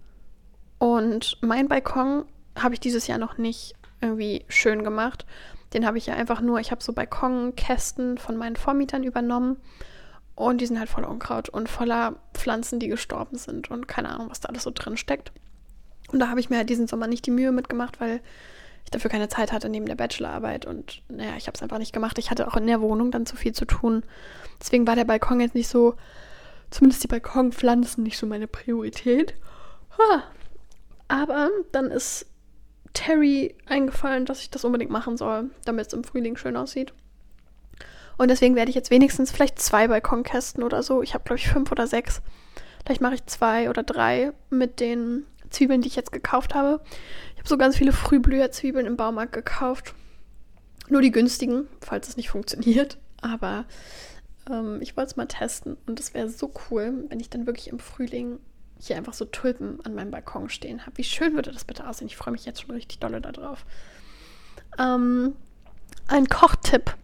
Und 0.78 1.38
mein 1.42 1.68
Balkon 1.68 2.26
habe 2.58 2.74
ich 2.74 2.80
dieses 2.80 3.08
Jahr 3.08 3.18
noch 3.18 3.38
nicht 3.38 3.74
irgendwie 4.02 4.46
schön 4.50 4.84
gemacht. 4.84 5.26
Den 5.74 5.86
habe 5.86 5.98
ich 5.98 6.06
ja 6.06 6.16
einfach 6.16 6.42
nur, 6.42 6.60
ich 6.60 6.72
habe 6.72 6.84
so 6.84 6.94
Balkonkästen 6.94 8.18
von 8.18 8.38
meinen 8.38 8.56
Vormietern 8.56 9.04
übernommen 9.04 9.58
und 10.36 10.62
die 10.62 10.66
sind 10.66 10.80
halt 10.80 10.90
voller 10.90 11.10
Unkraut 11.10 11.50
und 11.50 11.70
voller 11.70 12.16
Pflanzen, 12.34 12.80
die 12.80 12.88
gestorben 12.88 13.38
sind 13.38 13.72
und 13.72 13.88
keine 13.88 14.10
Ahnung, 14.10 14.30
was 14.30 14.40
da 14.40 14.50
alles 14.50 14.64
so 14.64 14.72
drin 14.74 14.98
steckt. 14.98 15.32
Und 16.12 16.20
da 16.20 16.30
habe 16.30 16.40
ich 16.40 16.50
mir 16.50 16.58
halt 16.58 16.70
diesen 16.70 16.88
Sommer 16.88 17.08
nicht 17.08 17.26
die 17.26 17.32
Mühe 17.32 17.52
mitgemacht, 17.52 18.00
weil 18.00 18.22
ich 18.86 18.92
dafür 18.92 19.10
keine 19.10 19.30
Zeit 19.30 19.52
hatte 19.52 19.70
neben 19.70 19.86
der 19.86 19.96
Bachelorarbeit 19.96 20.66
und 20.66 21.02
naja, 21.10 21.34
ich 21.38 21.48
habe 21.48 21.56
es 21.56 21.64
einfach 21.64 21.78
nicht 21.80 21.94
gemacht. 21.94 22.18
Ich 22.18 22.32
hatte 22.32 22.48
auch 22.48 22.56
in 22.56 22.68
der 22.68 22.82
Wohnung 22.82 23.12
dann 23.12 23.26
zu 23.26 23.36
viel 23.36 23.54
zu 23.54 23.66
tun. 23.66 24.04
Deswegen 24.60 24.88
war 24.88 24.96
der 24.96 25.06
Balkon 25.06 25.40
jetzt 25.40 25.56
nicht 25.56 25.68
so, 25.68 25.96
zumindest 26.70 27.04
die 27.04 27.08
Balkonpflanzen 27.08 28.04
nicht 28.04 28.18
so 28.18 28.26
meine 28.26 28.48
Priorität. 28.48 29.36
Aber 31.08 31.50
dann 31.72 31.92
ist 31.92 32.26
Terry 32.94 33.56
eingefallen, 33.66 34.26
dass 34.26 34.42
ich 34.42 34.50
das 34.50 34.66
unbedingt 34.66 34.92
machen 34.92 35.18
soll, 35.18 35.50
damit 35.66 35.88
es 35.88 35.94
im 35.94 36.04
Frühling 36.04 36.38
schön 36.38 36.58
aussieht. 36.58 36.94
Und 38.18 38.30
deswegen 38.30 38.56
werde 38.56 38.70
ich 38.70 38.76
jetzt 38.76 38.92
wenigstens 38.92 39.32
vielleicht 39.32 39.60
zwei 39.60 39.88
Balkonkästen 39.88 40.64
oder 40.64 40.84
so. 40.84 41.02
Ich 41.02 41.14
habe, 41.14 41.24
glaube 41.24 41.40
ich, 41.40 41.48
fünf 41.48 41.72
oder 41.72 41.88
sechs. 41.88 42.22
Vielleicht 42.86 43.02
mache 43.02 43.16
ich 43.16 43.26
zwei 43.26 43.70
oder 43.70 43.82
drei 43.82 44.34
mit 44.50 44.80
den 44.80 45.26
Zwiebeln, 45.50 45.82
die 45.82 45.88
ich 45.88 45.96
jetzt 45.96 46.12
gekauft 46.12 46.54
habe. 46.54 46.82
Habe 47.44 47.50
so 47.50 47.58
ganz 47.58 47.76
viele 47.76 47.92
Frühblüherzwiebeln 47.92 48.86
im 48.86 48.96
Baumarkt 48.96 49.34
gekauft. 49.34 49.94
Nur 50.88 51.02
die 51.02 51.12
günstigen, 51.12 51.68
falls 51.82 52.08
es 52.08 52.16
nicht 52.16 52.30
funktioniert. 52.30 52.98
Aber 53.22 53.66
ähm, 54.50 54.82
ich 54.82 54.96
wollte 54.96 55.12
es 55.12 55.16
mal 55.18 55.28
testen. 55.28 55.76
Und 55.86 56.00
es 56.00 56.14
wäre 56.14 56.30
so 56.30 56.54
cool, 56.70 57.06
wenn 57.10 57.20
ich 57.20 57.30
dann 57.30 57.46
wirklich 57.46 57.68
im 57.68 57.80
Frühling 57.80 58.40
hier 58.80 58.96
einfach 58.96 59.14
so 59.14 59.26
Tulpen 59.26 59.80
an 59.86 59.94
meinem 59.94 60.12
Balkon 60.12 60.50
stehen 60.50 60.86
habe. 60.86 60.98
Wie 60.98 61.04
schön 61.04 61.34
würde 61.36 61.52
das 61.52 61.66
bitte 61.66 61.88
aussehen? 61.88 62.08
Ich 62.08 62.16
freue 62.16 62.32
mich 62.32 62.46
jetzt 62.46 62.62
schon 62.62 62.72
richtig 62.72 63.00
dolle 63.00 63.20
darauf. 63.20 63.66
Ähm, 64.80 65.36
ein 66.08 66.28
Kochtipp. 66.28 66.96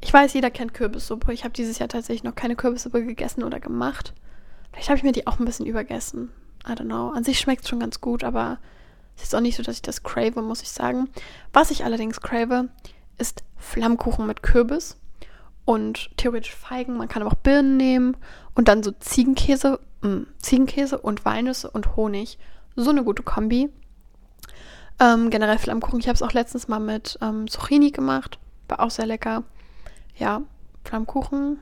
Ich 0.00 0.12
weiß, 0.12 0.34
jeder 0.34 0.50
kennt 0.50 0.74
Kürbissuppe. 0.74 1.32
Ich 1.32 1.44
habe 1.44 1.54
dieses 1.54 1.78
Jahr 1.78 1.88
tatsächlich 1.88 2.24
noch 2.24 2.34
keine 2.34 2.56
Kürbissuppe 2.56 3.04
gegessen 3.04 3.44
oder 3.44 3.60
gemacht. 3.60 4.14
Vielleicht 4.72 4.88
habe 4.88 4.98
ich 4.98 5.04
mir 5.04 5.12
die 5.12 5.28
auch 5.28 5.38
ein 5.38 5.44
bisschen 5.44 5.66
übergessen. 5.66 6.32
I 6.68 6.72
don't 6.72 6.86
know. 6.86 7.10
An 7.10 7.24
sich 7.24 7.38
schmeckt 7.38 7.62
es 7.62 7.68
schon 7.68 7.80
ganz 7.80 8.00
gut, 8.00 8.24
aber 8.24 8.58
es 9.16 9.24
ist 9.24 9.34
auch 9.34 9.40
nicht 9.40 9.56
so, 9.56 9.62
dass 9.62 9.76
ich 9.76 9.82
das 9.82 10.02
crave, 10.02 10.42
muss 10.42 10.62
ich 10.62 10.70
sagen. 10.70 11.08
Was 11.52 11.70
ich 11.70 11.84
allerdings 11.84 12.20
crave, 12.20 12.68
ist 13.18 13.42
Flammkuchen 13.56 14.26
mit 14.26 14.42
Kürbis 14.42 14.98
und 15.64 16.10
theoretisch 16.16 16.54
Feigen. 16.54 16.96
Man 16.96 17.08
kann 17.08 17.22
aber 17.22 17.32
auch 17.32 17.42
Birnen 17.42 17.76
nehmen 17.76 18.16
und 18.54 18.68
dann 18.68 18.82
so 18.82 18.92
Ziegenkäse, 18.92 19.80
mh, 20.02 20.08
mm, 20.08 20.26
Ziegenkäse 20.38 20.98
und 20.98 21.24
Walnüsse 21.24 21.70
und 21.70 21.96
Honig. 21.96 22.38
So 22.76 22.90
eine 22.90 23.04
gute 23.04 23.22
Kombi. 23.22 23.70
Ähm, 24.98 25.30
generell 25.30 25.58
Flammkuchen. 25.58 26.00
Ich 26.00 26.08
habe 26.08 26.14
es 26.16 26.22
auch 26.22 26.32
letztens 26.32 26.68
mal 26.68 26.78
mit 26.78 27.18
ähm, 27.22 27.48
Zucchini 27.48 27.90
gemacht. 27.90 28.38
War 28.68 28.80
auch 28.80 28.90
sehr 28.90 29.06
lecker. 29.06 29.44
Ja, 30.16 30.42
Flammkuchen 30.84 31.58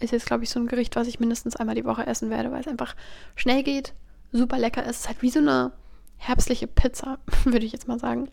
ist 0.00 0.12
jetzt, 0.12 0.26
glaube 0.26 0.44
ich, 0.44 0.50
so 0.50 0.60
ein 0.60 0.66
Gericht, 0.66 0.94
was 0.96 1.08
ich 1.08 1.20
mindestens 1.20 1.56
einmal 1.56 1.74
die 1.74 1.84
Woche 1.84 2.06
essen 2.06 2.30
werde, 2.30 2.52
weil 2.52 2.60
es 2.60 2.68
einfach 2.68 2.94
schnell 3.34 3.62
geht, 3.62 3.94
super 4.32 4.58
lecker 4.58 4.82
ist. 4.82 4.90
Es 4.90 5.00
ist 5.00 5.08
halt 5.08 5.22
wie 5.22 5.30
so 5.30 5.40
eine 5.40 5.72
herbstliche 6.18 6.66
Pizza, 6.66 7.18
würde 7.44 7.64
ich 7.64 7.72
jetzt 7.72 7.88
mal 7.88 7.98
sagen. 7.98 8.30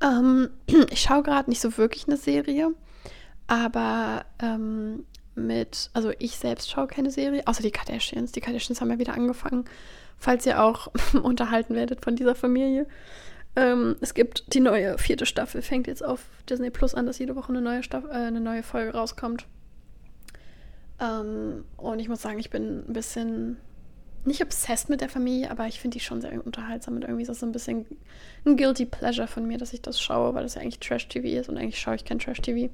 Ähm, 0.00 0.50
ich 0.90 1.00
schaue 1.00 1.22
gerade 1.22 1.50
nicht 1.50 1.60
so 1.60 1.76
wirklich 1.76 2.06
eine 2.06 2.16
Serie, 2.16 2.72
aber 3.46 4.24
ähm, 4.40 5.04
mit, 5.34 5.90
also 5.92 6.12
ich 6.18 6.36
selbst 6.36 6.70
schaue 6.70 6.86
keine 6.86 7.10
Serie, 7.10 7.46
außer 7.46 7.62
die 7.62 7.70
Kardashians. 7.70 8.32
Die 8.32 8.40
Kardashians 8.40 8.80
haben 8.80 8.90
ja 8.90 8.98
wieder 8.98 9.14
angefangen, 9.14 9.64
falls 10.16 10.46
ihr 10.46 10.62
auch 10.62 10.88
unterhalten 11.22 11.74
werdet 11.74 12.04
von 12.04 12.16
dieser 12.16 12.34
Familie. 12.34 12.86
Ähm, 13.56 13.96
es 14.00 14.14
gibt 14.14 14.52
die 14.54 14.60
neue 14.60 14.98
vierte 14.98 15.26
Staffel, 15.26 15.62
fängt 15.62 15.86
jetzt 15.86 16.04
auf 16.04 16.20
Disney 16.48 16.70
Plus 16.70 16.94
an, 16.94 17.06
dass 17.06 17.18
jede 17.18 17.36
Woche 17.36 17.50
eine 17.50 17.60
neue, 17.60 17.82
Staffel, 17.82 18.10
äh, 18.10 18.14
eine 18.14 18.40
neue 18.40 18.62
Folge 18.62 18.94
rauskommt. 18.94 19.46
Ähm, 21.00 21.64
und 21.76 21.98
ich 21.98 22.08
muss 22.08 22.22
sagen, 22.22 22.38
ich 22.38 22.50
bin 22.50 22.84
ein 22.88 22.92
bisschen 22.92 23.58
nicht 24.26 24.42
obsessed 24.42 24.88
mit 24.88 25.00
der 25.00 25.08
Familie, 25.08 25.50
aber 25.50 25.66
ich 25.66 25.80
finde 25.80 25.98
die 25.98 26.04
schon 26.04 26.20
sehr 26.20 26.44
unterhaltsam 26.44 26.94
und 26.94 27.02
irgendwie 27.02 27.22
ist 27.22 27.28
das 27.28 27.40
so 27.40 27.46
ein 27.46 27.52
bisschen 27.52 27.86
ein 28.44 28.56
guilty 28.56 28.86
pleasure 28.86 29.26
von 29.26 29.46
mir, 29.46 29.58
dass 29.58 29.72
ich 29.72 29.82
das 29.82 30.00
schaue, 30.00 30.34
weil 30.34 30.42
das 30.42 30.54
ja 30.54 30.62
eigentlich 30.62 30.80
Trash-TV 30.80 31.40
ist 31.40 31.48
und 31.48 31.58
eigentlich 31.58 31.78
schaue 31.78 31.96
ich 31.96 32.04
kein 32.04 32.18
Trash-TV. 32.18 32.72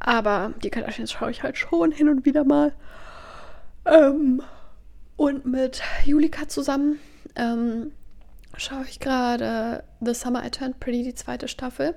Aber 0.00 0.52
die 0.62 0.70
Kardashians 0.70 1.12
schaue 1.12 1.30
ich 1.30 1.42
halt 1.42 1.56
schon 1.56 1.90
hin 1.90 2.08
und 2.08 2.24
wieder 2.24 2.44
mal. 2.44 2.72
Ähm, 3.84 4.42
und 5.16 5.46
mit 5.46 5.82
Julika 6.04 6.46
zusammen 6.46 7.00
ähm, 7.34 7.92
schaue 8.56 8.84
ich 8.88 9.00
gerade 9.00 9.82
The 10.00 10.14
Summer 10.14 10.44
I 10.44 10.50
Turned 10.50 10.78
Pretty, 10.78 11.02
die 11.02 11.14
zweite 11.14 11.48
Staffel. 11.48 11.96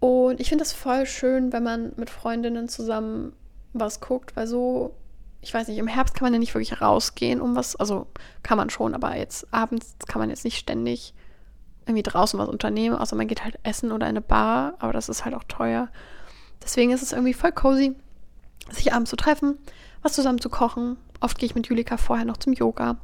Und 0.00 0.40
ich 0.40 0.48
finde 0.48 0.62
das 0.62 0.72
voll 0.72 1.06
schön, 1.06 1.52
wenn 1.52 1.62
man 1.62 1.92
mit 1.96 2.10
Freundinnen 2.10 2.68
zusammen 2.68 3.34
was 3.72 4.00
guckt, 4.00 4.34
weil 4.36 4.46
so 4.46 4.94
ich 5.42 5.54
weiß 5.54 5.68
nicht, 5.68 5.78
im 5.78 5.86
Herbst 5.86 6.14
kann 6.14 6.26
man 6.26 6.32
ja 6.34 6.38
nicht 6.38 6.54
wirklich 6.54 6.80
rausgehen, 6.80 7.40
um 7.40 7.56
was, 7.56 7.76
also 7.76 8.06
kann 8.42 8.58
man 8.58 8.70
schon, 8.70 8.94
aber 8.94 9.16
jetzt 9.16 9.52
abends 9.52 9.96
kann 10.06 10.20
man 10.20 10.30
jetzt 10.30 10.44
nicht 10.44 10.58
ständig 10.58 11.14
irgendwie 11.86 12.02
draußen 12.02 12.38
was 12.38 12.48
unternehmen, 12.48 12.96
außer 12.96 13.16
man 13.16 13.26
geht 13.26 13.42
halt 13.44 13.58
essen 13.62 13.90
oder 13.90 14.06
in 14.06 14.10
eine 14.10 14.20
Bar, 14.20 14.74
aber 14.78 14.92
das 14.92 15.08
ist 15.08 15.24
halt 15.24 15.34
auch 15.34 15.44
teuer. 15.44 15.88
Deswegen 16.62 16.92
ist 16.92 17.02
es 17.02 17.12
irgendwie 17.12 17.34
voll 17.34 17.52
cozy, 17.52 17.96
sich 18.70 18.92
abends 18.92 19.10
zu 19.10 19.16
treffen, 19.16 19.58
was 20.02 20.12
zusammen 20.12 20.40
zu 20.40 20.50
kochen. 20.50 20.98
Oft 21.20 21.38
gehe 21.38 21.46
ich 21.46 21.54
mit 21.54 21.66
Julika 21.66 21.96
vorher 21.96 22.26
noch 22.26 22.36
zum 22.36 22.52
Yoga. 22.52 22.98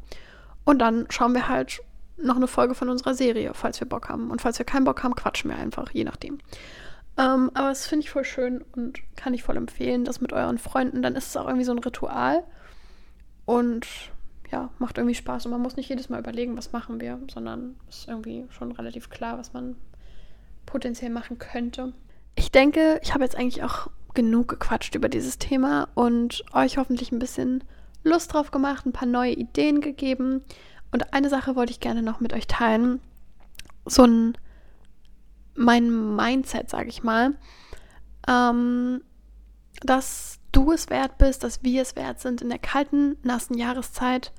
Und 0.64 0.78
dann 0.78 1.06
schauen 1.10 1.32
wir 1.32 1.48
halt 1.48 1.80
noch 2.18 2.36
eine 2.36 2.46
Folge 2.46 2.74
von 2.74 2.88
unserer 2.88 3.14
Serie, 3.14 3.52
falls 3.54 3.80
wir 3.80 3.88
Bock 3.88 4.08
haben. 4.08 4.30
Und 4.30 4.40
falls 4.40 4.58
wir 4.58 4.66
keinen 4.66 4.84
Bock 4.84 5.02
haben, 5.02 5.14
quatschen 5.14 5.50
wir 5.50 5.58
einfach, 5.58 5.90
je 5.92 6.04
nachdem. 6.04 6.38
Ähm, 7.18 7.50
aber 7.54 7.68
das 7.68 7.86
finde 7.86 8.04
ich 8.04 8.10
voll 8.10 8.24
schön 8.24 8.62
und 8.74 9.00
kann 9.16 9.32
ich 9.32 9.42
voll 9.42 9.56
empfehlen, 9.56 10.04
das 10.04 10.20
mit 10.20 10.32
euren 10.32 10.58
Freunden. 10.58 11.02
Dann 11.02 11.16
ist 11.16 11.28
es 11.28 11.36
auch 11.36 11.46
irgendwie 11.46 11.64
so 11.64 11.72
ein 11.72 11.78
Ritual. 11.78 12.44
Und 13.46 13.86
ja, 14.50 14.70
macht 14.78 14.98
irgendwie 14.98 15.14
Spaß. 15.14 15.46
Und 15.46 15.52
man 15.52 15.62
muss 15.62 15.76
nicht 15.76 15.88
jedes 15.88 16.08
Mal 16.08 16.20
überlegen, 16.20 16.56
was 16.56 16.72
machen 16.72 17.00
wir, 17.00 17.18
sondern 17.32 17.76
es 17.88 17.98
ist 17.98 18.08
irgendwie 18.08 18.44
schon 18.50 18.72
relativ 18.72 19.08
klar, 19.08 19.38
was 19.38 19.52
man 19.52 19.76
potenziell 20.66 21.10
machen 21.10 21.38
könnte. 21.38 21.92
Ich 22.34 22.52
denke, 22.52 23.00
ich 23.02 23.14
habe 23.14 23.24
jetzt 23.24 23.36
eigentlich 23.36 23.62
auch 23.62 23.88
genug 24.14 24.48
gequatscht 24.48 24.94
über 24.94 25.08
dieses 25.08 25.38
Thema 25.38 25.88
und 25.94 26.44
euch 26.52 26.78
hoffentlich 26.78 27.12
ein 27.12 27.18
bisschen 27.18 27.64
Lust 28.02 28.32
drauf 28.32 28.50
gemacht, 28.50 28.84
ein 28.86 28.92
paar 28.92 29.08
neue 29.08 29.32
Ideen 29.32 29.80
gegeben. 29.80 30.42
Und 30.92 31.12
eine 31.12 31.28
Sache 31.28 31.56
wollte 31.56 31.72
ich 31.72 31.80
gerne 31.80 32.02
noch 32.02 32.20
mit 32.20 32.32
euch 32.32 32.46
teilen. 32.46 33.00
So 33.84 34.04
ein 34.04 34.38
mein 35.56 36.14
Mindset, 36.14 36.70
sage 36.70 36.88
ich 36.88 37.02
mal, 37.02 37.36
ähm, 38.28 39.02
dass 39.82 40.38
du 40.52 40.72
es 40.72 40.88
wert 40.90 41.18
bist, 41.18 41.44
dass 41.44 41.62
wir 41.62 41.82
es 41.82 41.96
wert 41.96 42.20
sind, 42.20 42.42
in 42.42 42.48
der 42.48 42.58
kalten, 42.58 43.16
nassen 43.22 43.58
Jahreszeit 43.58 44.32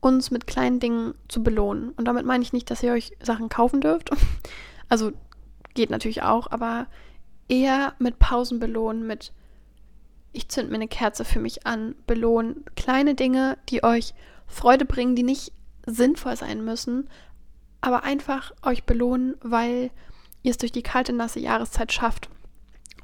uns 0.00 0.30
mit 0.30 0.46
kleinen 0.46 0.80
Dingen 0.80 1.14
zu 1.28 1.42
belohnen. 1.42 1.90
Und 1.90 2.06
damit 2.06 2.26
meine 2.26 2.42
ich 2.42 2.52
nicht, 2.52 2.70
dass 2.70 2.82
ihr 2.82 2.92
euch 2.92 3.12
Sachen 3.22 3.48
kaufen 3.48 3.80
dürft. 3.80 4.10
Also 4.88 5.10
geht 5.74 5.90
natürlich 5.90 6.22
auch, 6.22 6.48
aber 6.48 6.86
eher 7.48 7.94
mit 7.98 8.20
Pausen 8.20 8.60
belohnen, 8.60 9.04
mit 9.04 9.32
ich 10.32 10.48
zünd 10.48 10.68
mir 10.68 10.76
eine 10.76 10.86
Kerze 10.86 11.24
für 11.24 11.40
mich 11.40 11.66
an, 11.66 11.96
belohnen. 12.06 12.64
Kleine 12.76 13.16
Dinge, 13.16 13.58
die 13.68 13.82
euch 13.82 14.14
Freude 14.46 14.84
bringen, 14.84 15.16
die 15.16 15.24
nicht 15.24 15.52
sinnvoll 15.86 16.36
sein 16.36 16.64
müssen, 16.64 17.08
aber 17.80 18.04
einfach 18.04 18.52
euch 18.62 18.84
belohnen, 18.84 19.34
weil 19.40 19.90
ihr 20.46 20.50
es 20.52 20.58
durch 20.58 20.72
die 20.72 20.82
kalte, 20.82 21.12
nasse 21.12 21.40
Jahreszeit 21.40 21.92
schafft. 21.92 22.30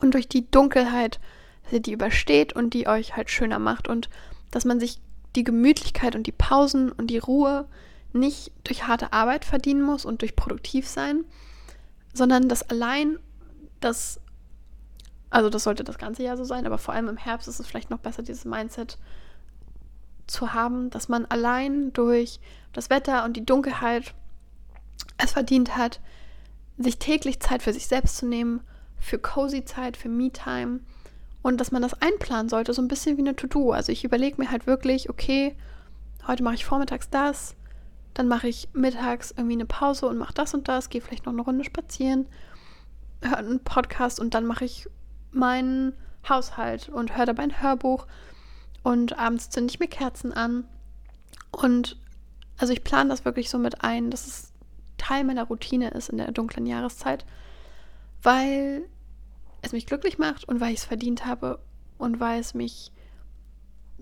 Und 0.01 0.14
durch 0.14 0.28
die 0.28 0.51
Dunkelheit, 0.51 1.20
dass 1.64 1.74
ihr 1.74 1.80
die 1.80 1.93
übersteht 1.93 2.55
und 2.55 2.72
die 2.72 2.86
euch 2.86 3.16
halt 3.16 3.30
schöner 3.30 3.59
macht. 3.59 3.88
Und 3.88 4.09
dass 4.51 4.64
man 4.64 4.80
sich 4.80 5.01
die 5.36 5.45
Gemütlichkeit 5.45 6.14
und 6.14 6.26
die 6.26 6.32
Pausen 6.32 6.93
und 6.93 7.09
die 7.09 7.18
Ruhe 7.18 7.66
nicht 8.12 8.53
durch 8.64 8.86
harte 8.86 9.12
Arbeit 9.12 9.45
verdienen 9.45 9.82
muss 9.82 10.05
und 10.05 10.20
durch 10.20 10.36
produktiv 10.36 10.86
sein, 10.86 11.24
sondern 12.12 12.49
dass 12.49 12.62
allein 12.62 13.18
das, 13.80 14.20
also 15.30 15.49
das 15.49 15.64
sollte 15.64 15.82
das 15.82 15.99
ganze 15.99 16.22
Jahr 16.22 16.36
so 16.36 16.45
sein, 16.45 16.66
aber 16.66 16.78
vor 16.78 16.95
allem 16.95 17.09
im 17.09 17.16
Herbst 17.16 17.49
ist 17.49 17.59
es 17.59 17.66
vielleicht 17.66 17.90
noch 17.90 17.99
besser, 17.99 18.22
dieses 18.22 18.45
Mindset 18.45 18.99
zu 20.26 20.53
haben, 20.53 20.90
dass 20.90 21.09
man 21.09 21.24
allein 21.26 21.93
durch 21.95 22.38
das 22.72 22.90
Wetter 22.90 23.24
und 23.24 23.36
die 23.36 23.47
Dunkelheit 23.47 24.14
es 25.16 25.32
verdient 25.32 25.76
hat, 25.76 26.01
sich 26.78 26.98
täglich 26.98 27.40
Zeit 27.40 27.62
für 27.62 27.72
sich 27.72 27.86
selbst 27.86 28.16
zu 28.16 28.26
nehmen, 28.26 28.60
für 28.98 29.18
cozy 29.18 29.64
Zeit, 29.64 29.96
für 29.96 30.08
Me-Time 30.08 30.80
und 31.42 31.60
dass 31.60 31.72
man 31.72 31.82
das 31.82 32.00
einplanen 32.00 32.48
sollte, 32.48 32.72
so 32.72 32.80
ein 32.80 32.88
bisschen 32.88 33.16
wie 33.16 33.22
eine 33.22 33.36
To-Do. 33.36 33.72
Also 33.72 33.92
ich 33.92 34.04
überlege 34.04 34.40
mir 34.40 34.50
halt 34.50 34.66
wirklich, 34.66 35.10
okay, 35.10 35.56
heute 36.26 36.42
mache 36.42 36.54
ich 36.54 36.64
vormittags 36.64 37.10
das, 37.10 37.56
dann 38.14 38.28
mache 38.28 38.48
ich 38.48 38.68
mittags 38.72 39.32
irgendwie 39.32 39.54
eine 39.54 39.66
Pause 39.66 40.06
und 40.06 40.18
mache 40.18 40.34
das 40.34 40.54
und 40.54 40.68
das, 40.68 40.88
gehe 40.88 41.00
vielleicht 41.00 41.26
noch 41.26 41.32
eine 41.32 41.42
Runde 41.42 41.64
spazieren, 41.64 42.26
höre 43.22 43.38
einen 43.38 43.60
Podcast 43.60 44.20
und 44.20 44.34
dann 44.34 44.46
mache 44.46 44.64
ich 44.64 44.88
meinen 45.32 45.94
Haushalt 46.28 46.88
und 46.88 47.16
höre 47.16 47.26
dabei 47.26 47.42
ein 47.44 47.62
Hörbuch 47.62 48.06
und 48.82 49.18
abends 49.18 49.50
zünde 49.50 49.72
ich 49.72 49.80
mir 49.80 49.88
Kerzen 49.88 50.32
an. 50.32 50.64
Und 51.50 51.98
also 52.58 52.72
ich 52.72 52.84
plane 52.84 53.10
das 53.10 53.24
wirklich 53.24 53.50
so 53.50 53.58
mit 53.58 53.82
ein, 53.82 54.10
dass 54.10 54.26
es 54.26 54.51
Teil 55.03 55.24
meiner 55.24 55.44
Routine 55.44 55.90
ist 55.90 56.11
in 56.11 56.18
der 56.18 56.30
dunklen 56.30 56.64
Jahreszeit, 56.64 57.24
weil 58.22 58.84
es 59.61 59.72
mich 59.72 59.86
glücklich 59.86 60.18
macht 60.18 60.48
und 60.48 60.61
weil 60.61 60.72
ich 60.72 60.78
es 60.78 60.84
verdient 60.84 61.26
habe 61.26 61.59
und 61.98 62.20
weil 62.20 62.40
es 62.40 62.55
mich, 62.55 62.92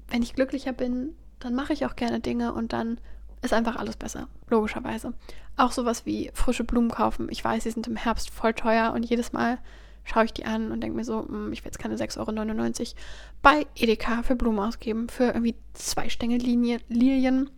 wenn 0.08 0.22
ich 0.22 0.34
glücklicher 0.34 0.72
bin, 0.72 1.14
dann 1.38 1.54
mache 1.54 1.72
ich 1.72 1.86
auch 1.86 1.96
gerne 1.96 2.20
Dinge 2.20 2.52
und 2.52 2.74
dann 2.74 3.00
ist 3.42 3.54
einfach 3.54 3.76
alles 3.76 3.96
besser, 3.96 4.28
logischerweise. 4.50 5.14
Auch 5.56 5.72
sowas 5.72 6.04
wie 6.04 6.30
frische 6.34 6.64
Blumen 6.64 6.90
kaufen. 6.90 7.28
Ich 7.30 7.42
weiß, 7.42 7.62
sie 7.62 7.70
sind 7.70 7.86
im 7.86 7.96
Herbst 7.96 8.28
voll 8.28 8.52
teuer 8.52 8.92
und 8.92 9.02
jedes 9.04 9.32
Mal 9.32 9.58
schaue 10.04 10.26
ich 10.26 10.34
die 10.34 10.44
an 10.44 10.70
und 10.70 10.82
denke 10.82 10.96
mir 10.96 11.04
so, 11.04 11.26
hm, 11.26 11.50
ich 11.52 11.64
will 11.64 11.70
jetzt 11.70 11.78
keine 11.78 11.96
6,99 11.96 12.18
Euro 12.20 12.94
bei 13.40 13.66
Edeka 13.74 14.22
für 14.22 14.36
Blumen 14.36 14.58
ausgeben, 14.58 15.08
für 15.08 15.24
irgendwie 15.24 15.54
zwei 15.72 16.10
Stängel 16.10 16.38
Lilien. 16.38 17.50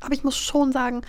Aber 0.00 0.14
ich 0.14 0.24
muss 0.24 0.38
schon 0.38 0.72
sagen, 0.72 1.02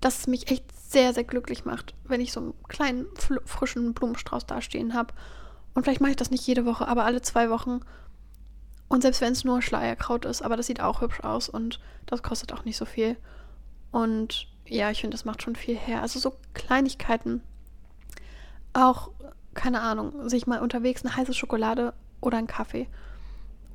dass 0.00 0.20
es 0.20 0.26
mich 0.26 0.50
echt 0.50 0.64
sehr, 0.90 1.14
sehr 1.14 1.22
glücklich 1.22 1.64
macht, 1.64 1.94
wenn 2.04 2.20
ich 2.20 2.32
so 2.32 2.40
einen 2.40 2.54
kleinen, 2.68 3.06
frischen 3.44 3.94
Blumenstrauß 3.94 4.46
dastehen 4.46 4.92
habe. 4.92 5.14
Und 5.72 5.84
vielleicht 5.84 6.00
mache 6.00 6.10
ich 6.10 6.16
das 6.16 6.32
nicht 6.32 6.44
jede 6.44 6.66
Woche, 6.66 6.88
aber 6.88 7.04
alle 7.04 7.22
zwei 7.22 7.48
Wochen. 7.48 7.80
Und 8.88 9.02
selbst 9.02 9.20
wenn 9.20 9.32
es 9.32 9.44
nur 9.44 9.62
Schleierkraut 9.62 10.24
ist, 10.24 10.42
aber 10.42 10.56
das 10.56 10.66
sieht 10.66 10.80
auch 10.80 11.00
hübsch 11.00 11.20
aus 11.20 11.48
und 11.48 11.78
das 12.06 12.24
kostet 12.24 12.52
auch 12.52 12.64
nicht 12.64 12.76
so 12.76 12.86
viel. 12.86 13.16
Und 13.92 14.48
ja, 14.66 14.90
ich 14.90 15.00
finde, 15.00 15.14
das 15.14 15.24
macht 15.24 15.42
schon 15.42 15.54
viel 15.54 15.76
her. 15.76 16.02
Also 16.02 16.18
so 16.18 16.34
Kleinigkeiten. 16.54 17.40
Auch, 18.72 19.12
keine 19.54 19.82
Ahnung, 19.82 20.28
sich 20.28 20.48
mal 20.48 20.60
unterwegs 20.60 21.04
eine 21.04 21.14
heiße 21.14 21.34
Schokolade 21.34 21.94
oder 22.20 22.38
einen 22.38 22.48
Kaffee. 22.48 22.88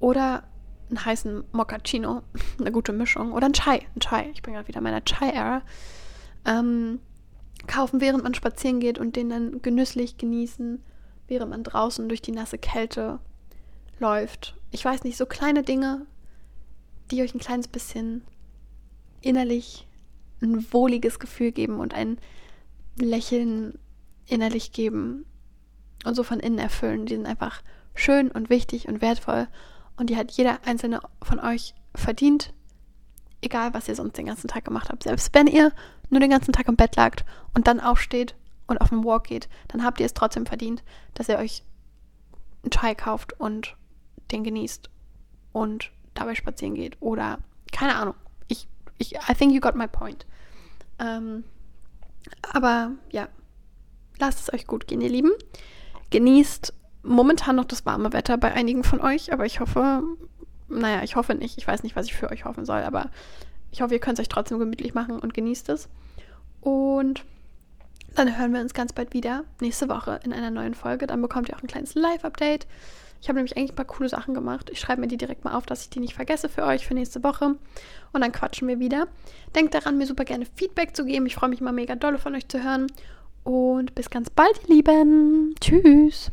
Oder 0.02 0.44
einen 0.90 1.06
heißen 1.06 1.46
Moccacino, 1.54 2.24
eine 2.60 2.74
gute 2.74 2.92
Mischung. 2.92 3.32
Oder 3.32 3.48
ein 3.48 3.54
Chai. 3.54 3.88
Ein 3.96 4.02
Chai. 4.02 4.30
Ich 4.34 4.42
bin 4.42 4.54
gerade 4.54 4.68
wieder 4.68 4.80
in 4.80 4.84
meiner 4.84 5.06
Chai-Era 5.06 5.62
ähm, 6.46 7.00
kaufen, 7.68 8.02
während 8.02 8.24
man 8.24 8.34
spazieren 8.34 8.80
geht 8.80 9.00
und 9.00 9.16
den 9.16 9.30
dann 9.30 9.62
genüsslich 9.62 10.18
genießen, 10.18 10.84
während 11.28 11.52
man 11.52 11.64
draußen 11.64 12.08
durch 12.08 12.22
die 12.22 12.32
nasse 12.32 12.58
Kälte 12.58 13.20
läuft. 14.00 14.56
Ich 14.72 14.84
weiß 14.84 15.04
nicht, 15.04 15.18
so 15.18 15.26
kleine 15.26 15.64
Dinge, 15.64 16.06
die 17.12 17.22
euch 17.22 17.34
ein 17.34 17.40
kleines 17.40 17.68
bisschen 17.68 18.24
innerlich 19.22 19.88
ein 20.42 20.72
wohliges 20.74 21.20
Gefühl 21.20 21.52
geben 21.52 21.80
und 21.80 21.94
ein 21.94 22.20
Lächeln 22.98 23.80
innerlich 24.28 24.72
geben 24.72 25.26
und 26.04 26.16
so 26.16 26.24
von 26.24 26.40
innen 26.40 26.60
erfüllen. 26.60 27.06
Die 27.06 27.16
sind 27.16 27.26
einfach 27.26 27.62
schön 27.94 28.32
und 28.32 28.50
wichtig 28.50 28.88
und 28.88 29.02
wertvoll 29.02 29.48
und 29.98 30.10
die 30.10 30.18
hat 30.18 30.32
jeder 30.32 30.60
einzelne 30.66 31.00
von 31.22 31.40
euch 31.40 31.74
verdient 31.94 32.54
egal 33.46 33.74
was 33.74 33.88
ihr 33.88 33.96
sonst 33.96 34.18
den 34.18 34.26
ganzen 34.26 34.48
Tag 34.48 34.66
gemacht 34.66 34.90
habt. 34.90 35.04
Selbst 35.04 35.34
wenn 35.34 35.48
ihr 35.48 35.72
nur 36.10 36.20
den 36.20 36.30
ganzen 36.30 36.54
Tag 36.54 36.68
im 36.68 36.76
Bett 36.76 36.96
lagt 36.96 37.26
und 37.54 37.68
dann 37.68 37.80
aufsteht 37.80 38.36
und 38.68 38.80
auf 38.80 38.92
einen 38.92 39.06
Walk 39.06 39.26
geht, 39.26 39.48
dann 39.68 39.84
habt 39.84 40.00
ihr 40.00 40.06
es 40.06 40.14
trotzdem 40.14 40.46
verdient, 40.46 40.84
dass 41.14 41.30
ihr 41.30 41.38
euch 41.38 41.64
einen 42.64 42.72
Chai 42.72 42.96
kauft 42.96 43.40
und 43.40 43.76
den 44.32 44.44
genießt 44.44 44.90
und 45.52 45.92
dabei 46.14 46.36
spazieren 46.36 46.76
geht. 46.76 46.98
Oder 47.00 47.40
keine 47.72 47.96
Ahnung. 47.96 48.16
Ich, 48.48 48.68
ich, 48.98 49.16
I 49.30 49.34
think 49.34 49.54
you 49.54 49.62
got 49.62 49.76
my 49.76 49.88
point. 49.88 50.26
Ähm, 51.00 51.44
aber 52.54 52.92
ja, 53.12 53.28
lasst 54.18 54.40
es 54.40 54.54
euch 54.54 54.66
gut 54.66 54.88
gehen, 54.88 55.02
ihr 55.02 55.10
Lieben. 55.10 55.32
Genießt 56.10 56.74
momentan 57.04 57.56
noch 57.56 57.66
das 57.66 57.86
warme 57.86 58.14
Wetter 58.14 58.38
bei 58.38 58.52
einigen 58.52 58.84
von 58.84 59.00
euch, 59.02 59.32
aber 59.32 59.46
ich 59.46 59.60
hoffe, 59.60 60.04
naja, 60.68 61.04
ich 61.04 61.16
hoffe 61.16 61.36
nicht. 61.36 61.58
Ich 61.58 61.68
weiß 61.68 61.84
nicht, 61.84 61.96
was 61.96 62.06
ich 62.06 62.16
für 62.16 62.32
euch 62.32 62.46
hoffen 62.46 62.66
soll, 62.66 62.82
aber 62.82 63.10
ich 63.72 63.82
hoffe, 63.82 63.94
ihr 63.94 64.00
könnt 64.00 64.20
es 64.20 64.24
euch 64.24 64.30
trotzdem 64.30 64.60
gemütlich 64.60 64.94
machen 64.94 65.20
und 65.20 65.34
genießt 65.34 65.70
es. 65.70 65.90
Und 66.62 67.24
dann 68.16 68.38
hören 68.38 68.54
wir 68.54 68.62
uns 68.62 68.74
ganz 68.74 68.94
bald 68.94 69.14
wieder, 69.14 69.44
nächste 69.60 69.90
Woche 69.90 70.20
in 70.24 70.34
einer 70.34 70.50
neuen 70.50 70.74
Folge. 70.74 71.08
Dann 71.08 71.22
bekommt 71.22 71.50
ihr 71.50 71.56
auch 71.56 71.62
ein 71.62 71.68
kleines 71.68 71.96
Live-Update. 71.96 72.68
Ich 73.22 73.30
habe 73.30 73.38
nämlich 73.38 73.58
eigentlich 73.58 73.72
ein 73.72 73.76
paar 73.76 73.86
coole 73.86 74.08
Sachen 74.08 74.34
gemacht. 74.34 74.70
Ich 74.70 74.80
schreibe 74.80 75.02
mir 75.02 75.08
die 75.08 75.18
direkt 75.18 75.44
mal 75.44 75.56
auf, 75.56 75.66
dass 75.66 75.82
ich 75.82 75.90
die 75.90 76.00
nicht 76.00 76.14
vergesse 76.14 76.48
für 76.48 76.64
euch 76.64 76.86
für 76.86 76.94
nächste 76.94 77.24
Woche. 77.24 77.56
Und 78.14 78.22
dann 78.22 78.32
quatschen 78.32 78.68
wir 78.68 78.80
wieder. 78.80 79.08
Denkt 79.56 79.74
daran, 79.74 79.98
mir 79.98 80.06
super 80.06 80.26
gerne 80.26 80.46
Feedback 80.56 80.96
zu 80.96 81.06
geben. 81.06 81.26
Ich 81.26 81.36
freue 81.36 81.50
mich 81.50 81.62
mal 81.62 81.74
mega 81.74 81.96
dolle 81.96 82.20
von 82.20 82.36
euch 82.36 82.48
zu 82.48 82.64
hören. 82.64 82.88
Und 83.44 83.96
bis 83.96 84.10
ganz 84.10 84.30
bald, 84.30 84.60
ihr 84.68 84.76
Lieben. 84.76 85.56
Tschüss. 85.60 86.32